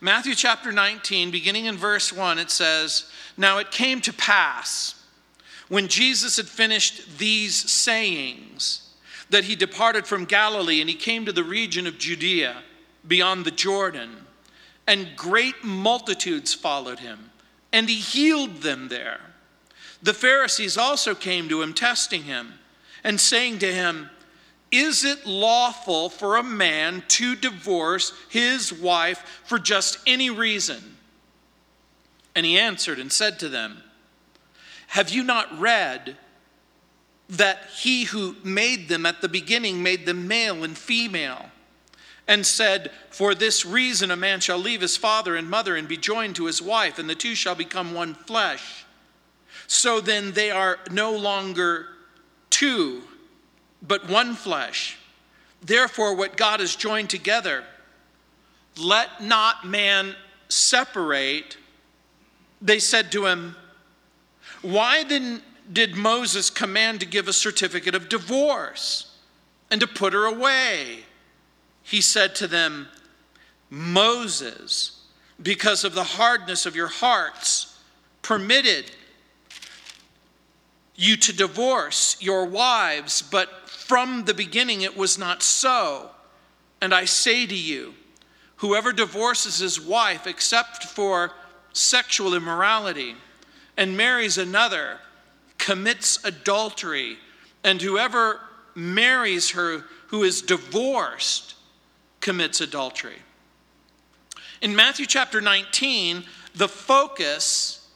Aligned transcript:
Matthew 0.00 0.36
chapter 0.36 0.70
19, 0.70 1.32
beginning 1.32 1.64
in 1.64 1.76
verse 1.76 2.12
1, 2.12 2.38
it 2.38 2.50
says, 2.50 3.10
Now 3.36 3.58
it 3.58 3.72
came 3.72 4.00
to 4.02 4.12
pass 4.12 4.94
when 5.68 5.88
Jesus 5.88 6.36
had 6.36 6.46
finished 6.46 7.18
these 7.18 7.70
sayings 7.70 8.94
that 9.30 9.44
he 9.44 9.56
departed 9.56 10.06
from 10.06 10.24
Galilee 10.24 10.80
and 10.80 10.88
he 10.88 10.94
came 10.94 11.26
to 11.26 11.32
the 11.32 11.42
region 11.42 11.86
of 11.86 11.98
Judea 11.98 12.62
beyond 13.06 13.44
the 13.44 13.50
Jordan, 13.50 14.26
and 14.86 15.16
great 15.16 15.64
multitudes 15.64 16.54
followed 16.54 17.00
him, 17.00 17.30
and 17.72 17.88
he 17.88 17.96
healed 17.96 18.62
them 18.62 18.88
there. 18.88 19.20
The 20.02 20.14
Pharisees 20.14 20.78
also 20.78 21.14
came 21.14 21.48
to 21.48 21.60
him, 21.60 21.74
testing 21.74 22.22
him, 22.22 22.54
and 23.02 23.20
saying 23.20 23.58
to 23.60 23.72
him, 23.72 24.10
Is 24.70 25.04
it 25.04 25.26
lawful 25.26 26.10
for 26.10 26.36
a 26.36 26.42
man 26.42 27.02
to 27.08 27.34
divorce 27.34 28.12
his 28.28 28.72
wife 28.72 29.42
for 29.44 29.58
just 29.58 29.98
any 30.06 30.30
reason? 30.30 30.96
And 32.34 32.44
he 32.44 32.58
answered 32.58 32.98
and 32.98 33.10
said 33.10 33.38
to 33.40 33.48
them, 33.48 33.82
Have 34.88 35.10
you 35.10 35.22
not 35.24 35.58
read 35.58 36.16
that 37.30 37.66
he 37.76 38.04
who 38.04 38.36
made 38.42 38.88
them 38.88 39.06
at 39.06 39.20
the 39.20 39.28
beginning 39.28 39.82
made 39.82 40.06
them 40.06 40.28
male 40.28 40.64
and 40.64 40.76
female? 40.76 41.50
and 42.28 42.44
said, 42.44 42.90
For 43.10 43.34
this 43.34 43.64
reason 43.64 44.10
a 44.10 44.16
man 44.16 44.40
shall 44.40 44.58
leave 44.58 44.82
his 44.82 44.98
father 44.98 45.34
and 45.34 45.48
mother 45.48 45.74
and 45.74 45.88
be 45.88 45.96
joined 45.96 46.36
to 46.36 46.44
his 46.44 46.60
wife, 46.62 46.98
and 46.98 47.08
the 47.08 47.14
two 47.14 47.34
shall 47.34 47.54
become 47.54 47.94
one 47.94 48.14
flesh. 48.14 48.84
So 49.66 50.00
then 50.00 50.32
they 50.32 50.50
are 50.50 50.78
no 50.90 51.16
longer 51.16 51.86
two, 52.50 53.02
but 53.82 54.08
one 54.08 54.34
flesh. 54.34 54.98
Therefore, 55.62 56.14
what 56.14 56.36
God 56.36 56.60
has 56.60 56.76
joined 56.76 57.10
together, 57.10 57.64
let 58.78 59.22
not 59.22 59.66
man 59.66 60.14
separate. 60.48 61.56
They 62.62 62.78
said 62.78 63.10
to 63.12 63.26
him, 63.26 63.56
Why 64.62 65.04
then 65.04 65.42
did 65.72 65.96
Moses 65.96 66.50
command 66.50 67.00
to 67.00 67.06
give 67.06 67.28
a 67.28 67.32
certificate 67.32 67.94
of 67.94 68.08
divorce 68.08 69.16
and 69.70 69.80
to 69.80 69.86
put 69.86 70.12
her 70.12 70.26
away? 70.26 71.04
he 71.88 72.02
said 72.02 72.34
to 72.34 72.46
them, 72.46 72.86
Moses, 73.70 75.00
because 75.42 75.84
of 75.84 75.94
the 75.94 76.04
hardness 76.04 76.66
of 76.66 76.76
your 76.76 76.88
hearts, 76.88 77.78
permitted 78.20 78.90
you 80.94 81.16
to 81.16 81.32
divorce 81.32 82.18
your 82.20 82.44
wives, 82.44 83.22
but 83.22 83.48
from 83.88 84.26
the 84.26 84.34
beginning 84.34 84.82
it 84.82 84.96
was 84.96 85.18
not 85.18 85.42
so. 85.42 86.10
And 86.80 86.94
I 86.94 87.06
say 87.06 87.46
to 87.46 87.56
you, 87.56 87.94
whoever 88.56 88.92
divorces 88.92 89.58
his 89.58 89.80
wife 89.80 90.26
except 90.26 90.84
for 90.84 91.32
sexual 91.72 92.34
immorality 92.34 93.16
and 93.78 93.96
marries 93.96 94.36
another 94.36 94.98
commits 95.56 96.22
adultery, 96.24 97.16
and 97.64 97.80
whoever 97.80 98.40
marries 98.74 99.50
her 99.50 99.84
who 100.08 100.22
is 100.22 100.42
divorced 100.42 101.54
commits 102.20 102.60
adultery. 102.60 103.18
In 104.60 104.76
Matthew 104.76 105.06
chapter 105.06 105.40
19, 105.40 106.24
the 106.54 106.68
focus 106.68 107.88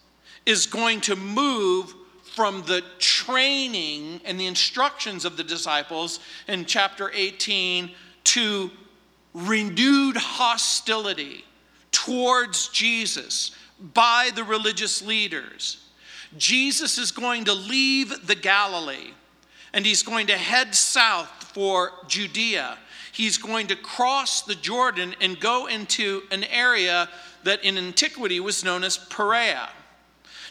is 0.47 0.67
going 0.67 1.01
to 1.03 1.17
move 1.17 1.95
from 2.34 2.62
the 2.62 2.83
training 2.98 4.20
and 4.25 4.38
the 4.38 4.47
instructions 4.47 5.25
of 5.25 5.36
the 5.36 5.44
disciples 5.44 6.20
in 6.48 6.64
chapter 6.64 7.11
18 7.12 7.91
to 8.25 8.70
renewed 9.34 10.16
hostility 10.16 11.44
towards 11.91 12.69
Jesus 12.69 13.53
by 13.94 14.30
the 14.34 14.44
religious 14.44 15.03
leaders. 15.03 15.88
Jesus 16.38 16.98
is 16.98 17.10
going 17.10 17.44
to 17.44 17.53
leave 17.53 18.27
the 18.27 18.34
Galilee 18.34 19.12
and 19.72 19.84
he's 19.84 20.03
going 20.03 20.26
to 20.26 20.37
head 20.37 20.75
south 20.75 21.28
for 21.54 21.92
Judea 22.09 22.78
he's 23.12 23.37
going 23.37 23.69
to 23.69 23.76
cross 23.76 24.42
the 24.42 24.54
Jordan 24.54 25.15
and 25.21 25.38
go 25.38 25.66
into 25.66 26.22
an 26.31 26.44
area 26.44 27.09
that 27.44 27.62
in 27.65 27.78
antiquity 27.78 28.41
was 28.41 28.65
known 28.65 28.82
as 28.82 28.97
Perea. 28.97 29.69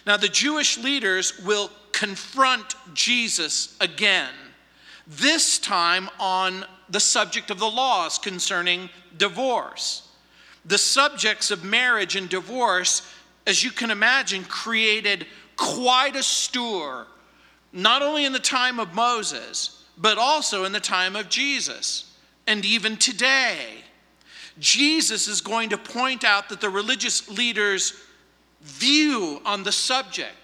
Now, 0.05 0.17
the 0.17 0.27
Jewish 0.27 0.77
leaders 0.77 1.39
will 1.43 1.71
confront 1.91 2.75
Jesus 2.93 3.77
again, 3.79 4.33
this 5.07 5.59
time 5.59 6.09
on 6.19 6.65
the 6.89 6.99
subject 6.99 7.51
of 7.51 7.59
the 7.59 7.69
laws 7.69 8.17
concerning 8.17 8.89
divorce. 9.17 10.07
The 10.65 10.77
subjects 10.77 11.51
of 11.51 11.63
marriage 11.63 12.15
and 12.15 12.29
divorce, 12.29 13.11
as 13.45 13.63
you 13.63 13.71
can 13.71 13.91
imagine, 13.91 14.43
created 14.43 15.25
quite 15.55 16.15
a 16.15 16.23
stir, 16.23 17.05
not 17.73 18.01
only 18.01 18.25
in 18.25 18.33
the 18.33 18.39
time 18.39 18.79
of 18.79 18.93
Moses, 18.93 19.85
but 19.97 20.17
also 20.17 20.65
in 20.65 20.71
the 20.71 20.79
time 20.79 21.15
of 21.15 21.29
Jesus 21.29 22.15
and 22.47 22.65
even 22.65 22.97
today. 22.97 23.67
Jesus 24.59 25.27
is 25.27 25.41
going 25.41 25.69
to 25.69 25.77
point 25.77 26.23
out 26.23 26.49
that 26.49 26.61
the 26.61 26.69
religious 26.69 27.29
leaders' 27.29 27.93
view 28.61 29.41
on 29.45 29.63
the 29.63 29.71
subject 29.71 30.35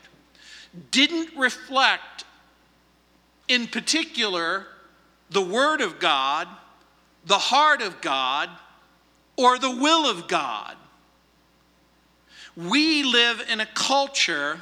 didn't 0.92 1.36
reflect, 1.38 2.26
in 3.48 3.68
particular, 3.68 4.66
the 5.30 5.42
Word 5.42 5.82
of 5.82 6.00
God, 6.00 6.48
the 7.26 7.38
heart 7.38 7.82
of 7.82 8.02
God, 8.02 8.50
or 9.38 9.58
the 9.58 9.72
will 9.72 10.10
of 10.10 10.28
God. 10.28 10.76
We 12.56 13.04
live 13.04 13.44
in 13.50 13.60
a 13.60 13.66
culture 13.66 14.60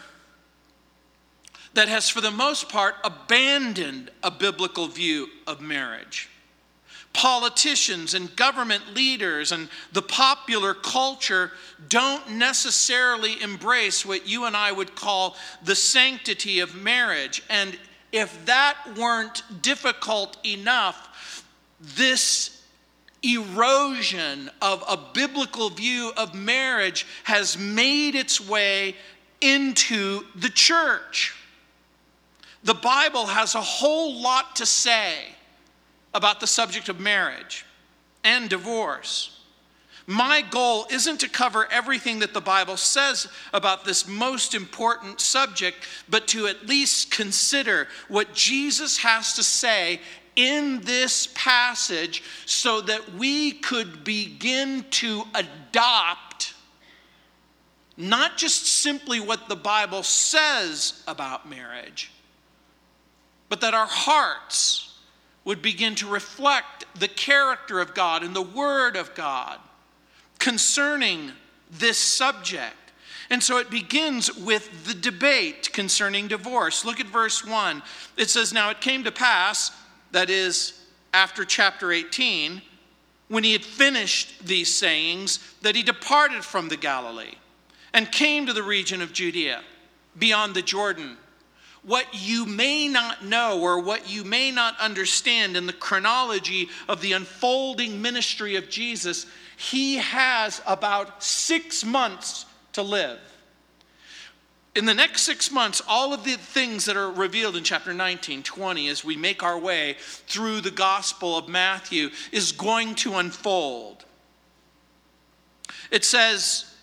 that 1.74 1.88
has, 1.88 2.10
for 2.10 2.22
the 2.22 2.32
most 2.32 2.70
part, 2.70 2.96
abandoned 3.04 4.10
a 4.24 4.32
biblical 4.32 4.88
view 4.88 5.28
of 5.48 5.62
marriage 5.62 6.30
politicians 7.16 8.14
and 8.14 8.36
government 8.36 8.94
leaders 8.94 9.54
and 9.54 9.70
the 9.94 10.02
popular 10.02 10.74
culture 10.74 11.50
don't 11.88 12.30
necessarily 12.32 13.42
embrace 13.42 14.06
what 14.06 14.28
you 14.28 14.44
and 14.44 14.56
I 14.56 14.74
would 14.74 14.96
call 14.96 15.38
the 15.64 15.76
sanctity 15.76 16.60
of 16.60 16.76
marriage. 16.76 17.42
And 17.50 17.80
if 18.12 18.46
that 18.46 18.76
weren't 18.98 19.44
difficult 19.62 20.38
enough, 20.46 21.46
this 21.80 22.62
erosion 23.24 24.52
of 24.62 24.84
a 24.86 25.00
biblical 25.14 25.70
view 25.70 26.12
of 26.18 26.36
marriage 26.36 27.08
has 27.24 27.58
made 27.58 28.16
its 28.16 28.42
way 28.42 28.94
into 29.40 30.26
the 30.36 30.50
church. 30.50 31.34
The 32.66 32.74
Bible 32.74 33.26
has 33.28 33.56
a 33.56 33.62
whole 33.62 34.22
lot 34.22 34.58
to 34.58 34.66
say 34.66 35.35
about 36.16 36.40
the 36.40 36.48
subject 36.48 36.90
of 36.90 37.00
marriage 37.00 37.66
and 38.24 38.50
divorce. 38.50 39.42
My 40.08 40.42
goal 40.42 40.86
isn't 40.90 41.20
to 41.20 41.30
cover 41.30 41.68
everything 41.72 42.20
that 42.20 42.34
the 42.34 42.42
Bible 42.42 42.78
says 42.78 43.28
about 43.54 43.86
this 43.86 44.08
most 44.08 44.56
important 44.56 45.20
subject, 45.20 45.78
but 46.08 46.28
to 46.30 46.48
at 46.48 46.68
least 46.68 47.12
consider 47.12 47.88
what 48.08 48.34
Jesus 48.34 48.98
has 49.00 49.34
to 49.34 49.44
say 49.44 50.00
in 50.36 50.82
this 50.82 51.28
passage 51.36 52.24
so 52.46 52.82
that 52.82 53.14
we 53.16 53.52
could 53.52 54.04
begin 54.04 54.86
to 54.92 55.24
adopt 55.34 56.54
not 57.98 58.38
just 58.38 58.66
simply 58.66 59.20
what 59.20 59.50
the 59.50 59.56
Bible 59.56 60.04
says 60.04 61.04
about 61.08 61.50
marriage, 61.50 62.12
but 63.50 63.62
that 63.62 63.74
our 63.74 63.88
hearts 63.88 64.85
would 65.46 65.62
begin 65.62 65.96
to 65.96 66.08
reflect 66.08 66.86
the 67.00 67.08
character 67.08 67.80
of 67.80 67.94
God 67.94 68.24
and 68.24 68.36
the 68.36 68.42
Word 68.42 68.98
of 68.98 69.14
God 69.16 69.60
concerning 70.40 71.32
this 71.72 71.98
subject. 71.98 72.76
And 73.30 73.42
so 73.42 73.58
it 73.58 73.70
begins 73.70 74.36
with 74.36 74.86
the 74.86 74.94
debate 74.94 75.72
concerning 75.72 76.28
divorce. 76.28 76.84
Look 76.84 77.00
at 77.00 77.08
verse 77.08 77.46
1. 77.46 77.82
It 78.18 78.30
says, 78.30 78.54
Now 78.54 78.70
it 78.70 78.82
came 78.82 79.04
to 79.04 79.12
pass, 79.12 79.72
that 80.12 80.30
is, 80.30 80.80
after 81.14 81.46
chapter 81.46 81.92
18, 81.92 82.62
when 83.28 83.44
he 83.44 83.54
had 83.54 83.64
finished 83.64 84.46
these 84.46 84.76
sayings, 84.76 85.40
that 85.62 85.76
he 85.76 85.82
departed 85.82 86.44
from 86.44 86.70
the 86.70 86.78
Galilee 86.78 87.36
and 87.94 88.12
came 88.12 88.46
to 88.46 88.54
the 88.54 88.62
region 88.62 89.02
of 89.02 89.14
Judea, 89.14 89.62
beyond 90.18 90.54
the 90.54 90.62
Jordan 90.62 91.18
what 91.86 92.08
you 92.14 92.46
may 92.46 92.88
not 92.88 93.24
know 93.24 93.62
or 93.62 93.80
what 93.80 94.10
you 94.10 94.24
may 94.24 94.52
not 94.52 94.80
understand 94.80 95.56
in 95.56 95.68
the 95.68 95.74
chronology 95.74 96.70
of 96.90 97.02
the 97.02 97.14
unfolding 97.14 98.02
ministry 98.02 98.56
of 98.56 98.70
Jesus, 98.70 99.28
he 99.56 99.98
has 99.98 100.62
about 100.66 101.24
six 101.24 101.86
months 101.86 102.46
to 102.74 102.82
live. 102.82 103.20
In 104.76 104.86
the 104.86 104.94
next 104.94 105.22
six 105.22 105.52
months, 105.52 105.82
all 105.88 106.14
of 106.14 106.26
the 106.26 106.34
things 106.34 106.86
that 106.86 106.98
are 106.98 107.12
revealed 107.12 107.56
in 107.56 107.64
chapter 107.64 107.94
19, 107.94 108.44
20, 108.44 108.90
as 108.90 109.06
we 109.06 109.16
make 109.16 109.42
our 109.42 109.58
way 109.58 109.96
through 110.00 110.60
the 110.62 110.72
Gospel 110.72 111.38
of 111.38 111.48
Matthew, 111.48 112.10
is 112.34 112.52
going 112.52 112.96
to 112.96 113.16
unfold. 113.16 114.04
It 115.92 116.04
says, 116.04 116.76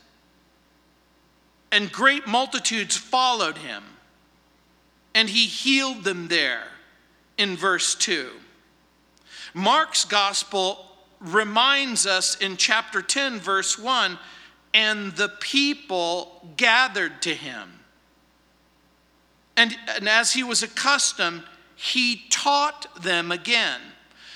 and 1.71 1.93
great 1.93 2.27
multitudes 2.27 2.97
followed 2.97 3.59
him, 3.59 3.83
and 5.15 5.29
he 5.29 5.47
healed 5.47 6.05
them 6.05 6.29
there 6.29 6.65
in 7.39 7.57
verse 7.57 7.95
2. 7.95 8.31
Mark's 9.55 10.05
gospel 10.05 10.87
reminds 11.21 12.07
us 12.07 12.37
in 12.37 12.57
chapter 12.57 13.03
10, 13.03 13.39
verse 13.39 13.79
1 13.79 14.19
and 14.75 15.13
the 15.13 15.29
people 15.29 16.49
gathered 16.57 17.23
to 17.23 17.35
him. 17.35 17.81
And, 19.57 19.77
and 19.89 20.09
as 20.09 20.33
he 20.33 20.43
was 20.43 20.63
accustomed, 20.63 21.43
he 21.77 22.23
taught 22.31 23.03
them 23.03 23.31
again. 23.31 23.81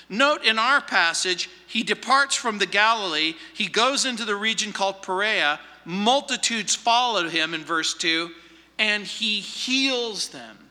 Note 0.09 0.45
in 0.45 0.59
our 0.59 0.79
passage, 0.79 1.49
he 1.67 1.83
departs 1.83 2.35
from 2.35 2.59
the 2.59 2.65
Galilee, 2.65 3.33
he 3.53 3.67
goes 3.67 4.05
into 4.05 4.25
the 4.25 4.35
region 4.35 4.71
called 4.71 5.01
Perea, 5.01 5.59
multitudes 5.85 6.75
followed 6.75 7.31
him 7.31 7.53
in 7.53 7.63
verse 7.63 7.93
2, 7.93 8.29
and 8.77 9.03
he 9.03 9.39
heals 9.39 10.29
them. 10.29 10.66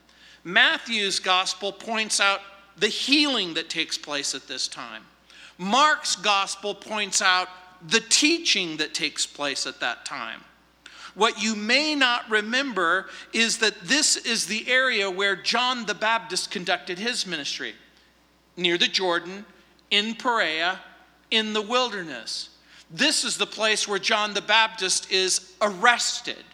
Matthew's 0.46 1.19
gospel 1.19 1.72
points 1.72 2.20
out 2.20 2.40
the 2.76 2.87
healing 2.87 3.54
that 3.54 3.69
takes 3.69 3.98
place 3.98 4.32
at 4.32 4.46
this 4.46 4.69
time. 4.69 5.02
Mark's 5.58 6.14
gospel 6.14 6.72
points 6.72 7.20
out 7.20 7.48
the 7.88 7.98
teaching 7.98 8.76
that 8.76 8.94
takes 8.94 9.26
place 9.26 9.66
at 9.66 9.81
that 9.81 10.04
time. 10.04 10.40
What 11.16 11.43
you 11.43 11.56
may 11.56 11.96
not 11.96 12.31
remember 12.31 13.06
is 13.32 13.58
that 13.58 13.81
this 13.82 14.16
is 14.16 14.46
the 14.46 14.69
area 14.69 15.10
where 15.10 15.34
John 15.34 15.84
the 15.84 15.94
Baptist 15.94 16.52
conducted 16.52 17.00
his 17.00 17.26
ministry 17.26 17.75
near 18.56 18.78
the 18.78 18.87
Jordan, 18.87 19.44
in 19.90 20.14
Perea, 20.14 20.78
in 21.32 21.54
the 21.54 21.62
wilderness. 21.62 22.50
This 22.88 23.25
is 23.25 23.37
the 23.37 23.46
place 23.49 23.88
where 23.88 23.99
John 23.99 24.32
the 24.32 24.42
Baptist 24.42 25.10
is 25.10 25.54
arrested, 25.60 26.44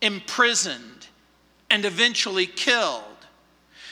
imprisoned, 0.00 1.08
and 1.72 1.86
eventually 1.86 2.44
killed. 2.44 3.02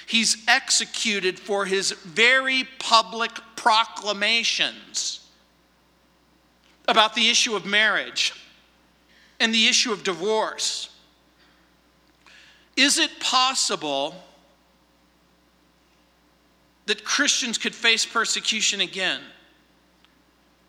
He's 0.07 0.45
executed 0.47 1.41
for 1.41 1.65
his 1.65 1.93
very 1.93 2.65
public 2.79 3.31
proclamations 3.57 5.27
about 6.87 7.15
the 7.15 7.31
issue 7.31 7.57
of 7.57 7.65
marriage 7.65 8.35
and 9.41 9.55
the 9.55 9.67
issue 9.67 9.93
of 9.93 10.05
divorce. 10.05 10.91
Is 12.77 12.99
it 12.99 13.19
possible 13.19 14.15
that 16.85 17.03
Christians 17.03 17.57
could 17.57 17.75
face 17.75 18.05
persecution 18.05 18.83
again 18.83 19.23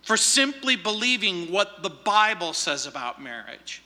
for 0.04 0.16
simply 0.16 0.78
believing 0.78 1.52
what 1.52 1.84
the 1.84 1.90
Bible 1.90 2.54
says 2.54 2.86
about 2.86 3.22
marriage? 3.22 3.82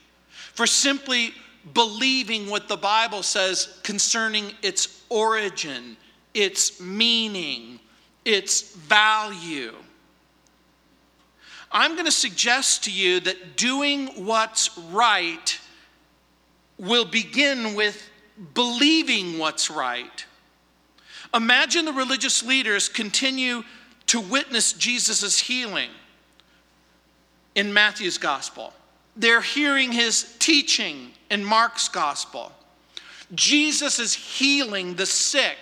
For 0.54 0.66
simply 0.66 1.34
believing 1.74 2.48
what 2.48 2.68
the 2.68 2.76
Bible 2.76 3.22
says 3.22 3.78
concerning 3.82 4.52
its 4.62 5.02
origin, 5.08 5.96
its 6.34 6.80
meaning, 6.80 7.80
its 8.24 8.74
value. 8.74 9.74
I'm 11.72 11.92
going 11.92 12.06
to 12.06 12.12
suggest 12.12 12.84
to 12.84 12.92
you 12.92 13.20
that 13.20 13.56
doing 13.56 14.24
what's 14.24 14.76
right 14.78 15.58
will 16.78 17.04
begin 17.04 17.74
with 17.74 18.10
believing 18.54 19.38
what's 19.38 19.70
right. 19.70 20.24
Imagine 21.34 21.84
the 21.84 21.92
religious 21.92 22.42
leaders 22.42 22.88
continue 22.88 23.62
to 24.06 24.20
witness 24.20 24.72
Jesus' 24.72 25.38
healing 25.38 25.90
in 27.54 27.72
Matthew's 27.72 28.18
gospel. 28.18 28.72
They're 29.16 29.40
hearing 29.40 29.92
his 29.92 30.36
teaching 30.38 31.12
in 31.30 31.44
Mark's 31.44 31.88
gospel. 31.88 32.52
Jesus 33.34 33.98
is 33.98 34.14
healing 34.14 34.94
the 34.94 35.06
sick, 35.06 35.56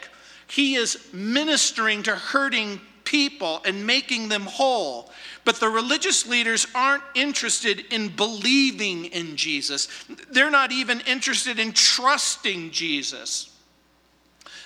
he 0.46 0.74
is 0.74 1.08
ministering 1.12 2.02
to 2.04 2.14
hurting 2.14 2.80
people 3.04 3.60
and 3.64 3.86
making 3.86 4.28
them 4.28 4.42
whole. 4.42 5.10
But 5.44 5.56
the 5.56 5.68
religious 5.68 6.26
leaders 6.26 6.66
aren't 6.74 7.02
interested 7.14 7.80
in 7.92 8.08
believing 8.08 9.06
in 9.06 9.36
Jesus, 9.36 9.88
they're 10.30 10.50
not 10.50 10.72
even 10.72 11.00
interested 11.00 11.58
in 11.58 11.72
trusting 11.72 12.70
Jesus. 12.70 13.50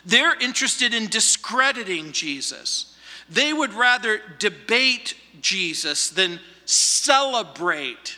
They're 0.05 0.39
interested 0.41 0.95
in 0.95 1.09
discrediting 1.09 2.13
Jesus. 2.13 2.97
They 3.29 3.53
would 3.53 3.75
rather 3.75 4.23
debate 4.39 5.15
Jesus 5.41 6.09
than 6.11 6.41
celebrate 6.65 8.17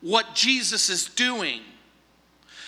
what 0.00 0.34
Jesus 0.34 0.88
is 0.88 1.06
doing. 1.06 1.60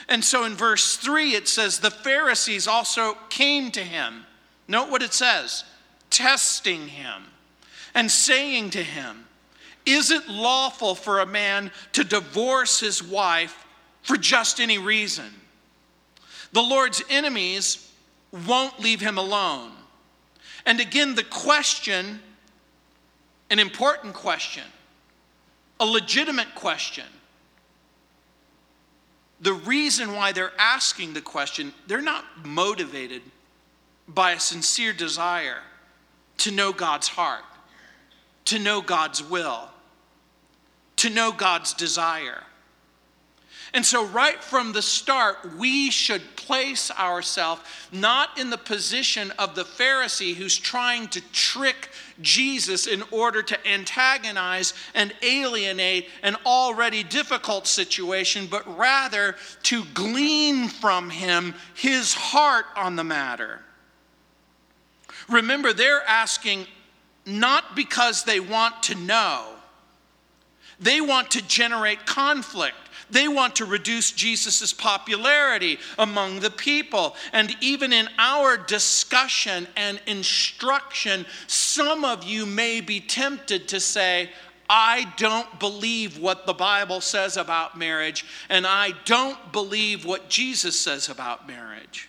And 0.08 0.25
so 0.25 0.44
in 0.44 0.55
verse 0.55 0.96
3, 0.96 1.34
it 1.34 1.49
says, 1.49 1.79
The 1.79 1.90
Pharisees 1.90 2.67
also 2.67 3.17
came 3.29 3.70
to 3.73 3.81
him. 3.81 4.26
Note 4.69 4.90
what 4.90 5.02
it 5.02 5.12
says 5.12 5.64
testing 6.11 6.88
him 6.88 7.23
and 7.94 8.11
saying 8.11 8.70
to 8.70 8.82
him, 8.82 9.26
Is 9.87 10.11
it 10.11 10.29
lawful 10.29 10.94
for 10.94 11.20
a 11.20 11.26
man 11.26 11.70
to 11.93 12.05
divorce 12.05 12.81
his 12.81 13.02
wife 13.02 13.67
for 14.02 14.17
just 14.17 14.61
any 14.61 14.79
reason? 14.79 15.31
The 16.52 16.62
Lord's 16.62 17.02
enemies 17.08 17.90
won't 18.46 18.79
leave 18.81 19.00
him 19.00 19.17
alone. 19.17 19.73
And 20.67 20.81
again, 20.81 21.14
the 21.14 21.25
question, 21.25 22.20
an 23.50 23.58
important 23.58 24.14
question, 24.14 24.64
a 25.81 25.87
legitimate 25.87 26.55
question 26.55 27.06
the 29.43 29.53
reason 29.53 30.15
why 30.15 30.31
they're 30.31 30.53
asking 30.56 31.15
the 31.15 31.21
question, 31.21 31.75
they're 31.89 32.00
not 32.00 32.25
motivated 32.47 33.23
by 34.06 34.33
a 34.33 34.41
sincere 34.41 34.93
desire 34.93 35.59
to 36.39 36.53
know 36.53 36.73
God's 36.73 37.09
heart, 37.09 37.44
to 38.47 38.59
know 38.61 38.81
God's 38.81 39.23
will, 39.23 39.69
to 40.97 41.11
know 41.11 41.33
God's 41.33 41.75
desire. 41.75 42.44
And 43.74 43.86
so, 43.86 44.04
right 44.04 44.42
from 44.42 44.72
the 44.72 44.82
start, 44.82 45.56
we 45.56 45.90
should 45.90 46.36
place 46.36 46.90
ourselves 46.90 47.62
not 47.90 48.38
in 48.38 48.50
the 48.50 48.58
position 48.58 49.30
of 49.38 49.54
the 49.54 49.64
Pharisee 49.64 50.34
who's 50.34 50.58
trying 50.58 51.08
to 51.08 51.22
trick 51.32 51.88
Jesus 52.20 52.86
in 52.86 53.02
order 53.10 53.42
to 53.42 53.66
antagonize 53.66 54.74
and 54.94 55.14
alienate 55.22 56.10
an 56.22 56.36
already 56.44 57.02
difficult 57.02 57.66
situation, 57.66 58.46
but 58.46 58.76
rather 58.76 59.36
to 59.62 59.84
glean 59.94 60.69
from 60.69 61.08
him 61.08 61.55
his 61.74 62.12
heart 62.12 62.67
on 62.76 62.96
the 62.96 63.05
matter. 63.05 63.60
Remember, 65.31 65.72
they're 65.72 66.06
asking 66.06 66.67
not 67.24 67.74
because 67.74 68.24
they 68.24 68.41
want 68.41 68.82
to 68.84 68.94
know, 68.94 69.46
they 70.79 71.00
want 71.00 71.31
to 71.31 71.46
generate 71.46 72.05
conflict. 72.05 72.76
They 73.12 73.28
want 73.28 73.56
to 73.56 73.66
reduce 73.66 74.10
Jesus' 74.10 74.72
popularity 74.72 75.78
among 75.98 76.40
the 76.40 76.50
people. 76.50 77.14
And 77.32 77.54
even 77.60 77.92
in 77.92 78.08
our 78.19 78.56
discussion 78.56 79.69
and 79.76 80.00
instruction, 80.06 81.26
some 81.46 82.04
of 82.04 82.24
you 82.24 82.46
may 82.46 82.81
be 82.81 83.00
tempted 83.00 83.69
to 83.69 83.81
say, 83.81 84.31
I 84.69 85.12
don't 85.19 85.60
believe 85.60 86.19
what 86.19 86.46
the 86.46 86.54
Bible 86.54 87.02
says 87.02 87.36
about 87.36 87.76
marriage, 87.76 88.24
and 88.48 88.66
I 88.66 88.92
don't 89.04 89.52
believe 89.52 90.06
what 90.06 90.31
Jesus 90.31 90.81
says 90.81 91.10
about 91.10 91.46
marriage. 91.46 92.08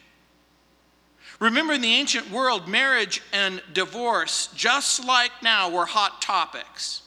Remember, 1.41 1.74
in 1.74 1.81
the 1.81 1.93
ancient 1.93 2.31
world, 2.31 2.69
marriage 2.69 3.22
and 3.33 3.62
divorce, 3.74 4.48
just 4.55 5.03
like 5.03 5.31
now, 5.41 5.69
were 5.69 5.86
hot 5.86 6.22
topics. 6.22 7.02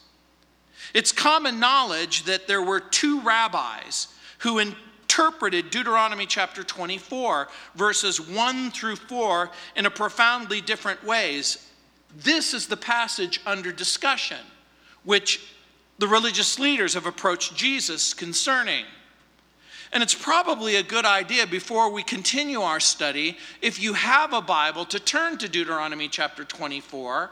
It's 0.97 1.13
common 1.13 1.61
knowledge 1.61 2.23
that 2.23 2.49
there 2.49 2.63
were 2.63 2.81
two 2.81 3.21
rabbis 3.21 4.09
who 4.39 4.61
interpreted 4.61 5.69
Deuteronomy 5.69 6.25
chapter 6.25 6.63
24, 6.65 7.49
verses 7.75 8.19
1 8.19 8.71
through 8.71 8.97
4, 8.97 9.51
in 9.77 9.85
a 9.85 9.91
profoundly 9.91 10.63
different 10.63 11.05
ways. 11.05 11.71
This 12.17 12.55
is 12.55 12.67
the 12.67 12.79
passage 12.79 13.43
under 13.45 13.73
discussion, 13.73 14.39
which 15.05 15.53
the 15.99 16.09
religious 16.09 16.59
leaders 16.59 16.95
have 16.95 17.05
approached 17.05 17.55
Jesus 17.55 18.15
concerning. 18.15 18.87
And 19.93 20.03
it's 20.03 20.15
probably 20.15 20.77
a 20.77 20.83
good 20.83 21.05
idea 21.05 21.47
before 21.47 21.93
we 21.93 22.05
continue 22.05 22.63
our 22.63 22.81
study, 22.81 23.37
if 23.61 23.83
you 23.83 23.93
have 23.93 24.33
a 24.33 24.41
Bible, 24.41 24.87
to 24.87 24.99
turn 24.99 25.37
to 25.37 25.49
Deuteronomy 25.51 26.09
chapter 26.09 26.43
24 26.43 27.29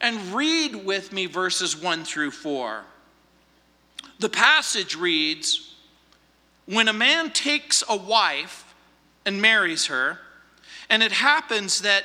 and 0.00 0.34
read 0.34 0.74
with 0.74 1.12
me 1.12 1.26
verses 1.26 1.80
1 1.80 2.04
through 2.04 2.32
4. 2.32 2.84
The 4.18 4.28
passage 4.28 4.96
reads 4.96 5.74
When 6.66 6.88
a 6.88 6.92
man 6.92 7.30
takes 7.30 7.82
a 7.88 7.96
wife 7.96 8.74
and 9.26 9.40
marries 9.40 9.86
her, 9.86 10.18
and 10.88 11.02
it 11.02 11.12
happens 11.12 11.82
that 11.82 12.04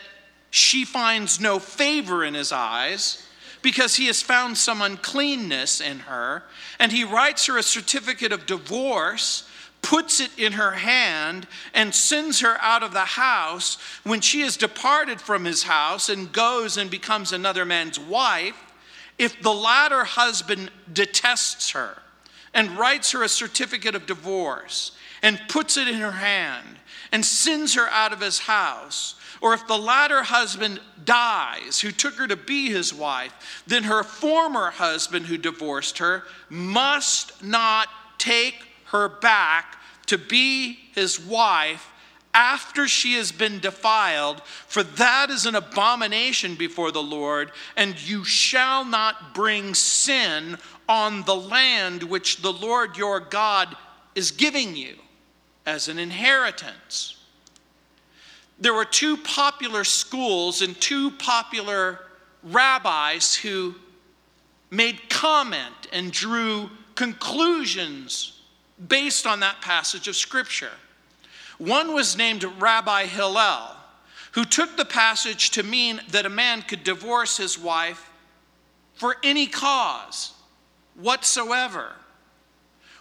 she 0.51 0.85
finds 0.85 1.39
no 1.39 1.59
favor 1.59 2.23
in 2.23 2.33
his 2.33 2.51
eyes, 2.51 3.25
because 3.61 3.95
he 3.95 4.07
has 4.07 4.21
found 4.21 4.57
some 4.57 4.81
uncleanness 4.81 5.81
in 5.81 5.99
her, 5.99 6.43
and 6.79 6.91
he 6.91 7.03
writes 7.03 7.45
her 7.45 7.57
a 7.57 7.63
certificate 7.63 8.31
of 8.31 8.45
divorce, 8.45 9.47
puts 9.81 10.19
it 10.19 10.31
in 10.37 10.53
her 10.53 10.71
hand, 10.71 11.47
and 11.73 11.93
sends 11.93 12.39
her 12.39 12.57
out 12.61 12.83
of 12.83 12.93
the 12.93 12.99
house 12.99 13.77
when 14.03 14.21
she 14.21 14.41
has 14.41 14.57
departed 14.57 15.19
from 15.19 15.45
his 15.45 15.63
house 15.63 16.09
and 16.09 16.31
goes 16.31 16.77
and 16.77 16.89
becomes 16.89 17.31
another 17.31 17.65
man's 17.65 17.99
wife, 17.99 18.55
if 19.19 19.41
the 19.41 19.53
latter 19.53 20.05
husband 20.05 20.71
detests 20.91 21.71
her 21.71 22.01
and 22.53 22.79
writes 22.79 23.11
her 23.11 23.21
a 23.21 23.29
certificate 23.29 23.93
of 23.93 24.07
divorce 24.07 24.93
and 25.21 25.39
puts 25.49 25.77
it 25.77 25.87
in 25.87 25.95
her 25.99 26.11
hand 26.11 26.77
and 27.11 27.23
sends 27.23 27.75
her 27.75 27.87
out 27.89 28.13
of 28.13 28.21
his 28.21 28.39
house, 28.39 29.15
or 29.41 29.53
if 29.53 29.67
the 29.67 29.77
latter 29.77 30.23
husband 30.23 30.79
dies, 31.03 31.79
who 31.81 31.91
took 31.91 32.15
her 32.15 32.27
to 32.27 32.35
be 32.35 32.69
his 32.69 32.93
wife, 32.93 33.63
then 33.67 33.83
her 33.83 34.03
former 34.03 34.71
husband 34.71 35.25
who 35.25 35.37
divorced 35.37 35.97
her 35.97 36.23
must 36.49 37.43
not 37.43 37.89
take 38.17 38.55
her 38.85 39.09
back 39.09 39.77
to 40.05 40.17
be 40.17 40.79
his 40.93 41.19
wife 41.19 41.91
after 42.33 42.87
she 42.87 43.13
has 43.13 43.31
been 43.31 43.59
defiled, 43.59 44.41
for 44.67 44.83
that 44.83 45.29
is 45.29 45.45
an 45.45 45.55
abomination 45.55 46.55
before 46.55 46.91
the 46.91 47.03
Lord, 47.03 47.51
and 47.75 47.99
you 48.07 48.23
shall 48.23 48.85
not 48.85 49.33
bring 49.33 49.73
sin 49.73 50.57
on 50.87 51.23
the 51.23 51.35
land 51.35 52.03
which 52.03 52.41
the 52.41 52.53
Lord 52.53 52.97
your 52.97 53.19
God 53.19 53.75
is 54.15 54.31
giving 54.31 54.75
you 54.75 54.95
as 55.65 55.87
an 55.87 55.99
inheritance 55.99 57.19
there 58.59 58.73
were 58.73 58.85
two 58.85 59.15
popular 59.17 59.83
schools 59.83 60.61
and 60.61 60.79
two 60.79 61.11
popular 61.11 61.99
rabbis 62.43 63.35
who 63.35 63.75
made 64.69 65.09
comment 65.09 65.87
and 65.93 66.11
drew 66.11 66.69
conclusions 66.95 68.41
based 68.87 69.25
on 69.25 69.39
that 69.39 69.61
passage 69.61 70.07
of 70.07 70.15
Scripture. 70.15 70.71
One 71.59 71.93
was 71.93 72.17
named 72.17 72.43
Rabbi 72.43 73.05
Hillel, 73.05 73.75
who 74.31 74.45
took 74.45 74.75
the 74.75 74.85
passage 74.85 75.51
to 75.51 75.63
mean 75.63 76.01
that 76.09 76.25
a 76.25 76.29
man 76.29 76.63
could 76.63 76.83
divorce 76.83 77.37
his 77.37 77.59
wife 77.59 78.09
for 78.95 79.17
any 79.23 79.45
cause 79.45 80.33
whatsoever 80.95 81.93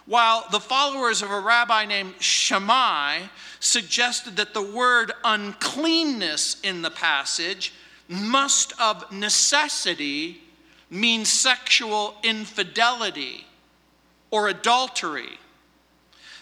while 0.09 0.43
the 0.49 0.59
followers 0.59 1.21
of 1.21 1.29
a 1.29 1.39
rabbi 1.39 1.85
named 1.85 2.15
Shammai 2.19 3.19
suggested 3.59 4.37
that 4.37 4.55
the 4.55 4.61
word 4.61 5.11
uncleanness 5.23 6.59
in 6.63 6.81
the 6.81 6.89
passage 6.89 7.71
must 8.07 8.73
of 8.81 9.11
necessity 9.11 10.41
mean 10.89 11.25
sexual 11.25 12.15
infidelity 12.23 13.45
or 14.31 14.47
adultery. 14.47 15.37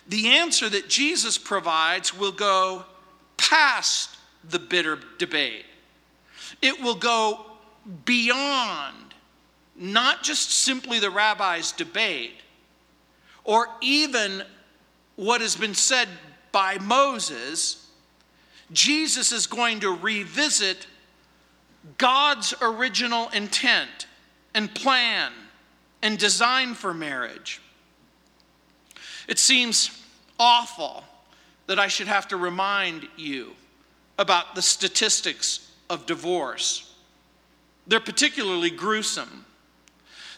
The 0.09 0.27
answer 0.29 0.69
that 0.69 0.87
Jesus 0.87 1.37
provides 1.37 2.17
will 2.17 2.31
go 2.31 2.85
past 3.35 4.17
the 4.49 4.59
bitter 4.59 4.99
debate. 5.17 5.65
It 6.61 6.81
will 6.81 6.95
go 6.95 7.45
beyond 8.05 9.13
not 9.75 10.23
just 10.23 10.49
simply 10.49 10.99
the 10.99 11.11
rabbi's 11.11 11.71
debate, 11.71 12.33
or 13.43 13.67
even 13.81 14.43
what 15.15 15.41
has 15.41 15.55
been 15.55 15.75
said 15.75 16.07
by 16.51 16.77
Moses, 16.79 17.87
Jesus 18.71 19.31
is 19.31 19.47
going 19.47 19.81
to 19.81 19.91
revisit 19.91 20.87
God's 21.97 22.53
original 22.61 23.29
intent 23.29 24.07
and 24.53 24.73
plan 24.73 25.31
and 26.01 26.17
design 26.17 26.73
for 26.73 26.93
marriage. 26.93 27.61
It 29.27 29.39
seems 29.39 29.96
awful 30.39 31.03
that 31.67 31.79
I 31.79 31.87
should 31.87 32.07
have 32.07 32.27
to 32.29 32.37
remind 32.37 33.07
you 33.17 33.51
about 34.17 34.55
the 34.55 34.61
statistics 34.61 35.71
of 35.89 36.05
divorce. 36.05 36.93
They're 37.85 37.99
particularly 37.99 38.69
gruesome. 38.69 39.45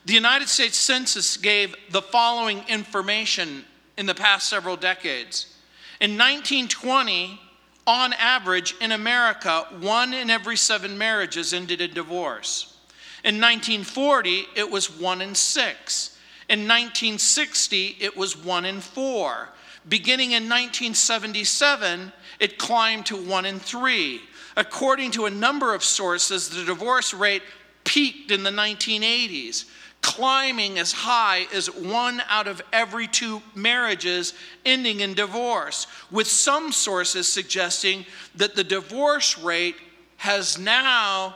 The 0.05 0.13
United 0.13 0.47
States 0.47 0.77
Census 0.77 1.37
gave 1.37 1.75
the 1.91 2.01
following 2.01 2.63
information 2.67 3.65
in 3.97 4.05
the 4.05 4.15
past 4.15 4.49
several 4.49 4.75
decades. 4.75 5.55
In 5.99 6.11
1920, 6.11 7.39
on 7.85 8.13
average, 8.13 8.75
in 8.81 8.91
America, 8.91 9.65
one 9.79 10.13
in 10.13 10.29
every 10.29 10.55
seven 10.55 10.97
marriages 10.97 11.53
ended 11.53 11.81
in 11.81 11.93
divorce. 11.93 12.77
In 13.23 13.35
1940, 13.35 14.45
it 14.55 14.69
was 14.69 14.89
one 14.89 15.21
in 15.21 15.35
six. 15.35 16.17
In 16.47 16.59
1960, 16.59 17.97
it 17.99 18.15
was 18.15 18.37
one 18.37 18.65
in 18.65 18.79
four. 18.79 19.49
Beginning 19.89 20.31
in 20.31 20.43
1977, 20.43 22.13
it 22.39 22.57
climbed 22.57 23.07
to 23.07 23.17
one 23.17 23.45
in 23.45 23.59
three. 23.59 24.21
According 24.55 25.11
to 25.11 25.25
a 25.25 25.29
number 25.29 25.73
of 25.73 25.83
sources, 25.83 26.49
the 26.49 26.63
divorce 26.63 27.13
rate 27.13 27.43
peaked 27.83 28.31
in 28.31 28.43
the 28.43 28.51
1980s 28.51 29.65
climbing 30.01 30.79
as 30.79 30.91
high 30.91 31.47
as 31.53 31.69
one 31.69 32.21
out 32.29 32.47
of 32.47 32.61
every 32.71 33.07
two 33.07 33.41
marriages 33.53 34.33
ending 34.65 35.01
in 35.01 35.13
divorce, 35.13 35.87
with 36.09 36.27
some 36.27 36.71
sources 36.71 37.31
suggesting 37.31 38.05
that 38.35 38.55
the 38.55 38.63
divorce 38.63 39.37
rate 39.37 39.75
has 40.17 40.57
now 40.57 41.35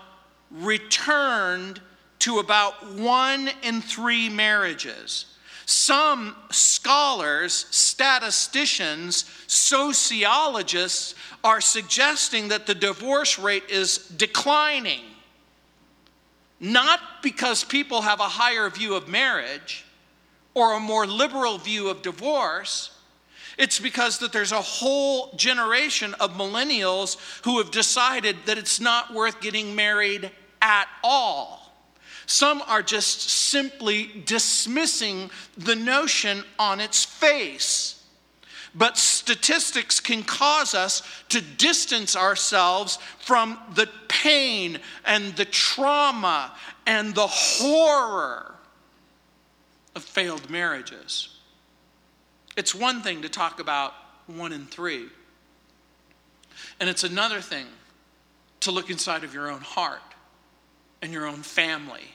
returned 0.52 1.82
to 2.20 2.40
about 2.40 2.94
one 2.94 3.50
in 3.64 3.82
three 3.82 4.30
marriages. 4.30 5.26
Some 5.74 6.36
scholars, 6.52 7.66
statisticians, 7.72 9.26
sociologists 9.48 11.16
are 11.44 11.62
suggesting 11.62 12.50
that 12.50 12.68
the 12.68 12.76
divorce 12.76 13.40
rate 13.40 13.64
is 13.70 13.98
declining 13.98 15.02
not 16.60 17.00
because 17.24 17.64
people 17.64 18.04
have 18.04 18.20
a 18.20 18.30
higher 18.30 18.70
view 18.70 18.94
of 18.94 19.08
marriage 19.08 19.84
or 20.54 20.74
a 20.74 20.80
more 20.80 21.08
liberal 21.08 21.58
view 21.58 21.90
of 21.90 22.04
divorce. 22.04 22.92
It's 23.58 23.80
because 23.80 24.20
that 24.20 24.32
there's 24.32 24.52
a 24.52 24.62
whole 24.62 25.34
generation 25.36 26.14
of 26.20 26.34
millennials 26.34 27.18
who 27.46 27.58
have 27.58 27.72
decided 27.72 28.38
that 28.46 28.60
it's 28.60 28.80
not 28.80 29.12
worth 29.12 29.42
getting 29.42 29.76
married 29.76 30.30
at 30.62 30.88
all. 31.04 31.63
Some 32.26 32.64
are 32.68 32.82
just 32.82 33.30
simply 33.30 34.24
dismissing 34.26 35.30
the 35.58 35.76
notion 35.76 36.44
on 36.58 36.80
its 36.80 37.04
face. 37.04 38.02
But 38.76 38.98
statistics 38.98 40.00
can 40.00 40.24
cause 40.24 40.74
us 40.74 41.04
to 41.30 41.42
distance 41.42 42.16
ourselves 42.16 42.98
from 43.20 43.60
the 43.76 43.88
pain 44.08 44.80
and 45.06 45.36
the 45.36 45.46
trauma 45.46 46.54
and 46.88 47.14
the 47.14 47.28
horror 47.28 48.56
of 49.96 50.04
failed 50.04 50.50
marriages. 50.50 51.30
It's 52.58 52.74
one 52.74 53.02
thing 53.02 53.22
to 53.22 53.30
talk 53.30 53.60
about 53.60 53.94
one 54.26 54.54
in 54.54 54.66
three, 54.66 55.08
and 56.80 56.90
it's 56.90 57.04
another 57.04 57.42
thing 57.42 57.68
to 58.62 58.72
look 58.72 58.90
inside 58.90 59.24
of 59.24 59.34
your 59.34 59.52
own 59.52 59.62
heart 59.62 60.02
and 61.04 61.12
your 61.12 61.28
own 61.28 61.44
family 61.44 62.08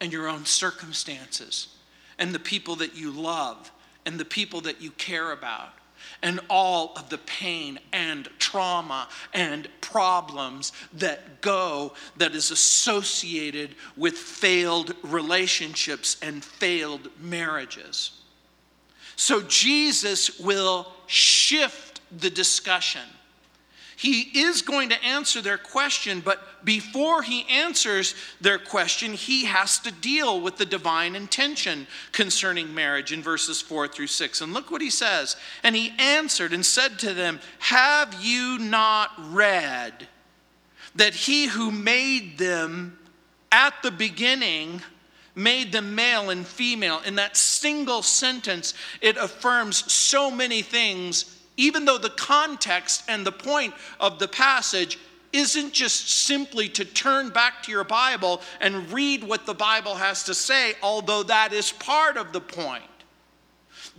and 0.00 0.10
your 0.10 0.26
own 0.26 0.46
circumstances 0.46 1.76
and 2.18 2.34
the 2.34 2.38
people 2.38 2.74
that 2.76 2.96
you 2.96 3.10
love 3.10 3.70
and 4.06 4.18
the 4.18 4.24
people 4.24 4.62
that 4.62 4.80
you 4.80 4.90
care 4.92 5.30
about 5.30 5.74
and 6.22 6.40
all 6.48 6.94
of 6.96 7.10
the 7.10 7.18
pain 7.18 7.78
and 7.92 8.28
trauma 8.38 9.08
and 9.34 9.68
problems 9.82 10.72
that 10.94 11.42
go 11.42 11.92
that 12.16 12.34
is 12.34 12.50
associated 12.50 13.74
with 13.94 14.14
failed 14.14 14.94
relationships 15.02 16.16
and 16.22 16.42
failed 16.42 17.10
marriages. 17.20 18.22
So 19.16 19.42
Jesus 19.42 20.40
will 20.40 20.90
shift 21.06 22.00
the 22.18 22.30
discussion 22.30 23.02
he 23.96 24.22
is 24.40 24.62
going 24.62 24.88
to 24.88 25.04
answer 25.04 25.40
their 25.40 25.58
question, 25.58 26.20
but 26.20 26.64
before 26.64 27.22
he 27.22 27.46
answers 27.48 28.14
their 28.40 28.58
question, 28.58 29.12
he 29.12 29.44
has 29.44 29.78
to 29.80 29.92
deal 29.92 30.40
with 30.40 30.56
the 30.56 30.66
divine 30.66 31.14
intention 31.14 31.86
concerning 32.12 32.74
marriage 32.74 33.12
in 33.12 33.22
verses 33.22 33.60
4 33.60 33.88
through 33.88 34.08
6. 34.08 34.40
And 34.40 34.52
look 34.52 34.70
what 34.70 34.82
he 34.82 34.90
says. 34.90 35.36
And 35.62 35.76
he 35.76 35.92
answered 35.98 36.52
and 36.52 36.64
said 36.64 36.98
to 37.00 37.14
them, 37.14 37.40
Have 37.58 38.14
you 38.20 38.58
not 38.58 39.10
read 39.18 40.08
that 40.96 41.14
he 41.14 41.46
who 41.46 41.70
made 41.70 42.38
them 42.38 42.98
at 43.52 43.74
the 43.82 43.90
beginning 43.90 44.82
made 45.36 45.72
them 45.72 45.94
male 45.94 46.30
and 46.30 46.46
female? 46.46 47.00
In 47.06 47.16
that 47.16 47.36
single 47.36 48.02
sentence, 48.02 48.74
it 49.00 49.16
affirms 49.16 49.92
so 49.92 50.30
many 50.30 50.62
things 50.62 51.33
even 51.56 51.84
though 51.84 51.98
the 51.98 52.10
context 52.10 53.04
and 53.08 53.26
the 53.26 53.32
point 53.32 53.74
of 54.00 54.18
the 54.18 54.28
passage 54.28 54.98
isn't 55.32 55.72
just 55.72 56.08
simply 56.08 56.68
to 56.68 56.84
turn 56.84 57.30
back 57.30 57.62
to 57.64 57.72
your 57.72 57.84
Bible 57.84 58.40
and 58.60 58.90
read 58.92 59.24
what 59.24 59.46
the 59.46 59.54
Bible 59.54 59.96
has 59.96 60.22
to 60.24 60.34
say, 60.34 60.74
although 60.82 61.24
that 61.24 61.52
is 61.52 61.72
part 61.72 62.16
of 62.16 62.32
the 62.32 62.40
point. 62.40 62.84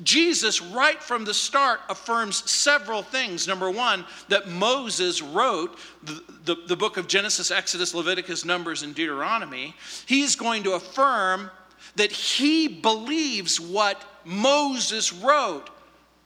Jesus, 0.04 0.62
right 0.62 1.02
from 1.02 1.24
the 1.24 1.34
start, 1.34 1.80
affirms 1.90 2.50
several 2.50 3.02
things. 3.02 3.48
Number 3.48 3.70
one, 3.70 4.06
that 4.28 4.48
Moses 4.50 5.22
wrote 5.22 5.78
the, 6.04 6.24
the, 6.44 6.56
the, 6.68 6.76
book 6.76 6.98
of 6.98 7.08
Genesis, 7.08 7.50
Exodus, 7.50 7.94
Leviticus, 7.94 8.44
Numbers, 8.44 8.84
and 8.84 8.94
Deuteronomy. 8.94 9.74
He's 10.06 10.36
going 10.36 10.64
to 10.64 10.74
affirm 10.74 11.50
that 11.96 12.12
he 12.12 12.68
believes 12.68 13.60
what 13.60 14.04
Moses 14.26 15.14
wrote 15.14 15.70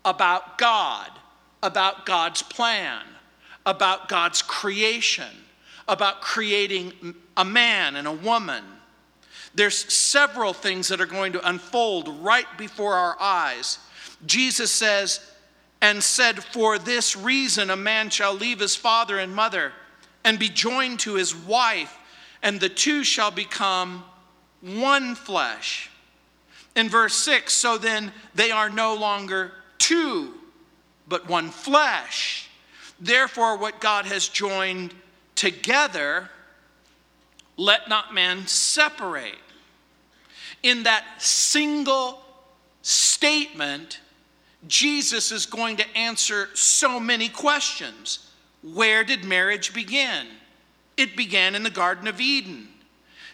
about 0.04 0.58
God, 0.58 1.12
about 1.62 2.06
God's 2.06 2.42
plan, 2.42 3.02
about 3.66 4.10
God's 4.10 4.42
creation, 4.42 5.32
about 5.88 6.22
creating 6.22 6.94
a 7.36 7.46
man 7.46 7.96
and 7.96 8.08
a 8.08 8.12
woman 8.12 8.64
there's 9.56 9.92
several 9.92 10.54
things 10.54 10.88
that 10.90 11.02
are 11.02 11.06
going 11.06 11.34
to 11.34 11.48
unfold 11.48 12.08
right 12.22 12.46
before 12.58 12.94
our 12.94 13.20
eyes. 13.20 13.80
Jesus 14.26 14.72
says, 14.72 15.20
and 15.82 16.04
said, 16.04 16.44
For 16.44 16.78
this 16.78 17.16
reason 17.16 17.70
a 17.70 17.76
man 17.76 18.10
shall 18.10 18.34
leave 18.34 18.60
his 18.60 18.76
father 18.76 19.18
and 19.18 19.34
mother 19.34 19.74
and 20.24 20.38
be 20.38 20.50
joined 20.50 21.00
to 21.02 21.16
his 21.16 21.36
wife, 21.36 21.98
and 22.44 22.60
the 22.60 22.70
two 22.70 23.04
shall 23.04 23.32
become 23.32 24.04
one 24.62 25.16
flesh. 25.16 25.90
In 26.76 26.90
verse 26.90 27.16
6, 27.16 27.52
so 27.52 27.78
then 27.78 28.12
they 28.36 28.52
are 28.52 28.70
no 28.70 28.94
longer 28.94 29.52
two, 29.78 30.36
but 31.10 31.28
one 31.28 31.50
flesh. 31.50 32.50
Therefore, 33.00 33.58
what 33.58 33.82
God 33.82 34.06
has 34.06 34.28
joined 34.28 34.94
together, 35.36 36.30
let 37.58 37.90
not 37.90 38.14
man 38.14 38.46
separate. 38.48 39.36
In 40.62 40.84
that 40.84 41.06
single 41.18 42.22
statement, 42.82 44.00
Jesus 44.68 45.32
is 45.32 45.46
going 45.46 45.78
to 45.78 45.98
answer 45.98 46.50
so 46.54 47.00
many 47.00 47.30
questions. 47.30 48.30
Where 48.62 49.04
did 49.04 49.24
marriage 49.24 49.74
begin? 49.74 50.28
It 50.98 51.16
began 51.16 51.56
in 51.56 51.64
the 51.64 51.70
Garden 51.70 52.08
of 52.08 52.20
Eden. 52.20 52.68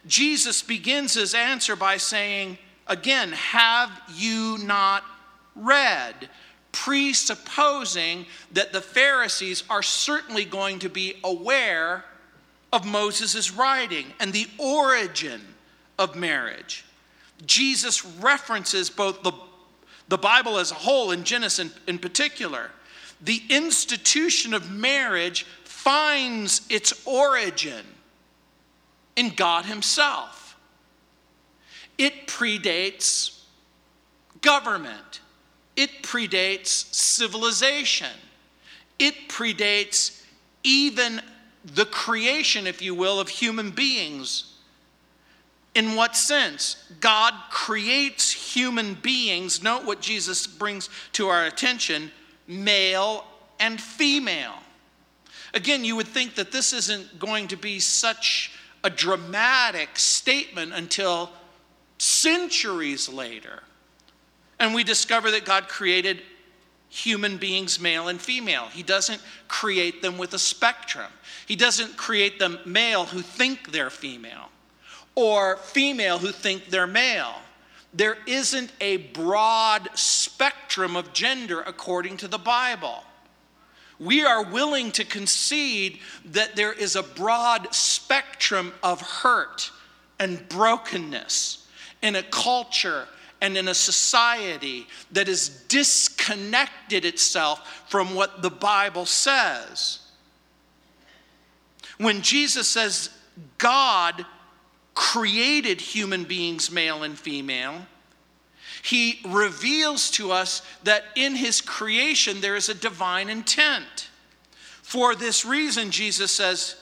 Jesus 0.06 0.62
begins 0.62 1.16
his 1.16 1.34
answer 1.34 1.76
by 1.76 1.98
saying, 1.98 2.60
Again, 2.88 3.32
have 3.32 3.90
you 4.14 4.60
not 4.60 5.04
read? 5.56 6.30
Presupposing 6.76 8.26
that 8.52 8.74
the 8.74 8.82
Pharisees 8.82 9.64
are 9.70 9.82
certainly 9.82 10.44
going 10.44 10.80
to 10.80 10.90
be 10.90 11.16
aware 11.24 12.04
of 12.74 12.86
Moses' 12.86 13.50
writing 13.52 14.08
and 14.20 14.34
the 14.34 14.48
origin 14.58 15.42
of 15.98 16.18
marriage. 16.18 16.84
Jesus 17.46 18.06
references 18.06 18.90
both 18.90 19.24
the, 19.24 19.32
the 20.10 20.18
Bible 20.18 20.58
as 20.58 20.72
a 20.72 20.76
whole 20.76 21.12
and 21.12 21.24
Genesis 21.24 21.60
in, 21.60 21.72
in 21.88 21.98
particular. 21.98 22.72
The 23.22 23.42
institution 23.50 24.54
of 24.54 24.70
marriage 24.70 25.46
finds 25.64 26.66
its 26.70 27.06
origin 27.06 27.86
in 29.16 29.30
God 29.30 29.64
Himself. 29.64 30.58
It 31.98 32.28
predates 32.28 33.44
government, 34.42 35.22
it 35.76 36.04
predates 36.04 36.94
civilization, 36.94 38.12
it 39.00 39.30
predates 39.30 40.24
even 40.64 41.22
the 41.64 41.86
creation, 41.86 42.68
if 42.68 42.82
you 42.82 42.96
will, 42.96 43.20
of 43.20 43.30
human 43.30 43.72
beings. 43.72 44.54
In 45.74 45.96
what 45.96 46.16
sense? 46.16 46.78
God 47.02 47.34
creates 47.50 48.32
human 48.32 48.94
beings. 48.94 49.62
Note 49.62 49.84
what 49.84 50.00
Jesus 50.00 50.48
brings 50.48 50.90
to 51.14 51.28
our 51.28 51.46
attention 51.46 52.12
male 52.48 53.26
and 53.60 53.82
female. 53.82 54.54
Again, 55.54 55.84
you 55.84 55.96
would 55.96 56.08
think 56.08 56.36
that 56.36 56.52
this 56.52 56.74
isn't 56.74 57.18
going 57.18 57.48
to 57.48 57.58
be 57.58 57.80
such 57.80 58.52
a 58.84 58.90
dramatic 58.90 59.98
statement 59.98 60.74
until 60.74 61.32
centuries 61.98 63.10
later. 63.10 63.64
And 64.60 64.74
we 64.74 64.84
discover 64.84 65.32
that 65.32 65.46
God 65.46 65.68
created 65.68 66.22
human 66.90 67.38
beings, 67.38 67.80
male 67.80 68.08
and 68.08 68.22
female. 68.22 68.68
He 68.68 68.84
doesn't 68.84 69.22
create 69.48 70.02
them 70.02 70.18
with 70.18 70.34
a 70.34 70.40
spectrum. 70.40 71.12
He 71.46 71.56
doesn't 71.56 71.98
create 71.98 72.40
them 72.40 72.60
male 72.66 73.06
who 73.06 73.22
think 73.22 73.72
they're 73.72 73.90
female 73.90 74.50
or 75.16 75.58
female 75.58 76.20
who 76.20 76.32
think 76.32 76.68
they're 76.68 76.88
male. 76.88 77.36
There 77.94 78.18
isn't 78.28 78.72
a 78.82 78.98
broad 78.98 79.90
spectrum 79.96 80.96
of 80.96 81.14
gender 81.14 81.62
according 81.62 82.18
to 82.18 82.28
the 82.28 82.38
Bible. 82.38 83.04
We 83.98 84.26
are 84.26 84.44
willing 84.44 84.92
to 84.94 85.06
concede 85.06 86.00
that 86.26 86.58
there 86.58 86.74
is 86.74 86.98
a 86.98 87.04
broad 87.04 87.74
spectrum 87.74 88.74
of 88.84 89.00
hurt 89.00 89.72
and 90.20 90.48
brokenness 90.50 91.66
in 92.02 92.18
a 92.18 92.24
culture 92.24 93.08
and 93.46 93.56
in 93.58 93.68
a 93.68 93.76
society 93.76 94.88
that 95.12 95.28
has 95.28 95.50
disconnected 95.68 97.06
itself 97.06 97.86
from 97.88 98.16
what 98.16 98.42
the 98.42 98.50
Bible 98.50 99.06
says. 99.06 100.00
When 102.00 102.24
Jesus 102.24 102.68
says 102.68 103.12
God 103.60 104.26
created 104.96 105.80
human 105.80 106.24
beings, 106.24 106.72
male 106.72 107.04
and 107.04 107.16
female, 107.16 107.86
he 108.82 109.20
reveals 109.28 110.10
to 110.12 110.32
us 110.32 110.64
that 110.84 111.04
in 111.16 111.36
his 111.36 111.62
creation 111.62 112.42
there 112.42 112.56
is 112.56 112.70
a 112.70 112.74
divine 112.74 113.30
intent. 113.30 114.10
For 114.82 115.14
this 115.14 115.46
reason, 115.46 115.92
Jesus 115.92 116.32
says, 116.32 116.78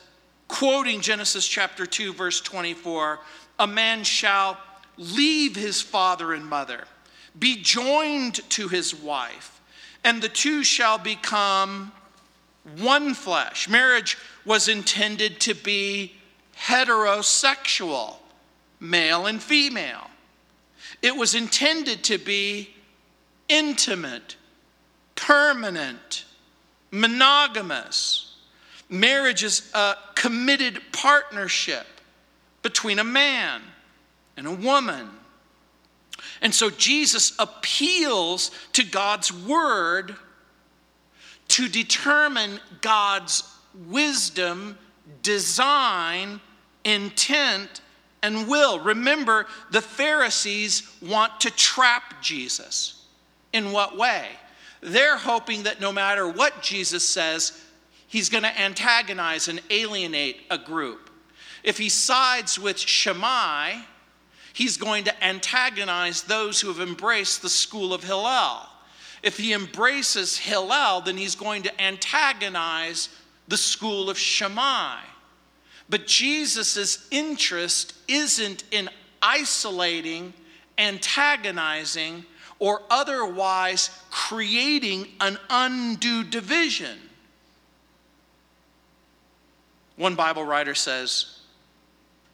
quoting 0.48 1.02
Genesis 1.02 1.46
chapter 1.46 1.84
2, 1.84 2.14
verse 2.14 2.40
24, 2.40 3.20
a 3.58 3.66
man 3.66 4.02
shall 4.02 4.56
leave 4.96 5.56
his 5.56 5.80
father 5.80 6.32
and 6.32 6.46
mother, 6.46 6.84
be 7.38 7.60
joined 7.60 8.34
to 8.50 8.68
his 8.68 8.94
wife, 8.94 9.60
and 10.04 10.22
the 10.22 10.28
two 10.28 10.62
shall 10.62 10.98
become 10.98 11.92
one 12.78 13.14
flesh. 13.14 13.68
Marriage 13.68 14.16
was 14.44 14.68
intended 14.68 15.40
to 15.40 15.54
be 15.54 16.12
heterosexual, 16.56 18.16
male 18.80 19.26
and 19.26 19.42
female. 19.42 20.10
It 21.02 21.16
was 21.16 21.34
intended 21.34 22.04
to 22.04 22.18
be 22.18 22.74
intimate, 23.48 24.36
permanent, 25.16 26.24
monogamous. 26.90 28.36
Marriage 28.88 29.42
is 29.42 29.70
a 29.74 29.96
committed 30.14 30.80
partnership 30.92 31.86
between 32.62 32.98
a 32.98 33.04
man 33.04 33.60
and 34.36 34.46
a 34.46 34.52
woman. 34.52 35.08
And 36.40 36.54
so 36.54 36.70
Jesus 36.70 37.32
appeals 37.38 38.50
to 38.72 38.84
God's 38.84 39.32
word 39.32 40.16
to 41.48 41.68
determine 41.68 42.60
God's 42.80 43.42
wisdom 43.88 44.78
design, 45.22 46.40
intent, 46.84 47.80
and 48.22 48.48
will. 48.48 48.78
Remember, 48.78 49.46
the 49.70 49.82
Pharisees 49.82 50.88
want 51.02 51.40
to 51.40 51.50
trap 51.50 52.22
Jesus. 52.22 53.04
In 53.52 53.72
what 53.72 53.96
way? 53.96 54.28
They're 54.80 55.16
hoping 55.16 55.64
that 55.64 55.80
no 55.80 55.92
matter 55.92 56.28
what 56.28 56.62
Jesus 56.62 57.06
says, 57.06 57.60
he's 58.06 58.28
going 58.28 58.44
to 58.44 58.60
antagonize 58.60 59.48
and 59.48 59.60
alienate 59.70 60.42
a 60.50 60.58
group. 60.58 61.10
If 61.62 61.78
he 61.78 61.88
sides 61.88 62.58
with 62.58 62.78
Shammai, 62.78 63.76
he's 64.54 64.78
going 64.78 65.04
to 65.04 65.24
antagonize 65.24 66.22
those 66.22 66.60
who 66.60 66.68
have 66.68 66.80
embraced 66.80 67.42
the 67.42 67.50
school 67.50 67.92
of 67.92 68.02
Hillel. 68.02 68.66
If 69.22 69.36
he 69.36 69.52
embraces 69.52 70.38
Hillel, 70.38 71.02
then 71.02 71.18
he's 71.18 71.34
going 71.34 71.64
to 71.64 71.82
antagonize 71.82 73.10
the 73.48 73.58
school 73.58 74.08
of 74.08 74.16
Shammai. 74.16 75.00
But 75.90 76.06
Jesus' 76.06 77.06
interest 77.10 77.94
isn't 78.08 78.64
in 78.70 78.88
isolating, 79.20 80.32
antagonizing, 80.78 82.24
or 82.58 82.82
otherwise 82.88 83.90
creating 84.10 85.08
an 85.20 85.38
undue 85.50 86.24
division. 86.24 86.98
One 89.96 90.14
Bible 90.14 90.44
writer 90.44 90.74
says, 90.74 91.40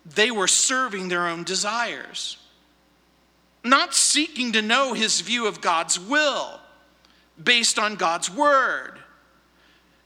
they 0.05 0.31
were 0.31 0.49
serving 0.49 1.09
their 1.09 1.27
own 1.27 1.45
desires, 1.45 2.39
not 3.65 3.95
seeking 3.95 4.53
to 4.53 4.63
know 4.63 4.95
his 4.95 5.21
view 5.21 5.47
of 5.47 5.61
God's 5.61 5.99
will 5.99 6.61
based 7.43 7.79
on 7.79 7.97
God's 7.97 8.31
word. 8.31 8.99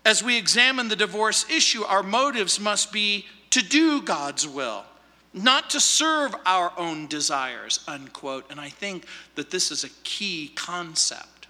As 0.05 0.23
we 0.23 0.37
examine 0.37 0.89
the 0.89 0.97
divorce 0.97 1.49
issue, 1.51 1.85
our 1.85 2.03
motives 2.03 2.61
must 2.61 2.93
be 2.93 3.27
to 3.51 3.63
do 3.63 4.03
God's 4.03 4.47
will, 4.47 4.85
not 5.33 5.71
to 5.71 5.81
serve 5.81 6.35
our 6.45 6.73
own 6.77 7.07
desires, 7.07 7.81
unquote. 7.89 8.51
And 8.51 8.61
I 8.61 8.69
think 8.69 9.07
that 9.37 9.51
this 9.51 9.71
is 9.71 9.85
a 9.85 9.89
key 10.03 10.53
concept. 10.55 11.47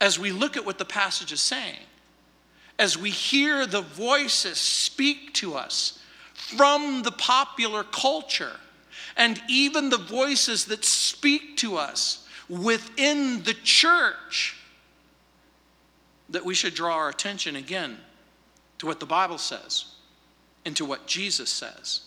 As 0.00 0.18
we 0.18 0.30
look 0.30 0.56
at 0.56 0.66
what 0.66 0.78
the 0.78 0.84
passage 0.84 1.32
is 1.32 1.40
saying, 1.40 1.80
as 2.78 2.98
we 2.98 3.10
hear 3.10 3.64
the 3.64 3.80
voices 3.80 4.58
speak 4.58 5.32
to 5.34 5.54
us 5.54 5.98
from 6.36 7.02
the 7.02 7.12
popular 7.12 7.82
culture, 7.84 8.56
and 9.16 9.40
even 9.48 9.88
the 9.90 9.98
voices 9.98 10.66
that 10.66 10.84
speak 10.84 11.56
to 11.58 11.76
us 11.76 12.26
within 12.48 13.42
the 13.42 13.54
church, 13.54 14.56
that 16.28 16.44
we 16.44 16.54
should 16.54 16.74
draw 16.74 16.94
our 16.94 17.08
attention 17.08 17.56
again 17.56 17.98
to 18.78 18.86
what 18.86 19.00
the 19.00 19.06
Bible 19.06 19.38
says 19.38 19.86
and 20.64 20.76
to 20.76 20.84
what 20.84 21.06
Jesus 21.06 21.50
says. 21.50 22.00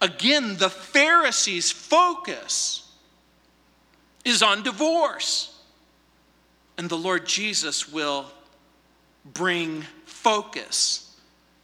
Again, 0.00 0.56
the 0.56 0.70
Pharisees' 0.70 1.72
focus 1.72 2.90
is 4.24 4.42
on 4.42 4.62
divorce, 4.62 5.58
and 6.76 6.88
the 6.88 6.98
Lord 6.98 7.26
Jesus 7.26 7.90
will 7.90 8.26
bring 9.24 9.84
focus 10.04 11.16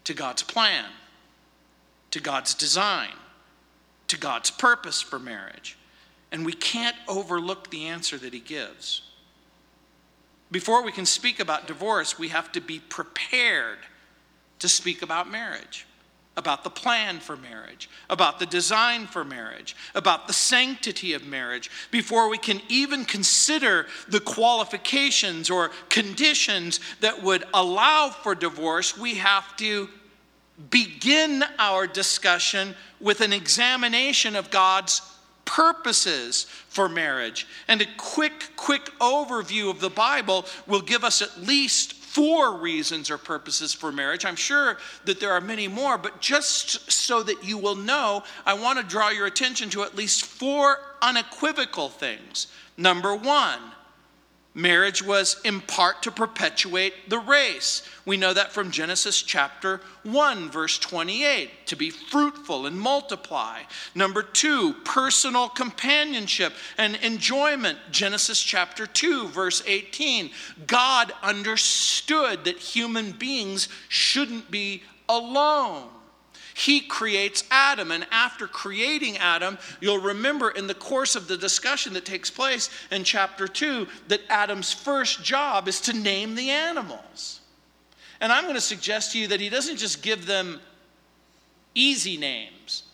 to 0.04 0.14
God's 0.14 0.42
plan, 0.42 0.86
to 2.12 2.20
God's 2.20 2.54
design, 2.54 3.10
to 4.08 4.18
God's 4.18 4.50
purpose 4.50 5.00
for 5.00 5.18
marriage. 5.18 5.76
And 6.30 6.46
we 6.46 6.52
can't 6.52 6.96
overlook 7.08 7.70
the 7.70 7.86
answer 7.86 8.16
that 8.18 8.32
He 8.32 8.40
gives. 8.40 9.02
Before 10.50 10.82
we 10.82 10.92
can 10.92 11.06
speak 11.06 11.40
about 11.40 11.66
divorce, 11.66 12.18
we 12.18 12.28
have 12.28 12.52
to 12.52 12.60
be 12.60 12.78
prepared 12.78 13.78
to 14.58 14.68
speak 14.68 15.02
about 15.02 15.30
marriage, 15.30 15.86
about 16.36 16.64
the 16.64 16.70
plan 16.70 17.20
for 17.20 17.36
marriage, 17.36 17.88
about 18.10 18.38
the 18.38 18.46
design 18.46 19.06
for 19.06 19.24
marriage, 19.24 19.74
about 19.94 20.26
the 20.26 20.32
sanctity 20.32 21.14
of 21.14 21.26
marriage. 21.26 21.70
Before 21.90 22.28
we 22.28 22.38
can 22.38 22.60
even 22.68 23.06
consider 23.06 23.86
the 24.08 24.20
qualifications 24.20 25.48
or 25.48 25.70
conditions 25.88 26.80
that 27.00 27.22
would 27.22 27.44
allow 27.54 28.10
for 28.10 28.34
divorce, 28.34 28.96
we 28.96 29.14
have 29.14 29.56
to 29.56 29.88
begin 30.70 31.44
our 31.58 31.86
discussion 31.86 32.74
with 33.00 33.20
an 33.20 33.32
examination 33.32 34.36
of 34.36 34.50
God's 34.50 35.02
purposes 35.44 36.44
for 36.68 36.88
marriage. 36.88 37.46
And 37.68 37.82
a 37.82 37.86
quick, 37.96 38.50
quick 38.56 38.84
overview 39.00 39.70
of 39.70 39.80
the 39.80 39.90
Bible 39.90 40.46
will 40.66 40.80
give 40.80 41.04
us 41.04 41.20
at 41.20 41.42
least 41.42 41.94
four 41.94 42.58
reasons 42.58 43.10
or 43.10 43.18
purposes 43.18 43.72
for 43.72 43.90
marriage. 43.90 44.24
I'm 44.24 44.36
sure 44.36 44.76
that 45.06 45.18
there 45.18 45.32
are 45.32 45.40
many 45.40 45.66
more, 45.66 45.96
but 45.96 46.20
just 46.20 46.90
so 46.90 47.22
that 47.22 47.42
you 47.42 47.56
will 47.56 47.74
know, 47.74 48.22
I 48.44 48.54
want 48.54 48.78
to 48.78 48.84
draw 48.84 49.08
your 49.08 49.26
attention 49.26 49.70
to 49.70 49.82
at 49.82 49.94
least 49.94 50.24
four 50.24 50.78
unequivocal 51.00 51.88
things. 51.88 52.48
Number 52.76 53.14
one, 53.14 53.58
Marriage 54.54 55.02
was 55.02 55.40
in 55.44 55.62
part 55.62 56.02
to 56.02 56.10
perpetuate 56.10 57.08
the 57.08 57.18
race. 57.18 57.88
We 58.04 58.18
know 58.18 58.34
that 58.34 58.52
from 58.52 58.70
Genesis 58.70 59.22
chapter 59.22 59.80
1, 60.02 60.50
verse 60.50 60.78
28, 60.78 61.66
to 61.66 61.76
be 61.76 61.88
fruitful 61.88 62.66
and 62.66 62.78
multiply. 62.78 63.60
Number 63.94 64.22
two, 64.22 64.74
personal 64.84 65.48
companionship 65.48 66.52
and 66.76 66.96
enjoyment. 66.96 67.78
Genesis 67.90 68.42
chapter 68.42 68.86
2, 68.86 69.28
verse 69.28 69.62
18. 69.66 70.30
God 70.66 71.12
understood 71.22 72.44
that 72.44 72.58
human 72.58 73.12
beings 73.12 73.70
shouldn't 73.88 74.50
be 74.50 74.82
alone. 75.08 75.88
He 76.54 76.80
creates 76.80 77.44
Adam. 77.50 77.90
And 77.90 78.06
after 78.10 78.46
creating 78.46 79.18
Adam, 79.18 79.58
you'll 79.80 80.00
remember 80.00 80.50
in 80.50 80.66
the 80.66 80.74
course 80.74 81.16
of 81.16 81.28
the 81.28 81.36
discussion 81.36 81.94
that 81.94 82.04
takes 82.04 82.30
place 82.30 82.70
in 82.90 83.04
chapter 83.04 83.48
2 83.48 83.86
that 84.08 84.20
Adam's 84.28 84.72
first 84.72 85.24
job 85.24 85.68
is 85.68 85.80
to 85.82 85.92
name 85.92 86.34
the 86.34 86.50
animals. 86.50 87.40
And 88.20 88.32
I'm 88.32 88.44
going 88.44 88.54
to 88.54 88.60
suggest 88.60 89.12
to 89.12 89.18
you 89.18 89.28
that 89.28 89.40
he 89.40 89.48
doesn't 89.48 89.78
just 89.78 90.02
give 90.02 90.26
them 90.26 90.60
easy 91.74 92.16
names, 92.16 92.84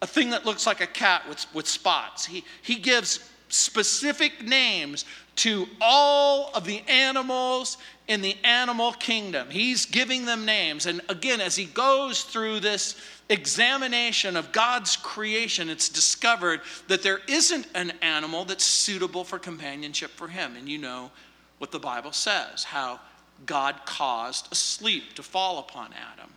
a 0.00 0.06
thing 0.06 0.30
that 0.30 0.46
looks 0.46 0.66
like 0.66 0.80
a 0.80 0.86
cat 0.86 1.28
with, 1.28 1.46
with 1.54 1.68
spots. 1.68 2.24
He, 2.26 2.44
he 2.62 2.76
gives 2.76 3.30
specific 3.48 4.42
names 4.42 5.04
to 5.36 5.66
all 5.80 6.50
of 6.54 6.64
the 6.64 6.82
animals 6.88 7.78
in 8.12 8.20
the 8.20 8.36
animal 8.44 8.92
kingdom. 8.92 9.48
He's 9.48 9.86
giving 9.86 10.26
them 10.26 10.44
names. 10.44 10.84
And 10.84 11.00
again, 11.08 11.40
as 11.40 11.56
he 11.56 11.64
goes 11.64 12.24
through 12.24 12.60
this 12.60 12.94
examination 13.30 14.36
of 14.36 14.52
God's 14.52 14.98
creation, 14.98 15.70
it's 15.70 15.88
discovered 15.88 16.60
that 16.88 17.02
there 17.02 17.20
isn't 17.26 17.66
an 17.74 17.94
animal 18.02 18.44
that's 18.44 18.64
suitable 18.64 19.24
for 19.24 19.38
companionship 19.38 20.10
for 20.10 20.28
him. 20.28 20.56
And 20.56 20.68
you 20.68 20.76
know 20.76 21.10
what 21.56 21.72
the 21.72 21.78
Bible 21.78 22.12
says 22.12 22.64
how 22.64 23.00
God 23.46 23.76
caused 23.86 24.52
a 24.52 24.54
sleep 24.54 25.14
to 25.14 25.22
fall 25.22 25.58
upon 25.58 25.94
Adam. 26.12 26.30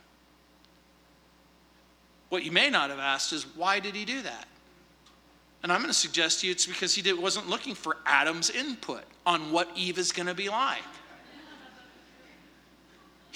What 2.30 2.42
you 2.42 2.52
may 2.52 2.70
not 2.70 2.88
have 2.88 2.98
asked 2.98 3.34
is, 3.34 3.44
why 3.54 3.80
did 3.80 3.94
he 3.94 4.06
do 4.06 4.22
that? 4.22 4.46
And 5.62 5.70
I'm 5.70 5.80
going 5.80 5.92
to 5.92 5.98
suggest 5.98 6.40
to 6.40 6.46
you 6.46 6.52
it's 6.52 6.66
because 6.66 6.94
he 6.94 7.12
wasn't 7.12 7.50
looking 7.50 7.74
for 7.74 7.98
Adam's 8.06 8.48
input 8.48 9.04
on 9.26 9.52
what 9.52 9.68
Eve 9.76 9.98
is 9.98 10.10
going 10.10 10.26
to 10.26 10.34
be 10.34 10.48
like. 10.48 10.80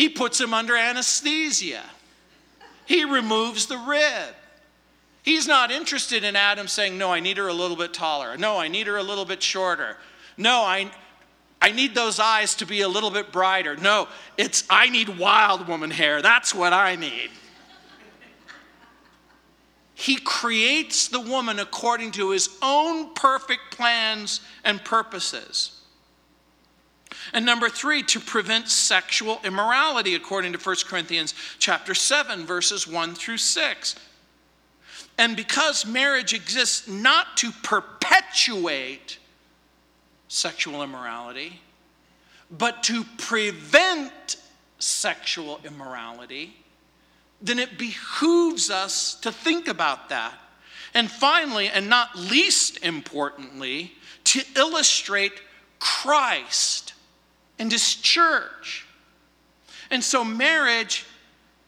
He 0.00 0.08
puts 0.08 0.40
him 0.40 0.54
under 0.54 0.74
anesthesia. 0.74 1.82
He 2.86 3.04
removes 3.04 3.66
the 3.66 3.76
rib. 3.76 4.34
He's 5.22 5.46
not 5.46 5.70
interested 5.70 6.24
in 6.24 6.36
Adam 6.36 6.68
saying, 6.68 6.96
No, 6.96 7.12
I 7.12 7.20
need 7.20 7.36
her 7.36 7.48
a 7.48 7.52
little 7.52 7.76
bit 7.76 7.92
taller. 7.92 8.38
No, 8.38 8.56
I 8.56 8.68
need 8.68 8.86
her 8.86 8.96
a 8.96 9.02
little 9.02 9.26
bit 9.26 9.42
shorter. 9.42 9.98
No, 10.38 10.62
I, 10.62 10.90
I 11.60 11.72
need 11.72 11.94
those 11.94 12.18
eyes 12.18 12.54
to 12.54 12.64
be 12.64 12.80
a 12.80 12.88
little 12.88 13.10
bit 13.10 13.30
brighter. 13.30 13.76
No, 13.76 14.08
it's 14.38 14.64
I 14.70 14.88
need 14.88 15.18
wild 15.18 15.68
woman 15.68 15.90
hair. 15.90 16.22
That's 16.22 16.54
what 16.54 16.72
I 16.72 16.96
need. 16.96 17.28
He 19.92 20.16
creates 20.16 21.08
the 21.08 21.20
woman 21.20 21.58
according 21.58 22.12
to 22.12 22.30
his 22.30 22.48
own 22.62 23.12
perfect 23.12 23.70
plans 23.70 24.40
and 24.64 24.82
purposes. 24.82 25.79
And 27.32 27.46
number 27.46 27.68
three, 27.68 28.02
to 28.04 28.20
prevent 28.20 28.68
sexual 28.68 29.40
immorality, 29.44 30.14
according 30.14 30.52
to 30.52 30.58
1 30.58 30.76
Corinthians 30.86 31.34
chapter 31.58 31.94
7, 31.94 32.44
verses 32.44 32.86
1 32.88 33.14
through 33.14 33.38
6. 33.38 33.94
And 35.18 35.36
because 35.36 35.86
marriage 35.86 36.32
exists 36.32 36.88
not 36.88 37.36
to 37.38 37.52
perpetuate 37.62 39.18
sexual 40.28 40.82
immorality, 40.82 41.60
but 42.50 42.82
to 42.84 43.04
prevent 43.18 44.36
sexual 44.78 45.60
immorality, 45.64 46.56
then 47.42 47.58
it 47.58 47.78
behooves 47.78 48.70
us 48.70 49.14
to 49.16 49.30
think 49.30 49.68
about 49.68 50.08
that. 50.08 50.34
And 50.94 51.10
finally, 51.10 51.68
and 51.68 51.88
not 51.88 52.16
least 52.16 52.84
importantly, 52.84 53.92
to 54.24 54.42
illustrate 54.56 55.40
Christ 55.78 56.94
and 57.60 57.70
his 57.70 57.94
church. 57.94 58.86
And 59.90 60.02
so, 60.02 60.24
marriage 60.24 61.04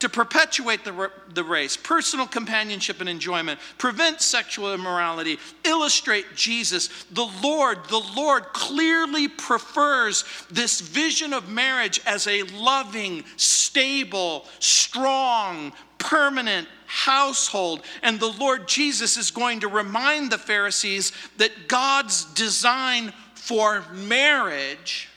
to 0.00 0.08
perpetuate 0.08 0.84
the, 0.84 1.12
the 1.32 1.44
race, 1.44 1.76
personal 1.76 2.26
companionship 2.26 2.98
and 2.98 3.08
enjoyment, 3.08 3.60
prevent 3.78 4.20
sexual 4.20 4.74
immorality, 4.74 5.38
illustrate 5.62 6.24
Jesus. 6.34 7.04
The 7.12 7.28
Lord, 7.40 7.84
the 7.88 8.02
Lord 8.16 8.46
clearly 8.46 9.28
prefers 9.28 10.24
this 10.50 10.80
vision 10.80 11.32
of 11.32 11.48
marriage 11.48 12.00
as 12.04 12.26
a 12.26 12.42
loving, 12.42 13.22
stable, 13.36 14.46
strong, 14.58 15.72
permanent 15.98 16.66
household. 16.86 17.82
And 18.02 18.18
the 18.18 18.32
Lord 18.32 18.66
Jesus 18.66 19.16
is 19.16 19.30
going 19.30 19.60
to 19.60 19.68
remind 19.68 20.32
the 20.32 20.38
Pharisees 20.38 21.12
that 21.36 21.68
God's 21.68 22.24
design 22.34 23.12
for 23.36 23.84
marriage 23.92 25.11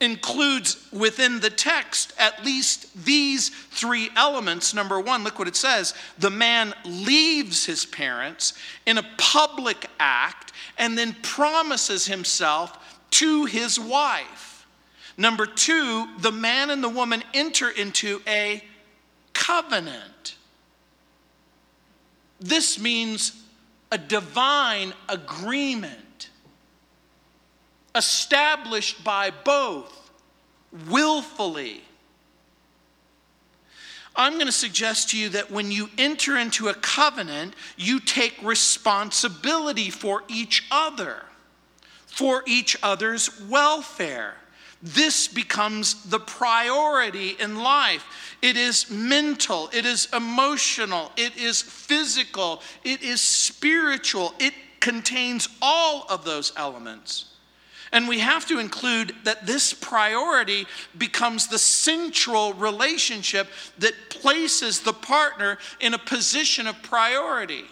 includes 0.00 0.86
within 0.92 1.40
the 1.40 1.50
text 1.50 2.12
at 2.18 2.44
least 2.44 3.04
these 3.04 3.48
three 3.48 4.10
elements. 4.14 4.74
Number 4.74 5.00
one, 5.00 5.24
look 5.24 5.38
what 5.38 5.48
it 5.48 5.56
says 5.56 5.94
the 6.18 6.30
man 6.30 6.74
leaves 6.84 7.64
his 7.64 7.86
parents 7.86 8.52
in 8.84 8.98
a 8.98 9.06
public 9.16 9.86
act 9.98 10.52
and 10.78 10.98
then 10.98 11.16
promises 11.22 12.06
himself 12.06 13.00
to 13.12 13.46
his 13.46 13.80
wife. 13.80 14.66
Number 15.16 15.46
two, 15.46 16.06
the 16.18 16.32
man 16.32 16.68
and 16.68 16.84
the 16.84 16.88
woman 16.88 17.22
enter 17.32 17.70
into 17.70 18.20
a 18.26 18.62
covenant. 19.32 20.36
This 22.38 22.78
means 22.78 23.32
a 23.90 23.96
divine 23.96 24.92
agreement 25.08 26.05
established 27.96 29.02
by 29.02 29.30
both 29.30 30.10
willfully. 30.88 31.82
I'm 34.14 34.34
going 34.34 34.46
to 34.46 34.52
suggest 34.52 35.10
to 35.10 35.18
you 35.18 35.28
that 35.30 35.50
when 35.50 35.70
you 35.70 35.90
enter 35.98 36.38
into 36.38 36.68
a 36.68 36.74
covenant, 36.74 37.54
you 37.76 38.00
take 38.00 38.34
responsibility 38.42 39.90
for 39.90 40.22
each 40.28 40.66
other, 40.70 41.22
for 42.06 42.42
each 42.46 42.76
other's 42.82 43.40
welfare. 43.42 44.34
This 44.82 45.28
becomes 45.28 46.04
the 46.04 46.18
priority 46.18 47.30
in 47.40 47.56
life. 47.56 48.04
It 48.40 48.56
is 48.56 48.90
mental, 48.90 49.68
it 49.72 49.84
is 49.84 50.08
emotional, 50.14 51.12
it 51.16 51.36
is 51.36 51.60
physical, 51.60 52.62
it 52.84 53.02
is 53.02 53.20
spiritual. 53.20 54.34
It 54.38 54.54
contains 54.80 55.48
all 55.60 56.06
of 56.08 56.24
those 56.24 56.52
elements. 56.56 57.35
And 57.96 58.06
we 58.06 58.18
have 58.18 58.46
to 58.48 58.58
include 58.58 59.14
that 59.24 59.46
this 59.46 59.72
priority 59.72 60.66
becomes 60.98 61.48
the 61.48 61.58
central 61.58 62.52
relationship 62.52 63.48
that 63.78 64.10
places 64.10 64.80
the 64.80 64.92
partner 64.92 65.56
in 65.80 65.94
a 65.94 65.98
position 65.98 66.66
of 66.66 66.82
priority. 66.82 67.64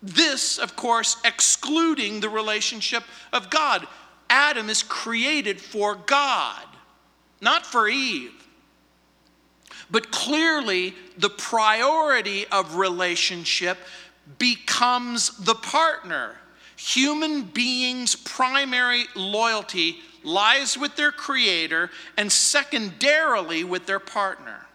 This, 0.00 0.58
of 0.58 0.76
course, 0.76 1.16
excluding 1.24 2.20
the 2.20 2.28
relationship 2.28 3.02
of 3.32 3.50
God. 3.50 3.88
Adam 4.30 4.70
is 4.70 4.84
created 4.84 5.60
for 5.60 5.96
God, 5.96 6.62
not 7.40 7.66
for 7.66 7.88
Eve. 7.88 8.46
But 9.90 10.12
clearly, 10.12 10.94
the 11.18 11.30
priority 11.30 12.46
of 12.52 12.76
relationship 12.76 13.78
becomes 14.38 15.36
the 15.38 15.56
partner. 15.56 16.36
Human 16.76 17.42
beings' 17.42 18.14
primary 18.14 19.04
loyalty 19.14 19.96
lies 20.22 20.76
with 20.76 20.96
their 20.96 21.12
creator 21.12 21.90
and 22.16 22.30
secondarily 22.30 23.64
with 23.64 23.86
their 23.86 24.00
partner. 24.00 24.66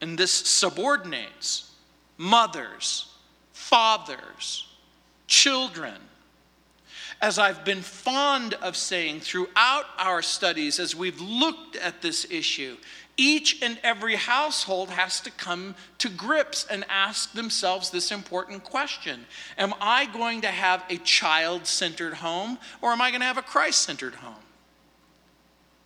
And 0.00 0.18
this 0.18 0.32
subordinates 0.32 1.70
mothers, 2.16 3.12
fathers, 3.52 4.66
children, 5.26 5.96
as 7.20 7.38
I've 7.38 7.64
been 7.64 7.80
fond 7.80 8.54
of 8.54 8.76
saying 8.76 9.20
throughout 9.20 9.86
our 9.98 10.20
studies 10.20 10.78
as 10.78 10.94
we've 10.94 11.20
looked 11.20 11.76
at 11.76 12.02
this 12.02 12.26
issue, 12.30 12.76
each 13.16 13.62
and 13.62 13.78
every 13.82 14.16
household 14.16 14.90
has 14.90 15.20
to 15.20 15.30
come 15.30 15.74
to 15.98 16.08
grips 16.08 16.66
and 16.68 16.84
ask 16.88 17.32
themselves 17.32 17.90
this 17.90 18.10
important 18.10 18.64
question 18.64 19.26
Am 19.56 19.74
I 19.80 20.06
going 20.06 20.40
to 20.42 20.48
have 20.48 20.84
a 20.90 20.96
child 20.98 21.66
centered 21.66 22.14
home 22.14 22.58
or 22.82 22.90
am 22.90 23.00
I 23.00 23.10
going 23.10 23.20
to 23.20 23.26
have 23.26 23.38
a 23.38 23.42
Christ 23.42 23.82
centered 23.82 24.16
home? 24.16 24.34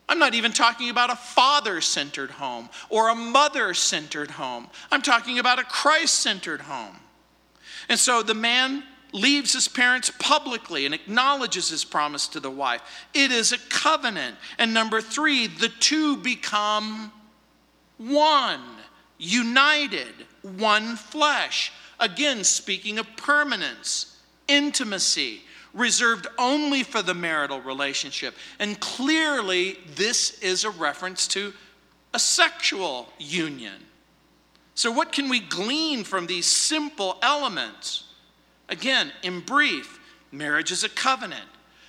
I'm 0.08 0.18
not 0.18 0.34
even 0.34 0.52
talking 0.52 0.88
about 0.88 1.10
a 1.10 1.16
father 1.16 1.82
centered 1.82 2.30
home 2.30 2.70
or 2.88 3.10
a 3.10 3.14
mother 3.14 3.74
centered 3.74 4.30
home. 4.30 4.68
I'm 4.90 5.02
talking 5.02 5.38
about 5.38 5.58
a 5.58 5.64
Christ 5.64 6.14
centered 6.14 6.62
home. 6.62 6.96
And 7.90 7.98
so 7.98 8.22
the 8.22 8.34
man 8.34 8.84
leaves 9.12 9.52
his 9.52 9.68
parents 9.68 10.10
publicly 10.18 10.86
and 10.86 10.94
acknowledges 10.94 11.68
his 11.68 11.84
promise 11.84 12.26
to 12.28 12.40
the 12.40 12.50
wife. 12.50 12.80
It 13.14 13.30
is 13.30 13.52
a 13.52 13.58
covenant. 13.68 14.36
And 14.58 14.72
number 14.72 15.00
three, 15.00 15.46
the 15.46 15.68
two 15.68 16.16
become 16.16 17.12
one, 17.98 18.62
united, 19.18 20.14
one 20.42 20.96
flesh. 20.96 21.72
Again, 22.00 22.44
speaking 22.44 22.98
of 22.98 23.06
permanence, 23.16 24.16
intimacy, 24.46 25.42
reserved 25.74 26.26
only 26.38 26.82
for 26.82 27.02
the 27.02 27.14
marital 27.14 27.60
relationship. 27.60 28.34
And 28.58 28.78
clearly, 28.80 29.78
this 29.94 30.38
is 30.40 30.64
a 30.64 30.70
reference 30.70 31.28
to 31.28 31.52
a 32.14 32.18
sexual 32.18 33.08
union. 33.18 33.74
So, 34.74 34.90
what 34.92 35.12
can 35.12 35.28
we 35.28 35.40
glean 35.40 36.04
from 36.04 36.26
these 36.26 36.46
simple 36.46 37.18
elements? 37.22 38.04
Again, 38.68 39.12
in 39.22 39.40
brief, 39.40 39.98
marriage 40.30 40.70
is 40.72 40.84
a 40.84 40.88
covenant. 40.88 41.48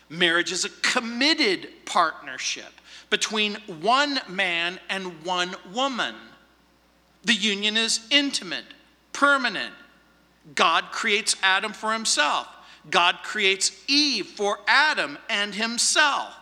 Marriage 0.10 0.52
is 0.52 0.65
a 0.65 0.69
committed 0.82 1.69
partnership 1.86 2.78
between 3.10 3.56
one 3.82 4.19
man 4.28 4.80
and 4.89 5.24
one 5.24 5.56
woman. 5.74 6.15
The 7.24 7.34
union 7.34 7.78
is 7.78 8.02
intimate, 8.10 8.65
permanent. 9.13 9.74
God 10.56 10.86
creates 10.91 11.36
Adam 11.43 11.74
for 11.74 11.93
himself. 11.93 12.48
God 12.89 13.17
creates 13.24 13.72
Eve 13.88 14.26
for 14.26 14.60
Adam 14.67 15.17
and 15.30 15.54
himself. 15.54 16.34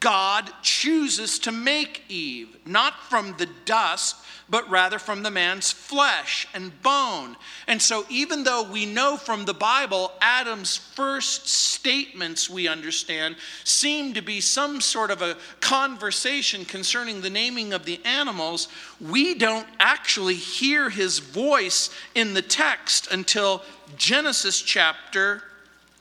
God 0.00 0.50
chooses 0.62 1.38
to 1.40 1.52
make 1.52 2.02
Eve, 2.08 2.56
not 2.66 3.04
from 3.04 3.36
the 3.38 3.48
dust, 3.64 4.16
but 4.48 4.68
rather 4.68 4.98
from 4.98 5.22
the 5.22 5.30
man's 5.30 5.70
flesh 5.70 6.48
and 6.54 6.82
bone. 6.82 7.36
And 7.68 7.80
so, 7.80 8.04
even 8.08 8.42
though 8.42 8.64
we 8.64 8.84
know 8.84 9.16
from 9.16 9.44
the 9.44 9.54
Bible, 9.54 10.10
Adam's 10.20 10.76
first 10.76 11.46
statements, 11.46 12.50
we 12.50 12.66
understand, 12.66 13.36
seem 13.62 14.14
to 14.14 14.22
be 14.22 14.40
some 14.40 14.80
sort 14.80 15.12
of 15.12 15.22
a 15.22 15.36
conversation 15.60 16.64
concerning 16.64 17.20
the 17.20 17.30
naming 17.30 17.72
of 17.72 17.84
the 17.84 18.00
animals, 18.04 18.66
we 19.00 19.34
don't 19.34 19.68
actually 19.78 20.34
hear 20.34 20.90
his 20.90 21.20
voice 21.20 21.90
in 22.16 22.34
the 22.34 22.42
text 22.42 23.12
until 23.12 23.62
Genesis 23.96 24.60
chapter 24.60 25.42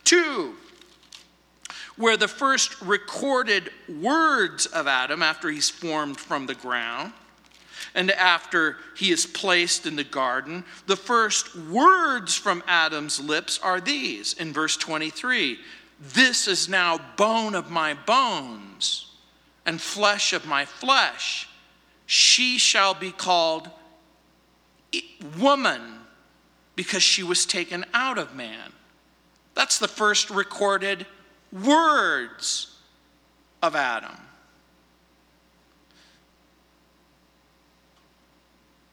2 0.05 0.55
where 1.97 2.17
the 2.17 2.27
first 2.27 2.81
recorded 2.81 3.69
words 3.87 4.65
of 4.65 4.87
Adam 4.87 5.21
after 5.21 5.49
he's 5.49 5.69
formed 5.69 6.19
from 6.19 6.45
the 6.45 6.55
ground 6.55 7.13
and 7.93 8.11
after 8.11 8.77
he 8.95 9.11
is 9.11 9.25
placed 9.25 9.85
in 9.85 9.95
the 9.95 10.03
garden, 10.03 10.65
the 10.85 10.97
first 10.97 11.55
words 11.55 12.35
from 12.35 12.63
Adam's 12.67 13.19
lips 13.19 13.59
are 13.63 13.79
these 13.79 14.33
in 14.33 14.51
verse 14.51 14.75
23 14.75 15.57
This 16.13 16.47
is 16.47 16.67
now 16.67 16.99
bone 17.15 17.55
of 17.55 17.71
my 17.71 17.93
bones 17.93 19.11
and 19.65 19.81
flesh 19.81 20.33
of 20.33 20.45
my 20.45 20.65
flesh. 20.65 21.47
She 22.05 22.57
shall 22.57 22.93
be 22.93 23.11
called 23.11 23.69
woman 25.39 25.81
because 26.75 27.01
she 27.01 27.23
was 27.23 27.45
taken 27.45 27.85
out 27.93 28.17
of 28.17 28.35
man. 28.35 28.71
That's 29.53 29.79
the 29.79 29.87
first 29.87 30.29
recorded 30.29 31.05
words 31.63 32.75
of 33.63 33.75
Adam. 33.75 34.17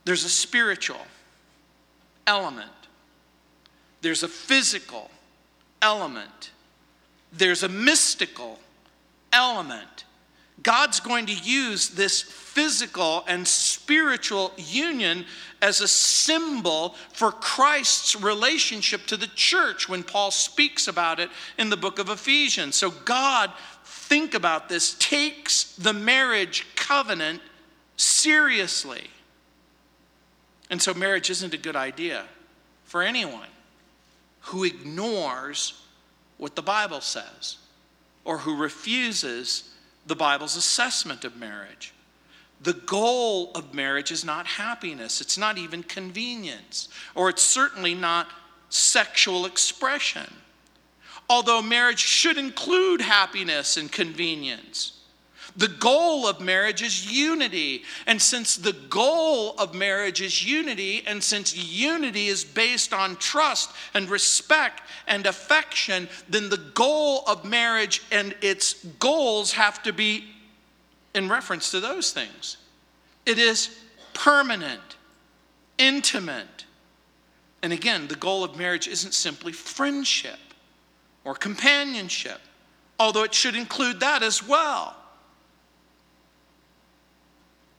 There's 0.04 0.24
a 0.24 0.30
spiritual 0.30 1.00
element, 2.26 2.70
there's 4.00 4.22
a 4.22 4.28
physical 4.28 5.10
element, 5.80 6.50
there's 7.32 7.62
a 7.62 7.68
mystical 7.68 8.58
element. 9.32 10.04
God's 10.62 11.00
going 11.00 11.26
to 11.26 11.34
use 11.34 11.88
this 11.90 12.22
physical 12.52 13.24
and 13.26 13.48
spiritual 13.48 14.52
union 14.58 15.24
as 15.62 15.80
a 15.80 15.88
symbol 15.88 16.94
for 17.12 17.32
Christ's 17.32 18.14
relationship 18.14 19.06
to 19.06 19.16
the 19.16 19.28
church 19.28 19.88
when 19.88 20.02
Paul 20.02 20.30
speaks 20.30 20.86
about 20.86 21.18
it 21.18 21.30
in 21.56 21.70
the 21.70 21.76
book 21.76 21.98
of 21.98 22.10
Ephesians. 22.10 22.76
So, 22.76 22.90
God, 22.90 23.50
think 23.84 24.34
about 24.34 24.68
this, 24.68 24.94
takes 24.98 25.74
the 25.76 25.94
marriage 25.94 26.66
covenant 26.76 27.40
seriously. 27.96 29.08
And 30.68 30.80
so 30.80 30.92
marriage 30.92 31.30
isn't 31.30 31.54
a 31.54 31.58
good 31.58 31.76
idea 31.76 32.24
for 32.84 33.02
anyone 33.02 33.48
who 34.40 34.64
ignores 34.64 35.80
what 36.36 36.56
the 36.56 36.62
Bible 36.62 37.00
says 37.00 37.56
or 38.24 38.38
who 38.38 38.56
refuses 38.56 39.70
the 40.06 40.16
Bible's 40.16 40.56
assessment 40.56 41.24
of 41.24 41.36
marriage. 41.36 41.94
The 42.62 42.74
goal 42.74 43.50
of 43.54 43.74
marriage 43.74 44.12
is 44.12 44.24
not 44.24 44.46
happiness, 44.46 45.20
it's 45.20 45.38
not 45.38 45.58
even 45.58 45.82
convenience, 45.82 46.88
or 47.14 47.28
it's 47.28 47.42
certainly 47.42 47.94
not 47.94 48.28
sexual 48.68 49.46
expression. 49.46 50.32
Although 51.28 51.62
marriage 51.62 51.98
should 51.98 52.38
include 52.38 53.00
happiness 53.00 53.76
and 53.76 53.90
convenience. 53.90 54.98
The 55.56 55.68
goal 55.68 56.26
of 56.26 56.40
marriage 56.40 56.82
is 56.82 57.10
unity. 57.12 57.82
And 58.06 58.20
since 58.20 58.56
the 58.56 58.72
goal 58.72 59.54
of 59.58 59.74
marriage 59.74 60.22
is 60.22 60.44
unity, 60.44 61.02
and 61.06 61.22
since 61.22 61.56
unity 61.56 62.28
is 62.28 62.44
based 62.44 62.92
on 62.92 63.16
trust 63.16 63.70
and 63.92 64.08
respect 64.08 64.82
and 65.06 65.26
affection, 65.26 66.08
then 66.28 66.48
the 66.48 66.56
goal 66.74 67.24
of 67.26 67.44
marriage 67.44 68.02
and 68.10 68.34
its 68.40 68.84
goals 68.98 69.52
have 69.52 69.82
to 69.82 69.92
be 69.92 70.24
in 71.14 71.28
reference 71.28 71.70
to 71.70 71.80
those 71.80 72.12
things. 72.12 72.56
It 73.26 73.38
is 73.38 73.78
permanent, 74.14 74.96
intimate. 75.78 76.64
And 77.62 77.72
again, 77.72 78.08
the 78.08 78.16
goal 78.16 78.44
of 78.44 78.56
marriage 78.56 78.88
isn't 78.88 79.14
simply 79.14 79.52
friendship 79.52 80.38
or 81.24 81.34
companionship, 81.34 82.40
although 82.98 83.22
it 83.22 83.34
should 83.34 83.54
include 83.54 84.00
that 84.00 84.22
as 84.22 84.46
well. 84.46 84.96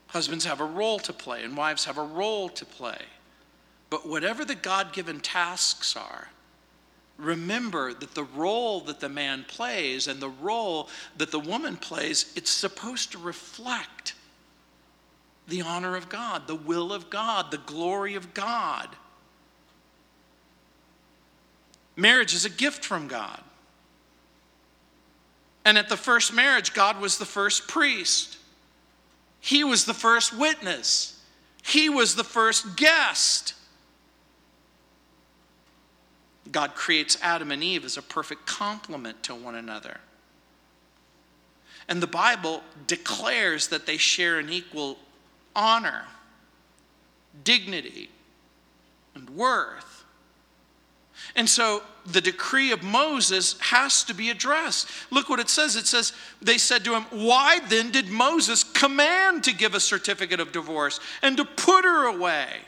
Husbands 0.07 0.45
have 0.45 0.61
a 0.61 0.65
role 0.65 0.99
to 0.99 1.11
play, 1.11 1.43
and 1.43 1.57
wives 1.57 1.85
have 1.85 1.97
a 1.97 2.03
role 2.03 2.47
to 2.49 2.65
play. 2.65 2.99
But 3.89 4.07
whatever 4.07 4.45
the 4.45 4.55
God 4.55 4.93
given 4.93 5.19
tasks 5.19 5.95
are, 5.95 6.29
remember 7.17 7.93
that 7.93 8.15
the 8.15 8.23
role 8.23 8.81
that 8.81 8.99
the 8.99 9.09
man 9.09 9.45
plays 9.47 10.07
and 10.07 10.19
the 10.19 10.29
role 10.29 10.89
that 11.17 11.31
the 11.31 11.39
woman 11.39 11.77
plays, 11.77 12.33
it's 12.35 12.51
supposed 12.51 13.11
to 13.11 13.17
reflect 13.17 14.13
the 15.47 15.61
honor 15.61 15.95
of 15.95 16.09
God, 16.09 16.47
the 16.47 16.55
will 16.55 16.93
of 16.93 17.09
God, 17.09 17.51
the 17.51 17.57
glory 17.59 18.15
of 18.15 18.33
God. 18.33 18.89
Marriage 21.95 22.33
is 22.33 22.45
a 22.45 22.49
gift 22.49 22.83
from 22.83 23.07
God. 23.07 23.41
And 25.65 25.77
at 25.77 25.89
the 25.89 25.97
first 25.97 26.33
marriage, 26.33 26.73
God 26.73 26.99
was 26.99 27.17
the 27.17 27.25
first 27.25 27.67
priest. 27.67 28.37
He 29.39 29.63
was 29.63 29.85
the 29.85 29.93
first 29.93 30.37
witness. 30.37 31.21
He 31.63 31.89
was 31.89 32.15
the 32.15 32.23
first 32.23 32.75
guest. 32.75 33.53
God 36.51 36.75
creates 36.75 37.17
Adam 37.21 37.51
and 37.51 37.63
Eve 37.63 37.85
as 37.85 37.97
a 37.97 38.01
perfect 38.01 38.45
complement 38.45 39.23
to 39.23 39.35
one 39.35 39.55
another. 39.55 39.99
And 41.87 42.01
the 42.01 42.07
Bible 42.07 42.63
declares 42.87 43.67
that 43.69 43.85
they 43.85 43.97
share 43.97 44.39
an 44.39 44.49
equal 44.49 44.97
honor, 45.55 46.05
dignity, 47.43 48.09
and 49.15 49.29
worth. 49.31 50.03
And 51.35 51.49
so 51.49 51.83
the 52.05 52.21
decree 52.21 52.71
of 52.71 52.83
Moses 52.83 53.59
has 53.59 54.03
to 54.05 54.13
be 54.13 54.29
addressed. 54.29 54.87
Look 55.09 55.29
what 55.29 55.39
it 55.39 55.49
says. 55.49 55.75
It 55.75 55.87
says, 55.87 56.13
they 56.41 56.57
said 56.57 56.83
to 56.85 56.95
him, 56.95 57.03
Why 57.11 57.59
then 57.67 57.91
did 57.91 58.09
Moses 58.09 58.63
command 58.63 59.43
to 59.45 59.53
give 59.53 59.73
a 59.73 59.79
certificate 59.79 60.39
of 60.39 60.51
divorce 60.51 60.99
and 61.21 61.37
to 61.37 61.45
put 61.45 61.85
her 61.85 62.07
away? 62.07 62.59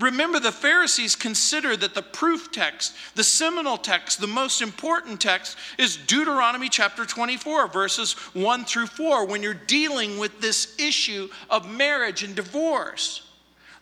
Remember, 0.00 0.40
the 0.40 0.50
Pharisees 0.50 1.14
considered 1.14 1.80
that 1.80 1.94
the 1.94 2.02
proof 2.02 2.50
text, 2.50 2.96
the 3.16 3.24
seminal 3.24 3.76
text, 3.76 4.18
the 4.18 4.26
most 4.26 4.62
important 4.62 5.20
text 5.20 5.58
is 5.76 5.98
Deuteronomy 5.98 6.70
chapter 6.70 7.04
24, 7.04 7.68
verses 7.68 8.14
1 8.32 8.64
through 8.64 8.86
4, 8.86 9.26
when 9.26 9.42
you're 9.42 9.52
dealing 9.52 10.18
with 10.18 10.40
this 10.40 10.74
issue 10.78 11.28
of 11.50 11.70
marriage 11.70 12.22
and 12.22 12.34
divorce. 12.34 13.28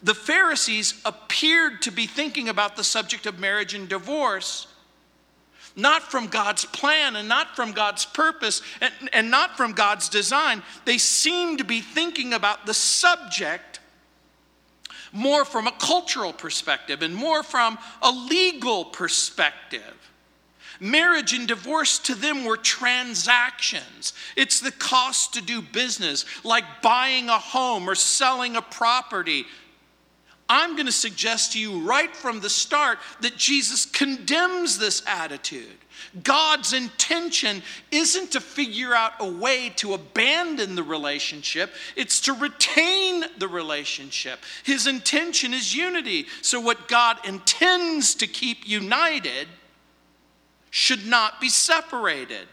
The 0.02 0.14
Pharisees 0.14 1.00
appeared 1.04 1.82
to 1.82 1.92
be 1.92 2.06
thinking 2.06 2.48
about 2.48 2.74
the 2.74 2.84
subject 2.84 3.26
of 3.26 3.38
marriage 3.38 3.74
and 3.74 3.88
divorce 3.88 4.66
not 5.76 6.02
from 6.02 6.26
God's 6.26 6.64
plan 6.64 7.14
and 7.14 7.28
not 7.28 7.54
from 7.54 7.70
God's 7.70 8.04
purpose 8.04 8.62
and, 8.80 8.92
and 9.12 9.30
not 9.30 9.56
from 9.56 9.72
God's 9.72 10.08
design. 10.08 10.62
They 10.84 10.98
seem 10.98 11.56
to 11.58 11.64
be 11.64 11.80
thinking 11.80 12.32
about 12.34 12.66
the 12.66 12.74
subject 12.74 13.77
more 15.12 15.44
from 15.44 15.66
a 15.66 15.72
cultural 15.72 16.32
perspective 16.32 17.02
and 17.02 17.14
more 17.14 17.42
from 17.42 17.78
a 18.02 18.10
legal 18.10 18.84
perspective. 18.84 19.94
Marriage 20.80 21.32
and 21.32 21.48
divorce 21.48 21.98
to 21.98 22.14
them 22.14 22.44
were 22.44 22.56
transactions. 22.56 24.12
It's 24.36 24.60
the 24.60 24.70
cost 24.70 25.34
to 25.34 25.42
do 25.42 25.60
business, 25.60 26.24
like 26.44 26.64
buying 26.82 27.28
a 27.28 27.38
home 27.38 27.88
or 27.88 27.96
selling 27.96 28.54
a 28.54 28.62
property. 28.62 29.44
I'm 30.48 30.74
going 30.74 30.86
to 30.86 30.92
suggest 30.92 31.52
to 31.52 31.60
you 31.60 31.80
right 31.80 32.14
from 32.14 32.40
the 32.40 32.48
start 32.48 32.98
that 33.20 33.36
Jesus 33.36 33.84
condemns 33.84 34.78
this 34.78 35.02
attitude. 35.06 35.76
God's 36.22 36.72
intention 36.72 37.62
isn't 37.90 38.32
to 38.32 38.40
figure 38.40 38.94
out 38.94 39.12
a 39.20 39.28
way 39.28 39.70
to 39.76 39.94
abandon 39.94 40.74
the 40.74 40.82
relationship, 40.82 41.72
it's 41.96 42.20
to 42.22 42.32
retain 42.32 43.24
the 43.38 43.48
relationship. 43.48 44.40
His 44.64 44.86
intention 44.86 45.52
is 45.52 45.74
unity. 45.74 46.26
So, 46.40 46.60
what 46.60 46.88
God 46.88 47.18
intends 47.26 48.14
to 48.16 48.26
keep 48.26 48.66
united 48.66 49.48
should 50.70 51.06
not 51.06 51.40
be 51.40 51.48
separated. 51.48 52.46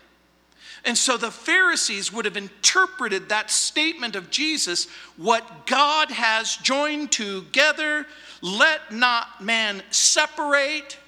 And 0.85 0.95
so 0.95 1.17
the 1.17 1.31
Pharisees 1.31 2.13
would 2.13 2.25
have 2.25 2.37
interpreted 2.37 3.29
that 3.29 3.49
statement 3.49 4.15
of 4.15 4.29
Jesus 4.29 4.87
what 5.17 5.65
God 5.65 6.11
has 6.11 6.55
joined 6.57 7.11
together, 7.11 8.05
let 8.43 8.91
not 8.91 9.43
man 9.43 9.81
separate. 9.89 10.99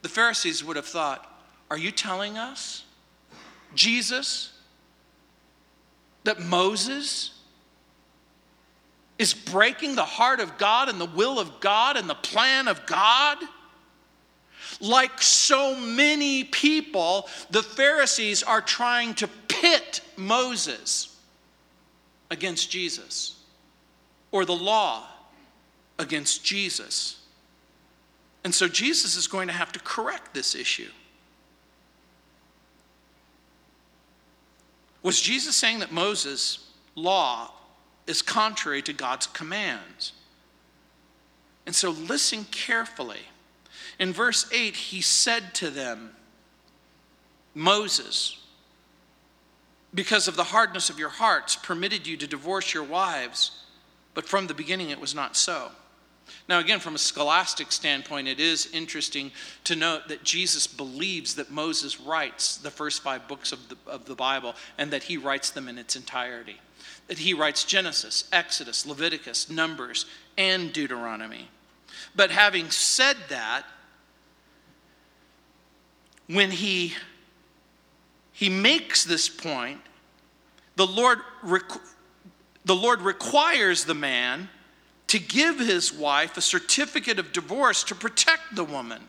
The 0.00 0.08
Pharisees 0.08 0.64
would 0.64 0.76
have 0.76 0.86
thought, 0.86 1.30
Are 1.70 1.76
you 1.76 1.90
telling 1.90 2.38
us, 2.38 2.84
Jesus, 3.74 4.58
that 6.24 6.40
Moses 6.40 7.32
is 9.18 9.34
breaking 9.34 9.96
the 9.96 10.04
heart 10.04 10.40
of 10.40 10.56
God 10.56 10.88
and 10.88 10.98
the 10.98 11.04
will 11.04 11.38
of 11.38 11.60
God 11.60 11.98
and 11.98 12.08
the 12.08 12.14
plan 12.14 12.68
of 12.68 12.86
God? 12.86 13.36
Like 14.80 15.20
so 15.22 15.74
many 15.74 16.44
people, 16.44 17.28
the 17.50 17.62
Pharisees 17.62 18.42
are 18.42 18.60
trying 18.60 19.14
to 19.14 19.28
pit 19.48 20.00
Moses 20.16 21.16
against 22.30 22.70
Jesus 22.70 23.36
or 24.30 24.44
the 24.44 24.54
law 24.54 25.06
against 25.98 26.44
Jesus. 26.44 27.20
And 28.44 28.54
so 28.54 28.68
Jesus 28.68 29.16
is 29.16 29.26
going 29.26 29.48
to 29.48 29.54
have 29.54 29.72
to 29.72 29.80
correct 29.80 30.32
this 30.34 30.54
issue. 30.54 30.90
Was 35.02 35.20
Jesus 35.20 35.56
saying 35.56 35.80
that 35.80 35.92
Moses' 35.92 36.70
law 36.94 37.52
is 38.06 38.22
contrary 38.22 38.82
to 38.82 38.92
God's 38.92 39.26
commands? 39.26 40.12
And 41.66 41.74
so 41.74 41.90
listen 41.90 42.44
carefully. 42.50 43.29
In 44.00 44.14
verse 44.14 44.50
8, 44.50 44.74
he 44.74 45.02
said 45.02 45.54
to 45.56 45.68
them, 45.68 46.12
Moses, 47.54 48.38
because 49.92 50.26
of 50.26 50.36
the 50.36 50.44
hardness 50.44 50.88
of 50.88 50.98
your 50.98 51.10
hearts, 51.10 51.54
permitted 51.54 52.06
you 52.06 52.16
to 52.16 52.26
divorce 52.26 52.72
your 52.72 52.82
wives, 52.82 53.64
but 54.14 54.26
from 54.26 54.46
the 54.46 54.54
beginning 54.54 54.88
it 54.88 54.98
was 54.98 55.14
not 55.14 55.36
so. 55.36 55.70
Now, 56.48 56.60
again, 56.60 56.80
from 56.80 56.94
a 56.94 56.98
scholastic 56.98 57.72
standpoint, 57.72 58.26
it 58.26 58.40
is 58.40 58.70
interesting 58.72 59.32
to 59.64 59.76
note 59.76 60.08
that 60.08 60.24
Jesus 60.24 60.66
believes 60.66 61.34
that 61.34 61.50
Moses 61.50 62.00
writes 62.00 62.56
the 62.56 62.70
first 62.70 63.02
five 63.02 63.28
books 63.28 63.52
of 63.52 63.68
the, 63.68 63.76
of 63.86 64.06
the 64.06 64.14
Bible 64.14 64.54
and 64.78 64.92
that 64.92 65.02
he 65.02 65.18
writes 65.18 65.50
them 65.50 65.68
in 65.68 65.76
its 65.76 65.96
entirety. 65.96 66.56
That 67.08 67.18
he 67.18 67.34
writes 67.34 67.64
Genesis, 67.64 68.24
Exodus, 68.32 68.86
Leviticus, 68.86 69.50
Numbers, 69.50 70.06
and 70.38 70.72
Deuteronomy. 70.72 71.48
But 72.14 72.30
having 72.30 72.70
said 72.70 73.16
that, 73.28 73.64
when 76.32 76.50
he, 76.50 76.94
he 78.32 78.48
makes 78.48 79.04
this 79.04 79.28
point, 79.28 79.80
the 80.76 80.86
Lord, 80.86 81.18
requ- 81.44 81.80
the 82.64 82.76
Lord 82.76 83.02
requires 83.02 83.84
the 83.84 83.94
man 83.94 84.48
to 85.08 85.18
give 85.18 85.58
his 85.58 85.92
wife 85.92 86.36
a 86.36 86.40
certificate 86.40 87.18
of 87.18 87.32
divorce 87.32 87.82
to 87.84 87.94
protect 87.94 88.54
the 88.54 88.64
woman. 88.64 89.02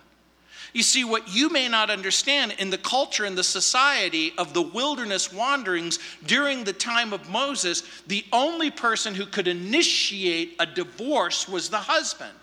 You 0.74 0.84
see, 0.84 1.04
what 1.04 1.28
you 1.28 1.50
may 1.50 1.68
not 1.68 1.90
understand 1.90 2.56
in 2.58 2.70
the 2.70 2.78
culture 2.78 3.26
and 3.26 3.38
the 3.38 3.44
society 3.44 4.34
of 4.38 4.54
the 4.54 4.62
wilderness 4.62 5.32
wanderings 5.32 6.00
during 6.26 6.64
the 6.64 6.74
time 6.74 7.14
of 7.14 7.30
Moses, 7.30 7.84
the 8.08 8.26
only 8.32 8.72
person 8.72 9.14
who 9.14 9.26
could 9.26 9.48
initiate 9.48 10.56
a 10.60 10.66
divorce 10.66 11.48
was 11.48 11.70
the 11.70 11.78
husband. 11.78 12.34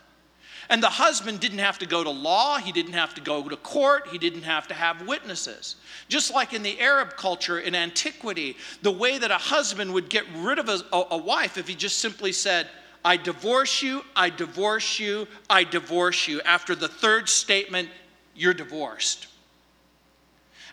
And 0.71 0.83
the 0.83 0.91
husband 0.91 1.41
didn't 1.41 1.59
have 1.59 1.79
to 1.79 1.87
go 1.87 2.05
to 2.05 2.11
law, 2.11 2.59
he 2.59 2.73
didn't 2.73 2.93
have 2.93 3.15
to 3.15 3.23
go 3.23 3.49
to 3.49 3.57
court, 3.57 4.09
he 4.09 4.19
didn't 4.19 4.43
have 4.43 4.69
to 4.69 4.75
have 4.75 5.07
witnesses. 5.07 5.77
Just 6.09 6.33
like 6.33 6.53
in 6.53 6.63
the 6.63 6.79
Arab 6.79 7.17
culture 7.17 7.61
in 7.61 7.75
antiquity, 7.75 8.57
the 8.83 8.91
way 8.91 9.17
that 9.17 9.31
a 9.31 9.39
husband 9.39 9.93
would 9.95 10.11
get 10.11 10.25
rid 10.37 10.59
of 10.59 10.69
a, 10.69 10.81
a, 10.93 11.17
wife 11.17 11.57
if 11.57 11.67
he 11.69 11.75
just 11.75 11.99
simply 11.99 12.33
said, 12.33 12.69
I 13.03 13.17
divorce 13.17 13.83
you, 13.83 14.05
I 14.15 14.29
divorce 14.29 14.99
you, 14.99 15.27
I 15.49 15.65
divorce 15.65 16.29
you. 16.29 16.43
After 16.43 16.75
the 16.75 16.89
third 16.89 17.31
statement, 17.31 17.89
you're 18.35 18.55
divorced. 18.55 19.29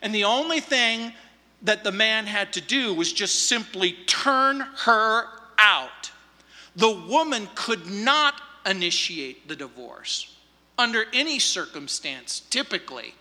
And 0.01 0.13
the 0.13 0.25
only 0.25 0.59
thing 0.59 1.13
that 1.61 1.85
the 1.85 1.91
man 1.91 2.25
had 2.25 2.51
to 2.53 2.61
do 2.61 2.93
was 2.93 3.13
just 3.13 3.47
simply 3.47 3.93
turn 4.05 4.59
her 4.59 5.27
out. 5.57 6.11
The 6.75 6.91
woman 6.91 7.47
could 7.55 7.89
not 7.89 8.41
initiate 8.65 9.47
the 9.47 9.55
divorce 9.55 10.35
under 10.77 11.05
any 11.13 11.39
circumstance, 11.39 12.41
typically. 12.49 13.13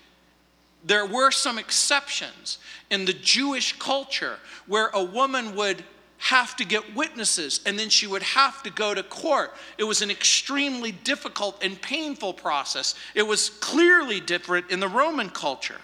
There 0.85 1.07
were 1.07 1.31
some 1.31 1.59
exceptions 1.59 2.59
in 2.91 3.05
the 3.05 3.13
Jewish 3.13 3.79
culture 3.79 4.39
where 4.67 4.89
a 4.89 5.03
woman 5.03 5.55
would 5.57 5.83
have 6.19 6.57
to 6.57 6.65
get 6.65 6.95
witnesses 6.95 7.61
and 7.67 7.79
then 7.79 7.89
she 7.89 8.07
would 8.07 8.23
have 8.23 8.63
to 8.63 8.71
go 8.71 8.95
to 8.95 9.03
court. 9.03 9.55
It 9.79 9.85
was 9.85 10.03
an 10.03 10.11
extremely 10.11 10.93
difficult 10.93 11.63
and 11.63 11.81
painful 11.81 12.35
process. 12.35 12.95
It 13.15 13.27
was 13.27 13.51
clearly 13.51 14.21
different 14.21 14.71
in 14.71 14.81
the 14.81 14.89
Roman 14.89 15.31
culture. 15.31 15.81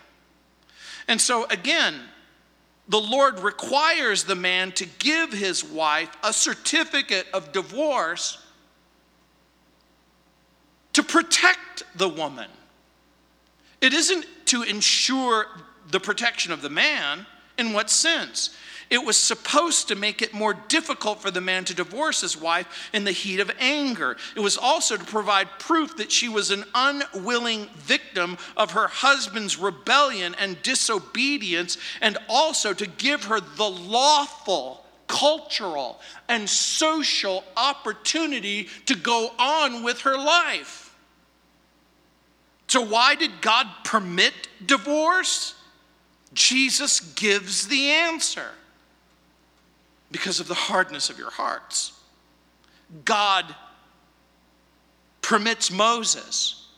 And 1.09 1.21
so, 1.21 1.45
again, 1.47 2.01
the 2.89 3.01
Lord 3.01 3.41
requires 3.41 4.25
the 4.25 4.35
man 4.35 4.73
to 4.73 4.87
give 4.99 5.33
his 5.33 5.65
wife 5.65 6.11
a 6.23 6.33
certificate 6.33 7.27
of 7.33 7.53
divorce 7.53 8.39
to 10.93 11.03
protect 11.03 11.83
the 11.95 12.09
woman. 12.09 12.49
It 13.81 13.95
isn't 13.95 14.27
to 14.47 14.63
ensure 14.63 15.47
the 15.91 16.01
protection 16.01 16.53
of 16.53 16.63
the 16.63 16.71
man. 16.71 17.27
In 17.59 17.73
what 17.73 17.91
sense? 17.91 18.57
It 18.91 19.05
was 19.05 19.17
supposed 19.17 19.87
to 19.89 19.95
make 19.95 20.21
it 20.21 20.35
more 20.35 20.53
difficult 20.53 21.23
for 21.23 21.31
the 21.31 21.41
man 21.41 21.65
to 21.67 21.75
divorce 21.75 22.23
his 22.23 22.37
wife 22.37 22.91
in 22.93 23.05
the 23.05 23.13
heat 23.13 23.39
of 23.39 23.53
anger. 23.61 24.17
It 24.35 24.41
was 24.41 24.59
also 24.59 24.97
to 24.97 25.05
provide 25.05 25.49
proof 25.61 25.97
that 25.99 26.11
she 26.11 26.29
was 26.29 26.51
an 26.51 26.65
unwilling 26.75 27.69
victim 27.77 28.37
of 28.57 28.73
her 28.73 28.89
husband's 28.89 29.57
rebellion 29.57 30.35
and 30.41 30.61
disobedience, 30.63 31.79
and 32.01 32.19
also 32.29 32.75
to 32.75 32.87
give 32.87 33.25
her 33.25 33.39
the 33.39 33.71
lawful 33.71 34.85
cultural 35.11 36.01
and 36.29 36.49
social 36.49 37.43
opportunity 37.57 38.69
to 38.87 38.95
go 38.95 39.33
on 39.41 39.83
with 39.83 40.03
her 40.03 40.17
life. 40.17 40.95
So, 42.69 42.81
why 42.81 43.17
did 43.17 43.41
God 43.41 43.67
permit 43.83 44.33
divorce? 44.65 45.57
Jesus 46.33 47.01
gives 47.01 47.67
the 47.67 47.91
answer 47.91 48.51
because 50.13 50.39
of 50.39 50.47
the 50.47 50.55
hardness 50.55 51.11
of 51.11 51.19
your 51.19 51.31
hearts. 51.33 51.93
God 53.05 53.53
permits 55.21 55.73
Moses 55.73 56.69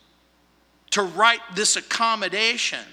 to 0.92 1.02
write 1.02 1.40
this 1.54 1.76
accommodation. 1.76 2.84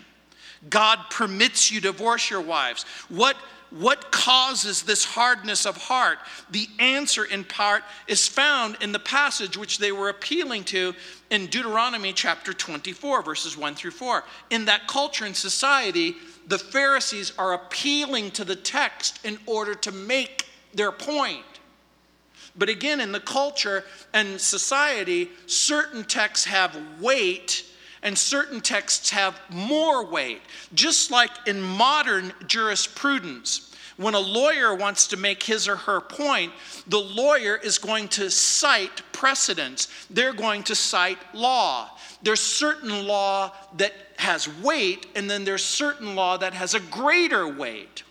God 0.70 1.00
permits 1.10 1.72
you 1.72 1.80
divorce 1.80 2.30
your 2.30 2.42
wives. 2.42 2.84
What, 3.08 3.38
what 3.72 4.12
causes 4.12 4.84
this 4.84 5.06
hardness 5.06 5.66
of 5.66 5.78
heart? 5.78 6.18
The 6.50 6.68
answer, 6.80 7.24
in 7.24 7.44
part, 7.44 7.84
is 8.08 8.28
found 8.28 8.78
in 8.82 8.92
the 8.92 9.00
passage 9.00 9.58
which 9.58 9.78
they 9.78 9.92
were 9.92 10.10
appealing 10.10 10.64
to 10.66 10.96
in 11.30 11.48
Deuteronomy 11.48 12.12
chapter 12.14 12.52
24, 12.52 13.22
verses 13.22 13.56
1 13.56 13.76
through 13.76 13.92
4. 13.92 14.24
In 14.50 14.66
that 14.66 14.88
culture 14.88 15.26
and 15.26 15.36
society, 15.36 16.16
the 16.48 16.58
Pharisees 16.58 17.32
are 17.38 17.54
appealing 17.54 18.32
to 18.32 18.44
the 18.44 18.56
text 18.56 19.24
in 19.24 19.38
order 19.46 19.76
to 19.76 19.92
make 19.92 20.48
their 20.74 20.92
point. 20.92 21.46
But 22.56 22.70
again, 22.70 23.00
in 23.00 23.12
the 23.12 23.20
culture 23.20 23.84
and 24.14 24.42
society, 24.42 25.30
certain 25.46 26.04
texts 26.04 26.46
have 26.46 26.76
weight 27.00 27.66
and 28.04 28.18
certain 28.18 28.62
texts 28.62 29.10
have 29.10 29.40
more 29.50 30.06
weight. 30.06 30.42
Just 30.74 31.12
like 31.12 31.32
in 31.46 31.62
modern 31.62 32.34
jurisprudence, 32.48 33.76
when 33.98 34.14
a 34.14 34.20
lawyer 34.20 34.74
wants 34.74 35.08
to 35.08 35.18
make 35.18 35.44
his 35.44 35.68
or 35.68 35.76
her 35.76 36.00
point, 36.00 36.54
the 36.88 37.00
lawyer 37.00 37.58
is 37.58 37.78
going 37.78 38.08
to 38.08 38.32
cite 38.32 39.02
precedents, 39.12 39.90
they're 40.10 40.34
going 40.34 40.64
to 40.64 40.76
cite 40.76 41.18
law. 41.34 41.90
There's 42.24 42.40
certain 42.40 43.06
law 43.08 43.52
that 43.76 43.94
has 44.18 44.48
weight, 44.62 45.08
and 45.16 45.30
then 45.30 45.44
there's 45.44 45.66
certain 45.66 46.16
law 46.16 46.38
that 46.38 46.54
has 46.54 46.74
a 46.74 46.80
greater 46.80 47.48
weight. 47.48 48.04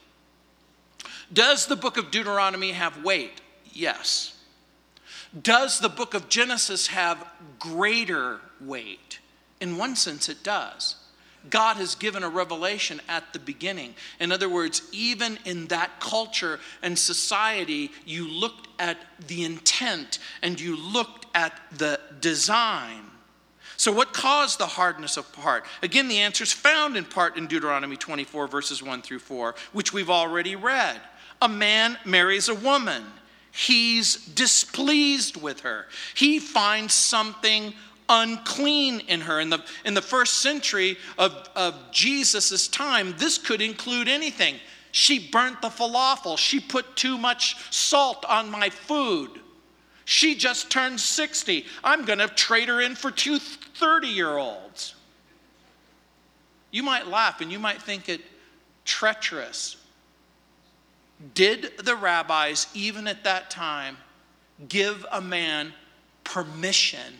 Does 1.32 1.66
the 1.66 1.76
book 1.76 1.96
of 1.96 2.10
Deuteronomy 2.10 2.72
have 2.72 3.02
weight? 3.02 3.40
Yes. 3.72 4.34
Does 5.42 5.78
the 5.78 5.88
book 5.88 6.14
of 6.14 6.28
Genesis 6.28 6.88
have 6.88 7.24
greater 7.58 8.40
weight? 8.60 9.20
In 9.60 9.76
one 9.76 9.96
sense, 9.96 10.28
it 10.28 10.42
does. 10.42 10.96
God 11.50 11.76
has 11.76 11.94
given 11.94 12.22
a 12.22 12.28
revelation 12.28 13.00
at 13.08 13.32
the 13.32 13.38
beginning. 13.38 13.94
In 14.20 14.32
other 14.32 14.48
words, 14.48 14.82
even 14.92 15.38
in 15.44 15.66
that 15.68 16.00
culture 16.00 16.58
and 16.82 16.98
society, 16.98 17.92
you 18.04 18.28
looked 18.28 18.68
at 18.78 18.98
the 19.26 19.44
intent 19.44 20.18
and 20.42 20.60
you 20.60 20.76
looked 20.76 21.26
at 21.34 21.58
the 21.76 22.00
design. 22.20 23.02
So, 23.76 23.92
what 23.92 24.12
caused 24.12 24.58
the 24.58 24.66
hardness 24.66 25.16
of 25.16 25.32
heart? 25.36 25.64
Again, 25.82 26.08
the 26.08 26.18
answer 26.18 26.42
is 26.42 26.52
found 26.52 26.96
in 26.96 27.04
part 27.04 27.36
in 27.36 27.46
Deuteronomy 27.46 27.96
24, 27.96 28.48
verses 28.48 28.82
1 28.82 29.02
through 29.02 29.20
4, 29.20 29.54
which 29.72 29.92
we've 29.92 30.10
already 30.10 30.56
read. 30.56 31.00
A 31.40 31.48
man 31.48 31.96
marries 32.04 32.48
a 32.48 32.56
woman, 32.56 33.04
he's 33.52 34.16
displeased 34.26 35.36
with 35.40 35.60
her, 35.60 35.86
he 36.16 36.40
finds 36.40 36.92
something 36.92 37.72
unclean 38.08 39.00
in 39.00 39.20
her. 39.22 39.40
In 39.40 39.50
the, 39.50 39.62
in 39.84 39.94
the 39.94 40.02
first 40.02 40.34
century 40.38 40.96
of, 41.18 41.48
of 41.54 41.74
Jesus' 41.92 42.68
time, 42.68 43.14
this 43.18 43.38
could 43.38 43.60
include 43.60 44.08
anything. 44.08 44.56
She 44.92 45.18
burnt 45.30 45.60
the 45.62 45.68
falafel, 45.68 46.38
she 46.38 46.60
put 46.60 46.96
too 46.96 47.18
much 47.18 47.56
salt 47.72 48.24
on 48.24 48.50
my 48.50 48.70
food. 48.70 49.30
She 50.04 50.34
just 50.34 50.70
turned 50.70 50.98
60. 50.98 51.66
I'm 51.84 52.06
going 52.06 52.18
to 52.18 52.28
trade 52.28 52.68
her 52.68 52.80
in 52.80 52.94
for 52.94 53.10
two 53.10 53.38
30 53.38 54.08
year 54.08 54.38
olds. 54.38 54.94
You 56.70 56.82
might 56.82 57.06
laugh 57.06 57.40
and 57.42 57.52
you 57.52 57.58
might 57.58 57.82
think 57.82 58.08
it 58.08 58.22
treacherous. 58.84 59.76
Did 61.34 61.76
the 61.78 61.94
rabbis, 61.94 62.68
even 62.74 63.06
at 63.06 63.24
that 63.24 63.50
time, 63.50 63.96
give 64.68 65.04
a 65.12 65.20
man 65.20 65.74
permission 66.24 67.12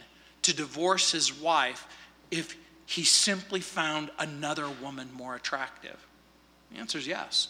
to 0.49 0.55
divorce 0.55 1.13
his 1.13 1.33
wife 1.33 1.87
if 2.31 2.57
he 2.87 3.05
simply 3.05 3.61
found 3.61 4.11
another 4.19 4.69
woman 4.83 5.11
more 5.13 5.35
attractive? 5.35 6.07
The 6.73 6.79
answer 6.79 6.99
is 6.99 7.07
yes. 7.07 7.49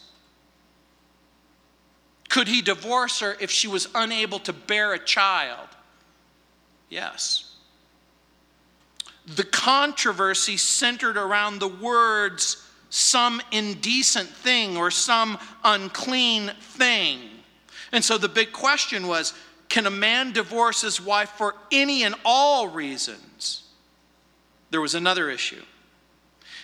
Could 2.28 2.48
he 2.48 2.60
divorce 2.60 3.20
her 3.20 3.36
if 3.40 3.50
she 3.50 3.68
was 3.68 3.88
unable 3.94 4.40
to 4.40 4.52
bear 4.52 4.92
a 4.92 4.98
child? 4.98 5.68
Yes. 6.90 7.54
The 9.26 9.44
controversy 9.44 10.56
centered 10.56 11.16
around 11.16 11.60
the 11.60 11.68
words, 11.68 12.68
some 12.90 13.40
indecent 13.52 14.28
thing 14.28 14.76
or 14.76 14.90
some 14.90 15.38
unclean 15.64 16.50
thing. 16.60 17.20
And 17.92 18.04
so 18.04 18.18
the 18.18 18.28
big 18.28 18.52
question 18.52 19.06
was 19.06 19.34
can 19.68 19.86
a 19.86 19.90
man 19.90 20.32
divorce 20.32 20.80
his 20.80 21.00
wife 21.00 21.30
for 21.30 21.54
any 21.70 22.02
and 22.02 22.14
all 22.24 22.68
reasons? 22.68 23.64
There 24.70 24.80
was 24.80 24.94
another 24.94 25.30
issue. 25.30 25.62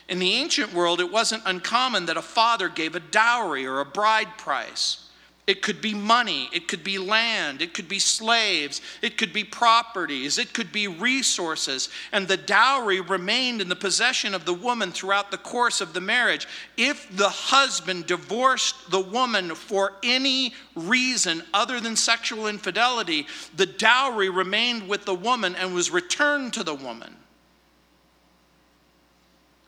In 0.08 0.18
the 0.18 0.34
ancient 0.34 0.72
world, 0.72 1.00
it 1.00 1.10
wasn't 1.10 1.42
uncommon 1.46 2.06
that 2.06 2.16
a 2.16 2.22
father 2.22 2.68
gave 2.68 2.94
a 2.94 3.00
dowry 3.00 3.66
or 3.66 3.80
a 3.80 3.86
bride 3.86 4.36
price. 4.36 5.08
It 5.46 5.60
could 5.60 5.82
be 5.82 5.92
money, 5.92 6.48
it 6.54 6.68
could 6.68 6.82
be 6.82 6.96
land, 6.96 7.60
it 7.60 7.74
could 7.74 7.86
be 7.86 7.98
slaves, 7.98 8.80
it 9.02 9.18
could 9.18 9.34
be 9.34 9.44
properties, 9.44 10.38
it 10.38 10.54
could 10.54 10.72
be 10.72 10.88
resources, 10.88 11.90
and 12.12 12.26
the 12.26 12.38
dowry 12.38 13.02
remained 13.02 13.60
in 13.60 13.68
the 13.68 13.76
possession 13.76 14.34
of 14.34 14.46
the 14.46 14.54
woman 14.54 14.90
throughout 14.90 15.30
the 15.30 15.36
course 15.36 15.82
of 15.82 15.92
the 15.92 16.00
marriage. 16.00 16.48
If 16.78 17.14
the 17.14 17.28
husband 17.28 18.06
divorced 18.06 18.90
the 18.90 19.00
woman 19.00 19.54
for 19.54 19.92
any 20.02 20.54
reason 20.74 21.42
other 21.52 21.78
than 21.78 21.94
sexual 21.94 22.46
infidelity, 22.46 23.26
the 23.54 23.66
dowry 23.66 24.30
remained 24.30 24.88
with 24.88 25.04
the 25.04 25.14
woman 25.14 25.54
and 25.56 25.74
was 25.74 25.90
returned 25.90 26.54
to 26.54 26.64
the 26.64 26.74
woman. 26.74 27.14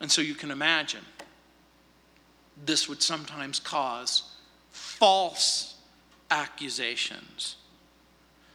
And 0.01 0.11
so 0.11 0.23
you 0.23 0.35
can 0.35 0.51
imagine 0.51 1.05
this 2.65 2.89
would 2.89 3.03
sometimes 3.03 3.61
cause 3.61 4.23
false 4.77 5.75
accusations. 6.31 7.57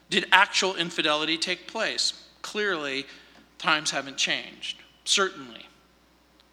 Did 0.10 0.28
actual 0.32 0.76
infidelity 0.76 1.38
take 1.38 1.68
place? 1.68 2.14
Clearly, 2.42 3.06
times 3.58 3.92
haven't 3.92 4.18
changed. 4.18 4.78
Certainly. 5.04 5.66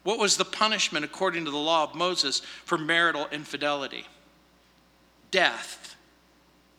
What 0.03 0.17
was 0.17 0.37
the 0.37 0.45
punishment 0.45 1.05
according 1.05 1.45
to 1.45 1.51
the 1.51 1.57
law 1.57 1.83
of 1.83 1.93
Moses 1.93 2.41
for 2.65 2.77
marital 2.77 3.27
infidelity? 3.31 4.05
Death 5.29 5.95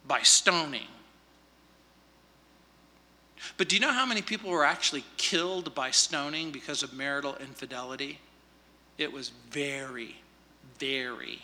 by 0.07 0.23
stoning. 0.23 0.89
But 3.57 3.69
do 3.69 3.77
you 3.77 3.81
know 3.81 3.93
how 3.93 4.07
many 4.07 4.23
people 4.23 4.51
were 4.51 4.65
actually 4.65 5.05
killed 5.17 5.75
by 5.75 5.91
stoning 5.91 6.51
because 6.51 6.83
of 6.83 6.93
marital 6.93 7.37
infidelity? 7.37 8.19
It 8.99 9.13
was 9.13 9.31
very, 9.51 10.17
very 10.79 11.41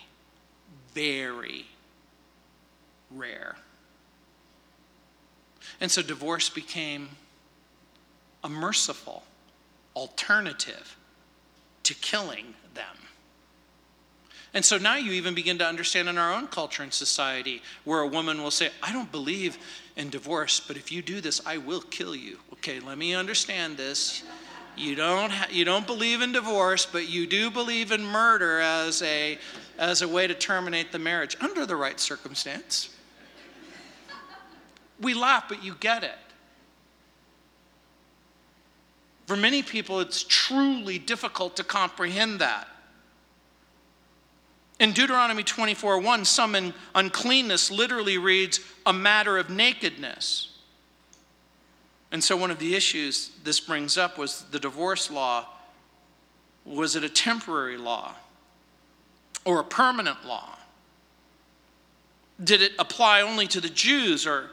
very 0.96 1.66
rare. 3.10 3.56
And 5.78 5.90
so 5.90 6.00
divorce 6.00 6.48
became 6.48 7.10
a 8.42 8.48
merciful 8.48 9.24
alternative 9.94 10.96
to 11.82 11.94
killing 11.94 12.54
them. 12.74 12.96
And 14.54 14.64
so 14.64 14.78
now 14.78 14.96
you 14.96 15.12
even 15.12 15.34
begin 15.34 15.58
to 15.58 15.66
understand 15.66 16.08
in 16.08 16.16
our 16.16 16.32
own 16.32 16.46
culture 16.46 16.82
and 16.82 16.92
society 16.92 17.62
where 17.84 18.00
a 18.00 18.06
woman 18.06 18.42
will 18.42 18.50
say, 18.50 18.70
I 18.82 18.90
don't 18.90 19.12
believe 19.12 19.58
in 19.96 20.08
divorce, 20.08 20.60
but 20.60 20.78
if 20.78 20.90
you 20.90 21.02
do 21.02 21.20
this, 21.20 21.42
I 21.44 21.58
will 21.58 21.82
kill 21.82 22.16
you. 22.16 22.38
Okay, 22.54 22.80
let 22.80 22.96
me 22.96 23.14
understand 23.14 23.76
this. 23.76 24.22
You 24.74 24.94
don't, 24.94 25.30
ha- 25.30 25.48
you 25.50 25.66
don't 25.66 25.86
believe 25.86 26.22
in 26.22 26.32
divorce, 26.32 26.86
but 26.86 27.08
you 27.08 27.26
do 27.26 27.50
believe 27.50 27.92
in 27.92 28.02
murder 28.02 28.60
as 28.60 29.02
a, 29.02 29.38
as 29.78 30.02
a 30.02 30.08
way 30.08 30.26
to 30.26 30.34
terminate 30.34 30.92
the 30.92 30.98
marriage 30.98 31.36
under 31.40 31.66
the 31.66 31.76
right 31.76 32.00
circumstance. 32.00 32.90
We 35.00 35.14
laugh, 35.14 35.44
but 35.48 35.62
you 35.62 35.74
get 35.78 36.04
it. 36.04 36.18
For 39.26 39.36
many 39.36 39.62
people, 39.62 40.00
it's 40.00 40.24
truly 40.26 40.98
difficult 40.98 41.56
to 41.56 41.64
comprehend 41.64 42.40
that. 42.40 42.68
In 44.78 44.92
Deuteronomy 44.92 45.42
24 45.42 46.00
1, 46.00 46.24
some 46.24 46.72
uncleanness 46.94 47.70
literally 47.70 48.18
reads 48.18 48.60
a 48.84 48.92
matter 48.92 49.36
of 49.38 49.50
nakedness. 49.50 50.58
And 52.12 52.22
so, 52.22 52.36
one 52.36 52.50
of 52.50 52.58
the 52.58 52.74
issues 52.74 53.32
this 53.42 53.58
brings 53.58 53.98
up 53.98 54.16
was 54.16 54.44
the 54.50 54.60
divorce 54.60 55.10
law. 55.10 55.46
Was 56.64 56.94
it 56.94 57.04
a 57.04 57.08
temporary 57.08 57.76
law 57.76 58.14
or 59.46 59.60
a 59.60 59.64
permanent 59.64 60.26
law? 60.26 60.50
Did 62.42 62.60
it 62.60 62.72
apply 62.78 63.22
only 63.22 63.46
to 63.46 63.60
the 63.62 63.70
Jews 63.70 64.26
or 64.26 64.50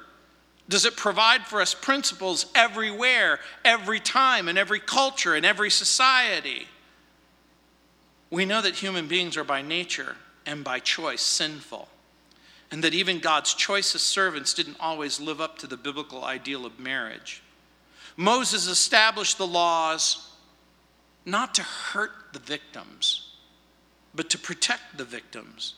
does 0.69 0.85
it 0.85 0.95
provide 0.95 1.45
for 1.45 1.59
us 1.59 1.73
principles 1.73 2.45
everywhere, 2.55 3.39
every 3.65 3.99
time, 3.99 4.47
in 4.47 4.57
every 4.57 4.79
culture, 4.79 5.35
in 5.35 5.43
every 5.43 5.69
society? 5.69 6.67
We 8.29 8.45
know 8.45 8.61
that 8.61 8.75
human 8.75 9.07
beings 9.07 9.35
are 9.35 9.43
by 9.43 9.61
nature 9.61 10.15
and 10.45 10.63
by 10.63 10.79
choice 10.79 11.21
sinful, 11.21 11.89
and 12.71 12.81
that 12.83 12.93
even 12.93 13.19
God's 13.19 13.53
choicest 13.53 14.07
servants 14.07 14.53
didn't 14.53 14.77
always 14.79 15.19
live 15.19 15.41
up 15.41 15.59
to 15.59 15.67
the 15.67 15.75
biblical 15.75 16.23
ideal 16.23 16.65
of 16.65 16.79
marriage. 16.79 17.43
Moses 18.15 18.67
established 18.67 19.37
the 19.37 19.47
laws 19.47 20.29
not 21.25 21.55
to 21.55 21.63
hurt 21.63 22.11
the 22.31 22.39
victims, 22.39 23.32
but 24.15 24.29
to 24.31 24.37
protect 24.37 24.97
the 24.97 25.05
victims. 25.05 25.75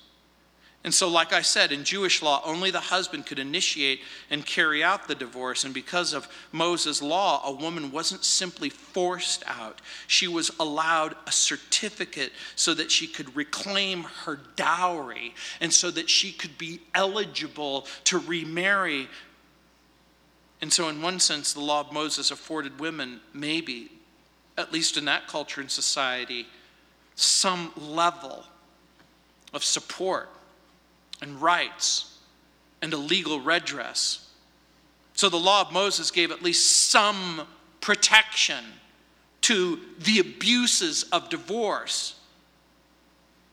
And 0.85 0.93
so, 0.93 1.09
like 1.09 1.33
I 1.33 1.41
said, 1.41 1.71
in 1.71 1.83
Jewish 1.83 2.21
law, 2.21 2.43
only 2.45 2.69
the 2.69 2.79
husband 2.79 3.25
could 3.25 3.39
initiate 3.39 4.01
and 4.29 4.45
carry 4.45 4.83
out 4.83 5.07
the 5.07 5.15
divorce. 5.15 5.63
And 5.63 5.73
because 5.73 6.13
of 6.13 6.27
Moses' 6.51 7.01
law, 7.01 7.41
a 7.43 7.51
woman 7.51 7.91
wasn't 7.91 8.23
simply 8.23 8.69
forced 8.69 9.43
out, 9.47 9.81
she 10.05 10.27
was 10.27 10.51
allowed 10.59 11.15
a 11.25 11.31
certificate 11.31 12.33
so 12.55 12.75
that 12.75 12.91
she 12.91 13.07
could 13.07 13.35
reclaim 13.35 14.03
her 14.25 14.39
dowry 14.55 15.33
and 15.59 15.73
so 15.73 15.89
that 15.89 16.07
she 16.07 16.31
could 16.31 16.55
be 16.59 16.81
eligible 16.93 17.87
to 18.03 18.19
remarry. 18.19 19.07
And 20.61 20.71
so, 20.71 20.87
in 20.87 21.01
one 21.01 21.19
sense, 21.19 21.51
the 21.51 21.61
law 21.61 21.79
of 21.79 21.91
Moses 21.91 22.29
afforded 22.29 22.79
women, 22.79 23.21
maybe, 23.33 23.91
at 24.55 24.71
least 24.71 24.97
in 24.97 25.05
that 25.05 25.27
culture 25.27 25.61
and 25.61 25.71
society, 25.71 26.45
some 27.15 27.71
level 27.77 28.43
of 29.53 29.63
support 29.63 30.29
and 31.21 31.41
rights 31.41 32.17
and 32.81 32.93
a 32.93 32.97
legal 32.97 33.39
redress. 33.39 34.29
So 35.13 35.29
the 35.29 35.37
law 35.37 35.61
of 35.61 35.71
Moses 35.71 36.11
gave 36.11 36.31
at 36.31 36.43
least 36.43 36.89
some 36.89 37.47
protection 37.79 38.63
to 39.41 39.79
the 39.99 40.19
abuses 40.19 41.03
of 41.11 41.29
divorce. 41.29 42.15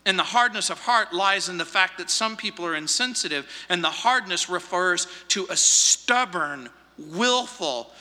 And 0.05 0.19
the 0.19 0.23
hardness 0.23 0.69
of 0.69 0.79
heart 0.79 1.13
lies 1.13 1.47
in 1.47 1.57
the 1.57 1.65
fact 1.65 1.97
that 1.99 2.09
some 2.09 2.35
people 2.35 2.65
are 2.65 2.75
insensitive, 2.75 3.47
and 3.69 3.81
the 3.81 3.89
hardness 3.89 4.49
refers 4.49 5.07
to 5.29 5.47
a 5.49 5.55
stubborn, 5.55 6.69
willful 6.97 7.91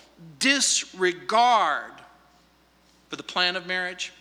disregard 0.41 1.93
for 3.09 3.17
the 3.17 3.23
plan 3.23 3.55
of 3.55 3.67
marriage, 3.67 4.13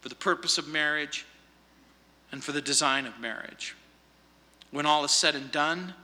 for 0.00 0.08
the 0.08 0.14
purpose 0.14 0.58
of 0.58 0.68
marriage, 0.68 1.26
and 2.30 2.44
for 2.44 2.52
the 2.52 2.60
design 2.60 3.06
of 3.06 3.18
marriage. 3.18 3.74
When 4.70 4.86
all 4.86 5.04
is 5.04 5.10
said 5.10 5.34
and 5.34 5.50
done, 5.50 5.94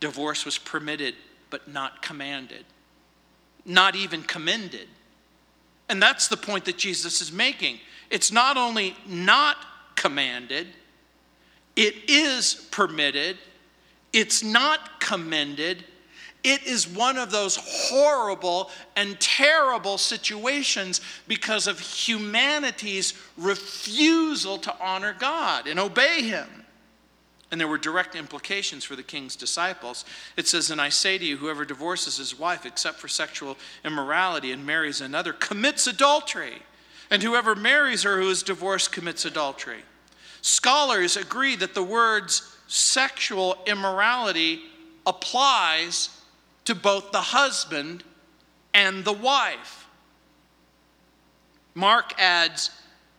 divorce 0.00 0.44
was 0.44 0.58
permitted 0.58 1.14
but 1.48 1.68
not 1.68 2.02
commanded, 2.02 2.64
not 3.64 3.94
even 3.94 4.22
commended. 4.22 4.88
And 5.88 6.02
that's 6.02 6.28
the 6.28 6.36
point 6.36 6.64
that 6.66 6.78
Jesus 6.78 7.20
is 7.20 7.32
making. 7.32 7.78
It's 8.10 8.32
not 8.32 8.56
only 8.56 8.96
not 9.06 9.56
commanded, 9.96 10.68
it 11.76 12.08
is 12.08 12.66
permitted, 12.70 13.38
it's 14.12 14.42
not 14.42 15.00
commended. 15.00 15.84
It 16.42 16.64
is 16.64 16.88
one 16.88 17.18
of 17.18 17.30
those 17.30 17.56
horrible 17.56 18.70
and 18.96 19.18
terrible 19.20 19.98
situations 19.98 21.00
because 21.28 21.66
of 21.66 21.78
humanity's 21.78 23.14
refusal 23.36 24.58
to 24.58 24.74
honor 24.80 25.14
God 25.18 25.66
and 25.66 25.78
obey 25.78 26.22
Him. 26.22 26.48
And 27.50 27.60
there 27.60 27.68
were 27.68 27.78
direct 27.78 28.14
implications 28.14 28.84
for 28.84 28.94
the 28.94 29.02
king's 29.02 29.34
disciples. 29.34 30.04
It 30.36 30.46
says, 30.46 30.70
And 30.70 30.80
I 30.80 30.88
say 30.88 31.18
to 31.18 31.24
you, 31.24 31.36
whoever 31.36 31.64
divorces 31.64 32.16
his 32.16 32.38
wife 32.38 32.64
except 32.64 33.00
for 33.00 33.08
sexual 33.08 33.58
immorality 33.84 34.52
and 34.52 34.64
marries 34.64 35.00
another 35.00 35.32
commits 35.32 35.86
adultery. 35.86 36.62
And 37.10 37.22
whoever 37.22 37.56
marries 37.56 38.04
her 38.04 38.20
who 38.20 38.30
is 38.30 38.44
divorced 38.44 38.92
commits 38.92 39.24
adultery. 39.24 39.80
Scholars 40.42 41.16
agree 41.16 41.56
that 41.56 41.74
the 41.74 41.82
words 41.82 42.56
sexual 42.68 43.58
immorality 43.66 44.60
applies 45.04 46.19
to 46.64 46.74
both 46.74 47.12
the 47.12 47.20
husband 47.20 48.04
and 48.74 49.04
the 49.04 49.12
wife. 49.12 49.86
Mark 51.74 52.12
adds, 52.18 52.70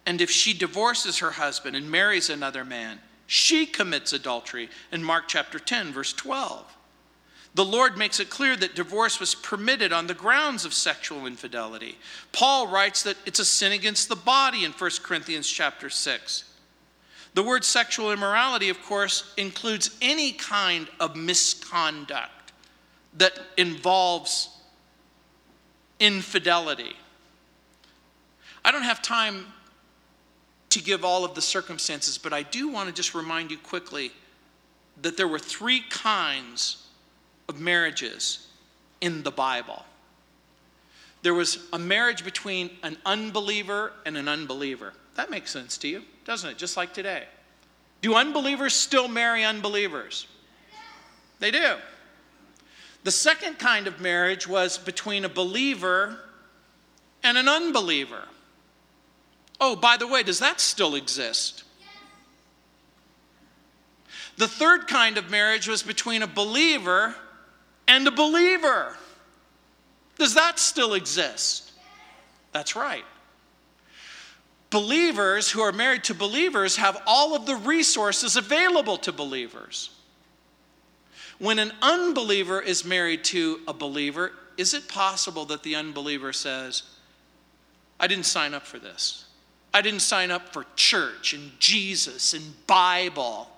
and 0.06 0.22
if 0.22 0.30
she 0.30 0.54
divorces 0.54 1.20
her 1.20 1.32
husband 1.32 1.76
and 1.76 1.89
marries 1.89 2.30
another 2.30 2.66
man, 2.66 3.00
she 3.28 3.66
commits 3.66 4.14
adultery 4.14 4.70
in 4.92 5.04
Mark 5.04 5.26
chapter 5.28 5.58
10, 5.58 5.94
verse 5.94 6.14
12. 6.14 6.66
The 7.54 7.66
Lord 7.66 7.98
makes 7.98 8.20
it 8.20 8.30
clear 8.30 8.56
that 8.56 8.76
divorce 8.76 9.20
was 9.20 9.36
permitted 9.36 9.92
on 9.92 10.08
the 10.08 10.14
grounds 10.14 10.64
of 10.64 10.74
sexual 10.74 11.26
infidelity. 11.26 11.98
Paul 12.32 12.68
writes 12.68 13.04
that 13.04 13.18
it's 13.26 13.39
a 13.39 13.46
sin 13.46 13.74
against 13.74 14.08
the 14.08 14.16
body 14.16 14.64
in 14.64 14.72
1 14.72 14.92
Corinthians 15.04 15.50
chapter 15.50 15.89
6. 15.89 16.46
The 17.34 17.44
word 17.44 17.64
sexual 17.64 18.12
immorality, 18.12 18.70
of 18.70 18.82
course, 18.84 19.34
includes 19.38 19.98
any 20.02 20.34
kind 20.34 20.88
of 21.00 21.16
misconduct 21.16 22.41
that 23.18 23.34
involves 23.57 24.49
infidelity. 25.99 26.95
I 28.64 28.72
don't 28.72 28.84
have 28.84 29.01
time 29.01 29.45
to 30.70 30.82
give 30.82 31.03
all 31.03 31.26
of 31.26 31.36
the 31.36 31.41
circumstances, 31.41 32.18
but 32.18 32.32
I 32.32 32.43
do 32.43 32.70
want 32.70 32.88
to 32.88 32.95
just 32.95 33.14
remind 33.14 33.51
you 33.51 33.57
quickly 33.57 34.12
that 35.01 35.18
there 35.18 35.28
were 35.28 35.39
three 35.39 35.82
kinds 35.89 36.88
of 37.49 37.59
marriages 37.59 38.47
in 39.01 39.24
the 39.24 39.32
Bible. 39.32 39.84
There 41.24 41.34
was 41.34 41.68
a 41.74 41.80
marriage 41.80 42.24
between 42.24 42.72
an 42.84 42.97
unbeliever 43.05 43.93
and 44.05 44.18
an 44.18 44.28
unbeliever. 44.28 44.93
That 45.16 45.30
makes 45.30 45.51
sense 45.51 45.78
to 45.80 45.88
you, 45.88 46.03
doesn't 46.26 46.49
it? 46.49 46.57
Just 46.57 46.78
like 46.78 46.93
today. 46.93 47.26
Do 48.01 48.16
unbelievers 48.16 48.74
still 48.74 49.07
marry 49.07 49.43
unbelievers? 49.43 50.26
They 51.39 51.51
do. 51.51 51.76
The 53.04 53.12
second 53.12 53.58
kind 53.58 53.88
of 53.88 53.99
marriage 53.99 54.47
was 54.47 54.78
between 54.78 55.26
a 55.26 55.30
believer 55.30 56.20
and 57.24 57.38
an 57.38 57.47
unbeliever. 57.47 58.24
Oh, 59.60 59.76
by 59.76 59.97
the 59.97 60.08
way, 60.08 60.24
does 60.24 60.39
that 60.39 60.60
still 60.60 60.95
exist? 60.95 61.64
The 64.38 64.47
third 64.47 64.88
kind 64.88 65.18
of 65.18 65.30
marriage 65.30 65.68
was 65.68 65.84
between 65.84 66.24
a 66.24 66.28
believer 66.28 67.16
and 67.88 68.08
a 68.08 68.12
believer. 68.12 68.95
Does 70.18 70.34
that 70.36 70.60
still 70.60 70.93
exist? 70.93 71.72
That's 72.52 72.76
right. 72.76 73.06
Believers 74.70 75.52
who 75.52 75.62
are 75.62 75.72
married 75.72 76.06
to 76.06 76.14
believers 76.14 76.78
have 76.78 77.02
all 77.06 77.36
of 77.36 77.45
the 77.45 77.56
resources 77.56 78.36
available 78.36 78.97
to 78.97 79.12
believers. 79.12 79.89
When 81.42 81.58
an 81.58 81.72
unbeliever 81.82 82.62
is 82.62 82.86
married 82.86 83.24
to 83.24 83.62
a 83.68 83.74
believer, 83.74 84.32
is 84.58 84.76
it 84.76 84.88
possible 84.88 85.44
that 85.46 85.64
the 85.64 85.76
unbeliever 85.76 86.34
says, 86.34 86.84
I 88.00 88.06
didn't 88.06 88.28
sign 88.28 88.54
up 88.54 88.68
for 88.68 88.78
this? 88.78 89.26
I 89.74 89.82
didn't 89.82 90.02
sign 90.02 90.30
up 90.30 90.54
for 90.54 90.68
church 90.76 91.34
and 91.34 91.52
Jesus 91.58 92.36
and 92.36 92.44
Bible. 92.68 93.50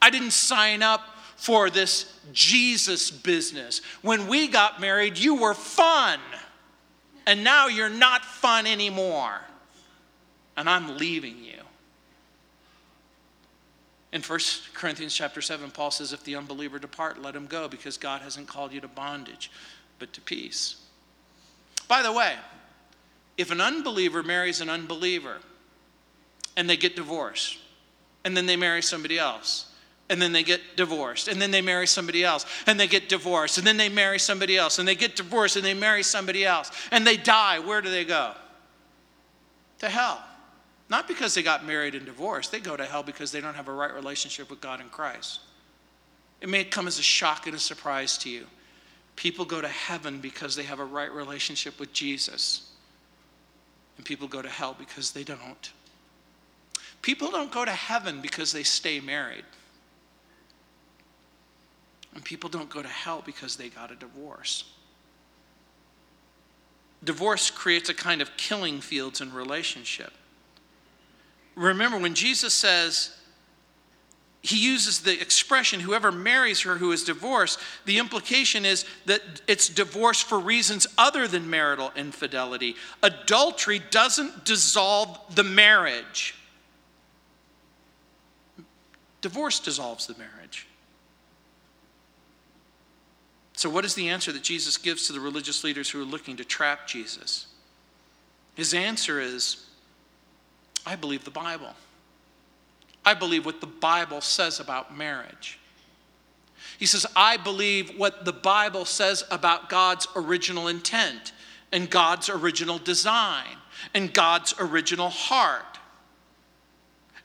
I 0.00 0.08
didn't 0.08 0.34
sign 0.34 0.84
up 0.84 1.00
for 1.34 1.68
this 1.68 2.16
Jesus 2.32 3.10
business. 3.10 3.80
When 4.02 4.28
we 4.28 4.46
got 4.46 4.80
married, 4.80 5.18
you 5.18 5.34
were 5.34 5.54
fun. 5.54 6.20
And 7.26 7.42
now 7.42 7.66
you're 7.66 7.88
not 7.88 8.24
fun 8.24 8.68
anymore. 8.68 9.40
And 10.56 10.70
I'm 10.70 10.96
leaving 10.96 11.42
you. 11.42 11.58
In 14.16 14.22
1 14.22 14.40
Corinthians 14.72 15.12
chapter 15.12 15.42
7, 15.42 15.70
Paul 15.72 15.90
says, 15.90 16.14
If 16.14 16.24
the 16.24 16.36
unbeliever 16.36 16.78
depart, 16.78 17.20
let 17.20 17.36
him 17.36 17.44
go, 17.44 17.68
because 17.68 17.98
God 17.98 18.22
hasn't 18.22 18.48
called 18.48 18.72
you 18.72 18.80
to 18.80 18.88
bondage, 18.88 19.50
but 19.98 20.14
to 20.14 20.22
peace. 20.22 20.76
By 21.86 22.00
the 22.00 22.10
way, 22.10 22.32
if 23.36 23.50
an 23.50 23.60
unbeliever 23.60 24.22
marries 24.22 24.62
an 24.62 24.70
unbeliever 24.70 25.40
and 26.56 26.66
they 26.66 26.78
get 26.78 26.96
divorced, 26.96 27.58
and 28.24 28.34
then 28.34 28.46
they 28.46 28.56
marry 28.56 28.80
somebody 28.80 29.18
else, 29.18 29.70
and 30.08 30.22
then 30.22 30.32
they 30.32 30.42
get 30.42 30.78
divorced, 30.78 31.28
and 31.28 31.38
then 31.38 31.50
they 31.50 31.60
marry 31.60 31.86
somebody 31.86 32.24
else, 32.24 32.46
and 32.66 32.80
they 32.80 32.86
get 32.86 33.10
divorced, 33.10 33.58
and 33.58 33.66
then 33.66 33.76
they 33.76 33.90
marry 33.90 34.18
somebody 34.18 34.56
else, 34.56 34.78
and 34.78 34.88
they 34.88 34.94
get 34.94 35.14
divorced, 35.14 35.56
and 35.56 35.64
they 35.66 35.74
marry 35.74 36.02
somebody 36.02 36.42
else, 36.42 36.70
and 36.90 37.06
they 37.06 37.18
die, 37.18 37.58
where 37.58 37.82
do 37.82 37.90
they 37.90 38.06
go? 38.06 38.32
To 39.80 39.90
hell. 39.90 40.25
Not 40.88 41.08
because 41.08 41.34
they 41.34 41.42
got 41.42 41.66
married 41.66 41.94
and 41.94 42.06
divorced, 42.06 42.52
they 42.52 42.60
go 42.60 42.76
to 42.76 42.84
hell 42.84 43.02
because 43.02 43.32
they 43.32 43.40
don't 43.40 43.54
have 43.54 43.68
a 43.68 43.72
right 43.72 43.92
relationship 43.92 44.50
with 44.50 44.60
God 44.60 44.80
and 44.80 44.90
Christ. 44.90 45.40
It 46.40 46.48
may 46.48 46.64
come 46.64 46.86
as 46.86 46.98
a 46.98 47.02
shock 47.02 47.46
and 47.46 47.56
a 47.56 47.58
surprise 47.58 48.18
to 48.18 48.30
you. 48.30 48.46
People 49.16 49.44
go 49.44 49.60
to 49.60 49.68
heaven 49.68 50.20
because 50.20 50.54
they 50.54 50.62
have 50.62 50.78
a 50.78 50.84
right 50.84 51.10
relationship 51.10 51.80
with 51.80 51.92
Jesus, 51.92 52.70
and 53.96 54.04
people 54.04 54.28
go 54.28 54.42
to 54.42 54.48
hell 54.48 54.76
because 54.78 55.12
they 55.12 55.24
don't. 55.24 55.72
People 57.02 57.30
don't 57.30 57.50
go 57.50 57.64
to 57.64 57.70
heaven 57.70 58.20
because 58.20 58.52
they 58.52 58.62
stay 58.62 59.00
married. 59.00 59.44
And 62.14 62.24
people 62.24 62.48
don't 62.48 62.70
go 62.70 62.82
to 62.82 62.88
hell 62.88 63.22
because 63.24 63.56
they 63.56 63.68
got 63.68 63.90
a 63.90 63.94
divorce. 63.94 64.64
Divorce 67.04 67.50
creates 67.50 67.88
a 67.88 67.94
kind 67.94 68.22
of 68.22 68.36
killing 68.36 68.80
fields 68.80 69.20
in 69.20 69.32
relationship. 69.32 70.12
Remember, 71.56 71.98
when 71.98 72.14
Jesus 72.14 72.54
says, 72.54 73.16
he 74.46 74.56
uses 74.56 75.00
the 75.00 75.20
expression, 75.20 75.80
whoever 75.80 76.12
marries 76.12 76.60
her 76.60 76.76
who 76.76 76.92
is 76.92 77.02
divorced, 77.02 77.58
the 77.84 77.98
implication 77.98 78.64
is 78.64 78.84
that 79.06 79.20
it's 79.48 79.68
divorce 79.68 80.20
for 80.22 80.38
reasons 80.38 80.86
other 80.96 81.26
than 81.26 81.50
marital 81.50 81.90
infidelity. 81.96 82.76
Adultery 83.02 83.80
doesn't 83.90 84.44
dissolve 84.44 85.18
the 85.34 85.42
marriage, 85.42 86.36
divorce 89.20 89.58
dissolves 89.58 90.06
the 90.06 90.16
marriage. 90.16 90.68
So, 93.54 93.70
what 93.70 93.86
is 93.86 93.94
the 93.94 94.10
answer 94.10 94.30
that 94.32 94.42
Jesus 94.42 94.76
gives 94.76 95.06
to 95.06 95.14
the 95.14 95.20
religious 95.20 95.64
leaders 95.64 95.88
who 95.90 96.00
are 96.00 96.04
looking 96.04 96.36
to 96.36 96.44
trap 96.44 96.86
Jesus? 96.86 97.46
His 98.54 98.74
answer 98.74 99.18
is 99.18 99.65
I 100.86 100.96
believe 100.96 101.24
the 101.24 101.30
Bible. 101.30 101.74
I 103.04 103.14
believe 103.14 103.44
what 103.44 103.60
the 103.60 103.66
Bible 103.66 104.20
says 104.20 104.60
about 104.60 104.96
marriage. 104.96 105.58
He 106.78 106.86
says, 106.86 107.06
I 107.14 107.36
believe 107.36 107.98
what 107.98 108.24
the 108.24 108.32
Bible 108.32 108.84
says 108.84 109.24
about 109.30 109.68
God's 109.68 110.06
original 110.16 110.68
intent 110.68 111.32
and 111.72 111.90
God's 111.90 112.28
original 112.28 112.78
design 112.78 113.56
and 113.94 114.12
God's 114.12 114.54
original 114.58 115.10
heart 115.10 115.78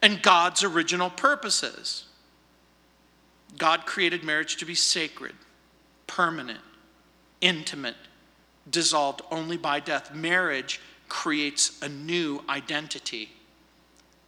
and 0.02 0.22
God's 0.22 0.64
original 0.64 1.10
purposes. 1.10 2.06
God 3.58 3.86
created 3.86 4.24
marriage 4.24 4.58
to 4.58 4.66
be 4.66 4.76
sacred 4.76 5.34
permanent, 6.08 6.60
intimate, 7.40 7.96
dissolved 8.70 9.22
only 9.32 9.56
by 9.56 9.80
death. 9.80 10.14
Marriage 10.14 10.82
creates 11.08 11.82
a 11.82 11.88
new 11.88 12.44
identity. 12.50 13.30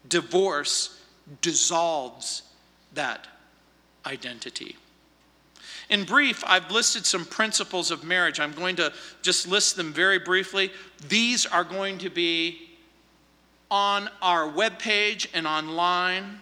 Divorce 0.08 1.00
dissolves 1.42 2.44
that 2.94 3.28
identity. 4.06 4.76
In 5.90 6.06
brief, 6.06 6.44
I've 6.46 6.72
listed 6.72 7.06
some 7.06 7.26
principles 7.26 7.92
of 7.92 8.04
marriage. 8.04 8.40
I'm 8.40 8.54
going 8.54 8.76
to 8.78 8.94
just 9.22 9.48
list 9.48 9.76
them 9.76 9.94
very 9.94 10.20
briefly. 10.20 10.72
These 11.08 11.46
are 11.46 11.64
going 11.64 11.98
to 12.00 12.10
be 12.10 12.70
on 13.70 14.10
our 14.22 14.50
webpage 14.50 15.28
and 15.34 15.48
online. 15.48 16.40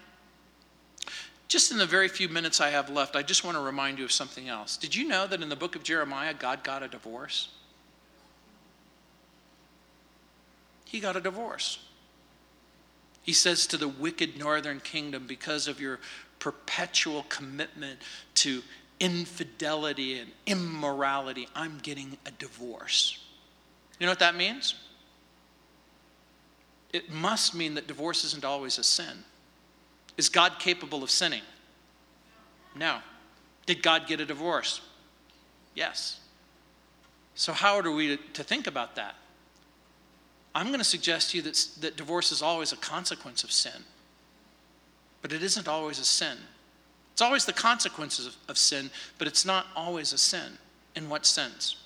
Just 1.47 1.71
in 1.71 1.77
the 1.77 1.85
very 1.85 2.07
few 2.07 2.29
minutes 2.29 2.61
I 2.61 2.69
have 2.69 2.89
left, 2.89 3.15
I 3.15 3.23
just 3.23 3.43
want 3.43 3.57
to 3.57 3.61
remind 3.61 3.99
you 3.99 4.05
of 4.05 4.11
something 4.11 4.47
else. 4.47 4.77
Did 4.77 4.95
you 4.95 5.07
know 5.07 5.27
that 5.27 5.41
in 5.41 5.49
the 5.49 5.55
book 5.55 5.75
of 5.75 5.83
Jeremiah, 5.83 6.33
God 6.33 6.63
got 6.63 6.83
a 6.83 6.87
divorce? 6.87 7.49
He 10.85 10.99
got 10.99 11.15
a 11.15 11.21
divorce. 11.21 11.79
He 13.23 13.33
says 13.33 13.67
to 13.67 13.77
the 13.77 13.87
wicked 13.87 14.37
northern 14.37 14.79
kingdom, 14.79 15.25
because 15.27 15.67
of 15.67 15.79
your 15.79 15.99
perpetual 16.39 17.23
commitment 17.29 17.99
to 18.35 18.61
infidelity 18.99 20.19
and 20.19 20.31
immorality, 20.45 21.47
I'm 21.55 21.79
getting 21.79 22.17
a 22.25 22.31
divorce. 22.31 23.19
You 23.99 24.05
know 24.05 24.11
what 24.11 24.19
that 24.19 24.35
means? 24.35 24.75
It 26.91 27.11
must 27.11 27.55
mean 27.55 27.75
that 27.75 27.87
divorce 27.87 28.23
isn't 28.25 28.43
always 28.43 28.77
a 28.77 28.83
sin. 28.83 29.23
Is 30.17 30.29
God 30.29 30.59
capable 30.59 31.03
of 31.03 31.09
sinning? 31.09 31.43
No. 32.75 32.97
Did 33.65 33.81
God 33.81 34.07
get 34.07 34.19
a 34.19 34.25
divorce? 34.25 34.81
Yes. 35.75 36.19
So, 37.35 37.53
how 37.53 37.77
are 37.79 37.91
we 37.91 38.17
to 38.33 38.43
think 38.43 38.67
about 38.67 38.95
that? 38.95 39.15
I'm 40.53 40.67
going 40.67 40.79
to 40.79 40.85
suggest 40.85 41.31
to 41.31 41.37
you 41.37 41.43
that, 41.43 41.67
that 41.79 41.97
divorce 41.97 42.31
is 42.31 42.41
always 42.41 42.73
a 42.73 42.77
consequence 42.77 43.43
of 43.43 43.51
sin, 43.51 43.85
but 45.21 45.31
it 45.31 45.41
isn't 45.43 45.67
always 45.67 45.99
a 45.99 46.05
sin. 46.05 46.37
It's 47.13 47.21
always 47.21 47.45
the 47.45 47.53
consequences 47.53 48.27
of, 48.27 48.35
of 48.49 48.57
sin, 48.57 48.89
but 49.17 49.27
it's 49.27 49.45
not 49.45 49.67
always 49.75 50.13
a 50.13 50.17
sin. 50.17 50.57
In 50.95 51.07
what 51.07 51.25
sense? 51.25 51.77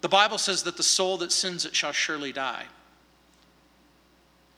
The 0.00 0.08
Bible 0.08 0.38
says 0.38 0.62
that 0.64 0.76
the 0.76 0.82
soul 0.82 1.16
that 1.18 1.30
sins 1.30 1.64
it 1.64 1.74
shall 1.74 1.92
surely 1.92 2.32
die. 2.32 2.64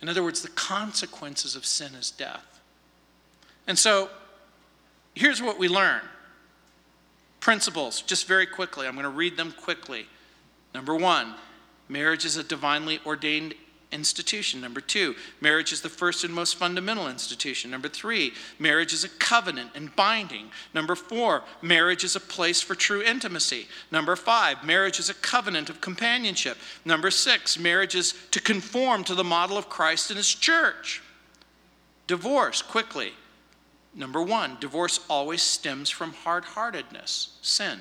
In 0.00 0.08
other 0.08 0.22
words, 0.22 0.42
the 0.42 0.48
consequences 0.48 1.54
of 1.54 1.66
sin 1.66 1.94
is 1.94 2.10
death. 2.10 2.60
And 3.66 3.78
so 3.78 4.08
here's 5.14 5.42
what 5.42 5.58
we 5.58 5.68
learn 5.68 6.02
principles, 7.40 8.02
just 8.02 8.28
very 8.28 8.46
quickly. 8.46 8.86
I'm 8.86 8.94
going 8.94 9.04
to 9.04 9.10
read 9.10 9.36
them 9.36 9.52
quickly. 9.52 10.06
Number 10.74 10.94
one, 10.94 11.34
marriage 11.92 12.24
is 12.24 12.36
a 12.36 12.42
divinely 12.42 12.98
ordained 13.04 13.54
institution. 13.92 14.60
Number 14.60 14.80
two, 14.80 15.14
marriage 15.40 15.72
is 15.72 15.82
the 15.82 15.88
first 15.88 16.24
and 16.24 16.32
most 16.32 16.56
fundamental 16.56 17.08
institution. 17.08 17.70
Number 17.70 17.88
three, 17.88 18.32
marriage 18.58 18.92
is 18.92 19.04
a 19.04 19.08
covenant 19.08 19.70
and 19.74 19.94
binding. 19.94 20.46
Number 20.74 20.94
four, 20.94 21.42
marriage 21.60 22.02
is 22.02 22.16
a 22.16 22.20
place 22.20 22.62
for 22.62 22.74
true 22.74 23.02
intimacy. 23.02 23.66
Number 23.90 24.16
five, 24.16 24.64
marriage 24.64 24.98
is 24.98 25.10
a 25.10 25.14
covenant 25.14 25.68
of 25.68 25.80
companionship. 25.80 26.56
Number 26.84 27.10
six, 27.10 27.58
marriage 27.58 27.94
is 27.94 28.14
to 28.30 28.40
conform 28.40 29.04
to 29.04 29.14
the 29.14 29.24
model 29.24 29.58
of 29.58 29.68
Christ 29.68 30.10
and 30.10 30.16
his 30.16 30.34
church. 30.34 31.02
Divorce, 32.06 32.62
quickly. 32.62 33.12
Number 33.94 34.22
one, 34.22 34.56
divorce 34.58 35.00
always 35.10 35.42
stems 35.42 35.90
from 35.90 36.14
hard 36.14 36.44
heartedness, 36.44 37.36
sin. 37.42 37.78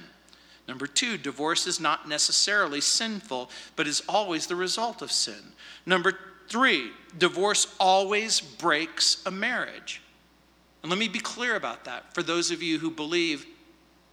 Number 0.71 0.87
two, 0.87 1.17
divorce 1.17 1.67
is 1.67 1.81
not 1.81 2.07
necessarily 2.07 2.79
sinful, 2.79 3.49
but 3.75 3.87
is 3.87 4.01
always 4.07 4.47
the 4.47 4.55
result 4.55 5.01
of 5.01 5.11
sin. 5.11 5.51
Number 5.85 6.17
three, 6.47 6.91
divorce 7.17 7.75
always 7.77 8.39
breaks 8.39 9.21
a 9.25 9.31
marriage. 9.31 10.01
And 10.81 10.89
let 10.89 10.97
me 10.97 11.09
be 11.09 11.19
clear 11.19 11.57
about 11.57 11.83
that 11.83 12.13
for 12.13 12.23
those 12.23 12.51
of 12.51 12.63
you 12.63 12.79
who 12.79 12.89
believe 12.89 13.45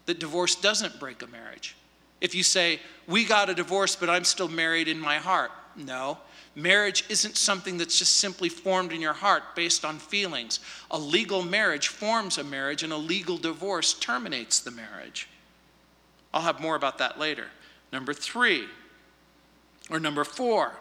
that 0.07 0.19
divorce 0.19 0.57
doesn't 0.57 0.99
break 0.99 1.23
a 1.23 1.29
marriage. 1.29 1.77
If 2.21 2.35
you 2.35 2.43
say, 2.43 2.81
We 3.07 3.25
got 3.25 3.49
a 3.49 3.55
divorce, 3.55 3.95
but 3.95 4.11
I'm 4.11 4.25
still 4.25 4.49
married 4.49 4.89
in 4.89 4.99
my 4.99 5.19
heart, 5.19 5.53
no, 5.77 6.19
Marriage 6.57 7.05
isn't 7.09 7.37
something 7.37 7.79
that's 7.79 8.01
just 8.01 8.17
simply 8.17 8.49
formed 8.49 8.91
in 8.91 9.01
your 9.01 9.13
heart 9.13 9.55
based 9.55 9.85
on 9.85 10.01
feelings. 10.01 10.59
A 10.91 10.99
legal 10.99 11.45
marriage 11.45 11.87
forms 11.87 12.37
a 12.37 12.43
marriage, 12.43 12.83
and 12.83 12.93
a 12.93 12.97
legal 12.97 13.37
divorce 13.37 13.95
terminates 13.95 14.59
the 14.59 14.73
marriage. 14.73 15.29
I'll 16.39 16.45
have 16.45 16.61
more 16.61 16.77
about 16.77 16.99
that 16.99 17.19
later. 17.19 17.47
Number 17.93 18.15
three, 18.15 18.67
or 19.91 19.99
number 19.99 20.23
four, 20.23 20.75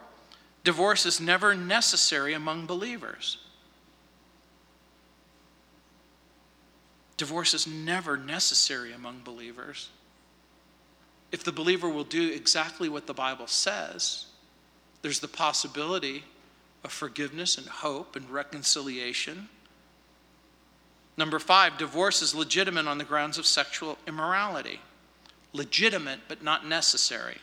divorce 0.64 1.03
is 1.03 1.20
never 1.20 1.55
necessary 1.55 2.36
among 2.36 2.68
believers. 2.68 3.39
Divorce 7.18 7.55
is 7.55 7.66
never 7.66 8.18
necessary 8.18 8.93
among 8.93 9.22
believers. 9.24 9.89
If 11.32 11.43
the 11.43 11.51
believer 11.51 11.89
will 11.89 12.03
do 12.03 12.32
exactly 12.32 12.88
what 12.88 13.08
the 13.08 13.16
Bible 13.16 13.47
says, 13.47 14.28
there's 15.01 15.22
the 15.22 15.28
possibility 15.28 16.24
of 16.84 16.91
forgiveness 16.91 17.58
and 17.58 17.66
hope 17.66 18.16
and 18.16 18.30
reconciliation. 18.30 19.49
Number 21.18 21.39
five, 21.39 21.80
divorce 21.80 22.22
is 22.22 22.36
legitimate 22.36 22.86
on 22.86 22.99
the 22.99 23.03
grounds 23.03 23.39
of 23.39 23.47
sexual 23.47 23.97
immorality. 24.05 24.82
Legitimate, 25.53 26.19
but 26.27 26.43
not 26.43 26.67
necessary. 26.67 27.37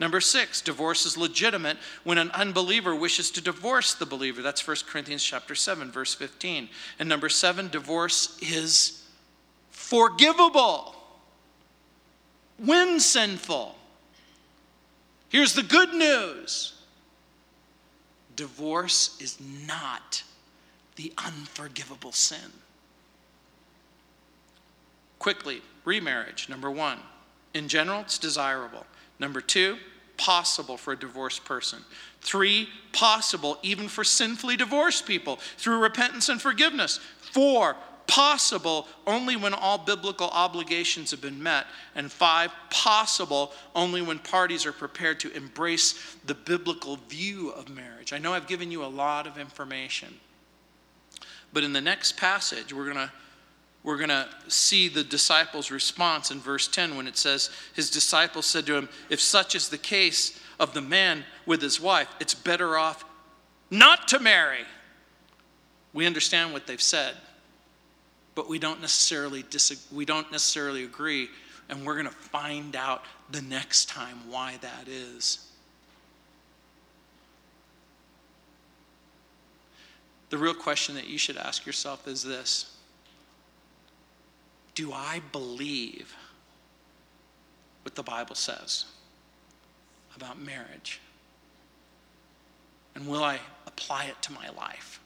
Number 0.00 0.20
six, 0.20 0.60
divorce 0.60 1.06
is 1.06 1.16
legitimate 1.16 1.76
when 2.02 2.18
an 2.18 2.30
unbeliever 2.32 2.94
wishes 2.94 3.30
to 3.32 3.40
divorce 3.40 3.94
the 3.94 4.06
believer. 4.06 4.42
That's 4.42 4.66
1 4.66 4.78
Corinthians 4.88 5.22
chapter 5.22 5.54
7, 5.54 5.92
verse 5.92 6.14
15. 6.14 6.68
And 6.98 7.08
number 7.08 7.28
seven, 7.28 7.68
divorce 7.68 8.36
is 8.42 9.04
forgivable 9.70 10.96
when 12.58 12.98
sinful. 12.98 13.76
Here's 15.28 15.54
the 15.54 15.62
good 15.62 15.94
news 15.94 16.72
divorce 18.36 19.16
is 19.20 19.38
not 19.66 20.24
the 20.96 21.12
unforgivable 21.18 22.12
sin. 22.12 22.52
Quickly, 25.20 25.62
remarriage, 25.84 26.48
number 26.48 26.70
one. 26.70 26.98
In 27.54 27.68
general, 27.68 28.00
it's 28.00 28.18
desirable. 28.18 28.84
Number 29.18 29.40
two, 29.40 29.78
possible 30.16 30.76
for 30.76 30.92
a 30.92 30.98
divorced 30.98 31.44
person. 31.44 31.80
Three, 32.20 32.68
possible 32.92 33.58
even 33.62 33.88
for 33.88 34.04
sinfully 34.04 34.56
divorced 34.56 35.06
people 35.06 35.36
through 35.56 35.78
repentance 35.78 36.28
and 36.28 36.40
forgiveness. 36.40 37.00
Four, 37.20 37.76
possible 38.06 38.86
only 39.06 39.36
when 39.36 39.54
all 39.54 39.78
biblical 39.78 40.28
obligations 40.28 41.10
have 41.10 41.20
been 41.20 41.42
met. 41.42 41.66
And 41.94 42.10
five, 42.10 42.52
possible 42.70 43.52
only 43.74 44.02
when 44.02 44.18
parties 44.18 44.66
are 44.66 44.72
prepared 44.72 45.20
to 45.20 45.32
embrace 45.32 46.16
the 46.26 46.34
biblical 46.34 46.96
view 47.08 47.50
of 47.50 47.68
marriage. 47.68 48.12
I 48.12 48.18
know 48.18 48.34
I've 48.34 48.46
given 48.46 48.70
you 48.70 48.84
a 48.84 48.86
lot 48.86 49.26
of 49.26 49.38
information, 49.38 50.14
but 51.52 51.64
in 51.64 51.72
the 51.72 51.80
next 51.80 52.16
passage, 52.16 52.72
we're 52.72 52.84
going 52.84 52.96
to 52.96 53.12
we're 53.84 53.98
going 53.98 54.08
to 54.08 54.28
see 54.48 54.88
the 54.88 55.04
disciples' 55.04 55.70
response 55.70 56.30
in 56.30 56.40
verse 56.40 56.66
10 56.66 56.96
when 56.96 57.06
it 57.06 57.16
says, 57.16 57.50
His 57.74 57.90
disciples 57.90 58.46
said 58.46 58.66
to 58.66 58.74
him, 58.74 58.88
If 59.10 59.20
such 59.20 59.54
is 59.54 59.68
the 59.68 59.78
case 59.78 60.40
of 60.58 60.74
the 60.74 60.80
man 60.80 61.24
with 61.46 61.62
his 61.62 61.80
wife, 61.80 62.08
it's 62.18 62.34
better 62.34 62.76
off 62.76 63.04
not 63.70 64.08
to 64.08 64.18
marry. 64.18 64.64
We 65.92 66.06
understand 66.06 66.52
what 66.52 66.66
they've 66.66 66.82
said 66.82 67.14
but 68.34 68.48
we 68.48 68.58
don't 68.58 68.80
necessarily 68.80 69.44
disagree, 69.50 69.96
we 69.96 70.04
don't 70.04 70.30
necessarily 70.32 70.84
agree 70.84 71.28
and 71.68 71.86
we're 71.86 71.94
going 71.94 72.06
to 72.06 72.12
find 72.12 72.76
out 72.76 73.04
the 73.30 73.40
next 73.42 73.88
time 73.88 74.18
why 74.28 74.58
that 74.60 74.86
is 74.86 75.50
the 80.30 80.38
real 80.38 80.54
question 80.54 80.94
that 80.94 81.06
you 81.06 81.16
should 81.16 81.36
ask 81.36 81.64
yourself 81.64 82.06
is 82.08 82.22
this 82.22 82.73
do 84.74 84.92
i 84.92 85.20
believe 85.32 86.14
what 87.82 87.94
the 87.94 88.02
bible 88.02 88.34
says 88.34 88.86
about 90.16 90.38
marriage 90.40 91.00
and 92.94 93.06
will 93.06 93.24
i 93.24 93.38
apply 93.66 94.04
it 94.04 94.20
to 94.22 94.32
my 94.32 94.48
life 94.50 95.00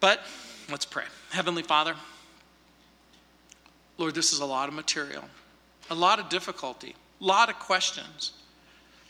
But 0.00 0.20
let's 0.70 0.84
pray. 0.84 1.04
Heavenly 1.30 1.62
Father, 1.62 1.94
Lord, 3.98 4.14
this 4.14 4.32
is 4.32 4.40
a 4.40 4.46
lot 4.46 4.68
of 4.68 4.74
material, 4.74 5.24
a 5.90 5.94
lot 5.94 6.18
of 6.18 6.28
difficulty, 6.28 6.94
a 7.20 7.24
lot 7.24 7.48
of 7.48 7.58
questions. 7.58 8.32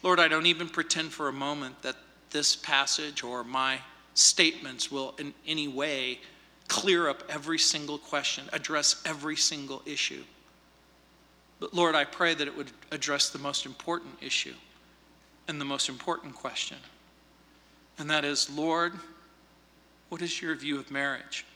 Lord, 0.03 0.21
I 0.21 0.29
don't 0.29 0.47
even 0.47 0.69
pretend 0.69 1.13
for 1.13 1.29
a 1.29 1.33
moment 1.33 1.83
that 1.83 1.97
this 2.31 2.55
passage 2.55 3.23
or 3.23 3.43
my 3.43 3.81
statements 4.15 4.91
will 4.91 5.15
in 5.19 5.35
any 5.47 5.69
way 5.69 6.21
clear 6.69 7.09
up 7.09 7.23
every 7.29 7.59
single 7.59 7.99
question, 7.99 8.49
address 8.53 9.03
every 9.05 9.37
single 9.37 9.83
issue. 9.87 10.25
But 11.61 11.73
Lord, 11.73 11.95
I 11.95 12.05
pray 12.05 12.35
that 12.35 12.47
it 12.47 12.57
would 12.57 12.71
address 12.91 13.31
the 13.31 13.39
most 13.39 13.67
important 13.67 14.15
issue 14.21 14.55
and 15.49 15.61
the 15.61 15.65
most 15.65 15.89
important 15.89 16.35
question. 16.35 16.79
And 17.99 18.11
that 18.11 18.25
is, 18.25 18.51
Lord, 18.51 18.93
what 20.09 20.23
is 20.23 20.43
your 20.43 20.55
view 20.55 20.79
of 20.79 20.91
marriage? 20.91 21.47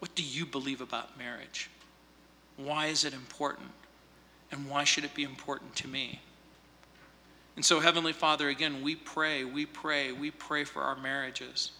What 0.00 0.14
do 0.14 0.22
you 0.22 0.46
believe 0.46 0.80
about 0.80 1.18
marriage? 1.18 1.70
Why 2.56 2.86
is 2.86 3.04
it 3.04 3.14
important? 3.14 3.70
And 4.50 4.68
why 4.68 4.84
should 4.84 5.04
it 5.04 5.14
be 5.14 5.22
important 5.22 5.76
to 5.76 5.88
me? 5.88 6.20
And 7.56 7.64
so, 7.64 7.78
Heavenly 7.78 8.12
Father, 8.12 8.48
again, 8.48 8.82
we 8.82 8.96
pray, 8.96 9.44
we 9.44 9.66
pray, 9.66 10.12
we 10.12 10.30
pray 10.30 10.64
for 10.64 10.82
our 10.82 10.96
marriages. 10.96 11.72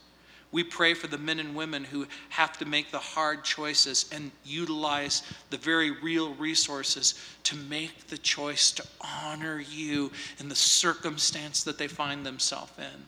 We 0.52 0.64
pray 0.64 0.94
for 0.94 1.06
the 1.06 1.18
men 1.18 1.38
and 1.38 1.54
women 1.54 1.84
who 1.84 2.06
have 2.30 2.58
to 2.58 2.64
make 2.64 2.90
the 2.90 2.98
hard 2.98 3.44
choices 3.44 4.10
and 4.12 4.32
utilize 4.44 5.22
the 5.50 5.56
very 5.56 5.92
real 5.92 6.34
resources 6.34 7.14
to 7.44 7.56
make 7.56 8.08
the 8.08 8.18
choice 8.18 8.72
to 8.72 8.84
honor 9.00 9.60
you 9.60 10.10
in 10.40 10.48
the 10.48 10.56
circumstance 10.56 11.62
that 11.64 11.78
they 11.78 11.86
find 11.86 12.26
themselves 12.26 12.72
in. 12.78 13.04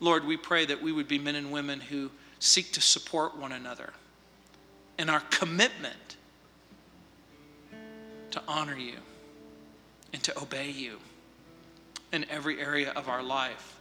Lord, 0.00 0.26
we 0.26 0.38
pray 0.38 0.64
that 0.64 0.82
we 0.82 0.90
would 0.90 1.06
be 1.06 1.18
men 1.18 1.34
and 1.34 1.52
women 1.52 1.80
who 1.80 2.10
seek 2.38 2.72
to 2.72 2.80
support 2.80 3.36
one 3.36 3.52
another 3.52 3.92
in 4.98 5.10
our 5.10 5.20
commitment 5.30 6.16
to 8.30 8.42
honor 8.48 8.76
you 8.76 8.96
and 10.14 10.22
to 10.22 10.38
obey 10.40 10.70
you 10.70 10.98
in 12.12 12.24
every 12.30 12.58
area 12.58 12.90
of 12.96 13.08
our 13.08 13.22
life 13.22 13.76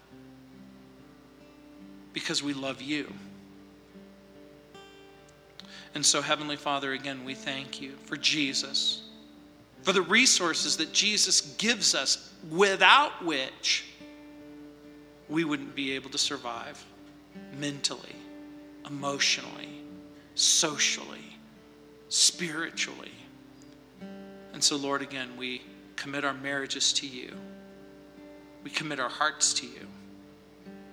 because 2.13 2.43
we 2.43 2.53
love 2.53 2.81
you. 2.81 3.11
And 5.93 6.05
so, 6.05 6.21
Heavenly 6.21 6.55
Father, 6.55 6.93
again, 6.93 7.25
we 7.25 7.35
thank 7.35 7.81
you 7.81 7.93
for 8.05 8.15
Jesus, 8.15 9.03
for 9.81 9.91
the 9.91 10.01
resources 10.01 10.77
that 10.77 10.93
Jesus 10.93 11.41
gives 11.57 11.95
us, 11.95 12.33
without 12.49 13.23
which 13.23 13.85
we 15.27 15.43
wouldn't 15.43 15.75
be 15.75 15.93
able 15.93 16.09
to 16.09 16.17
survive 16.17 16.83
mentally, 17.57 18.15
emotionally, 18.87 19.81
socially, 20.35 21.37
spiritually. 22.09 23.11
And 24.53 24.63
so, 24.63 24.75
Lord, 24.75 25.01
again, 25.01 25.29
we 25.37 25.61
commit 25.95 26.25
our 26.25 26.33
marriages 26.33 26.93
to 26.93 27.07
you. 27.07 27.33
We 28.63 28.69
commit 28.69 28.99
our 28.99 29.09
hearts 29.09 29.53
to 29.55 29.65
you. 29.65 29.87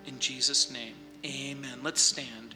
In 0.07 0.19
Jesus' 0.19 0.71
name, 0.71 0.95
amen. 1.25 1.81
Let's 1.83 2.01
stand. 2.01 2.48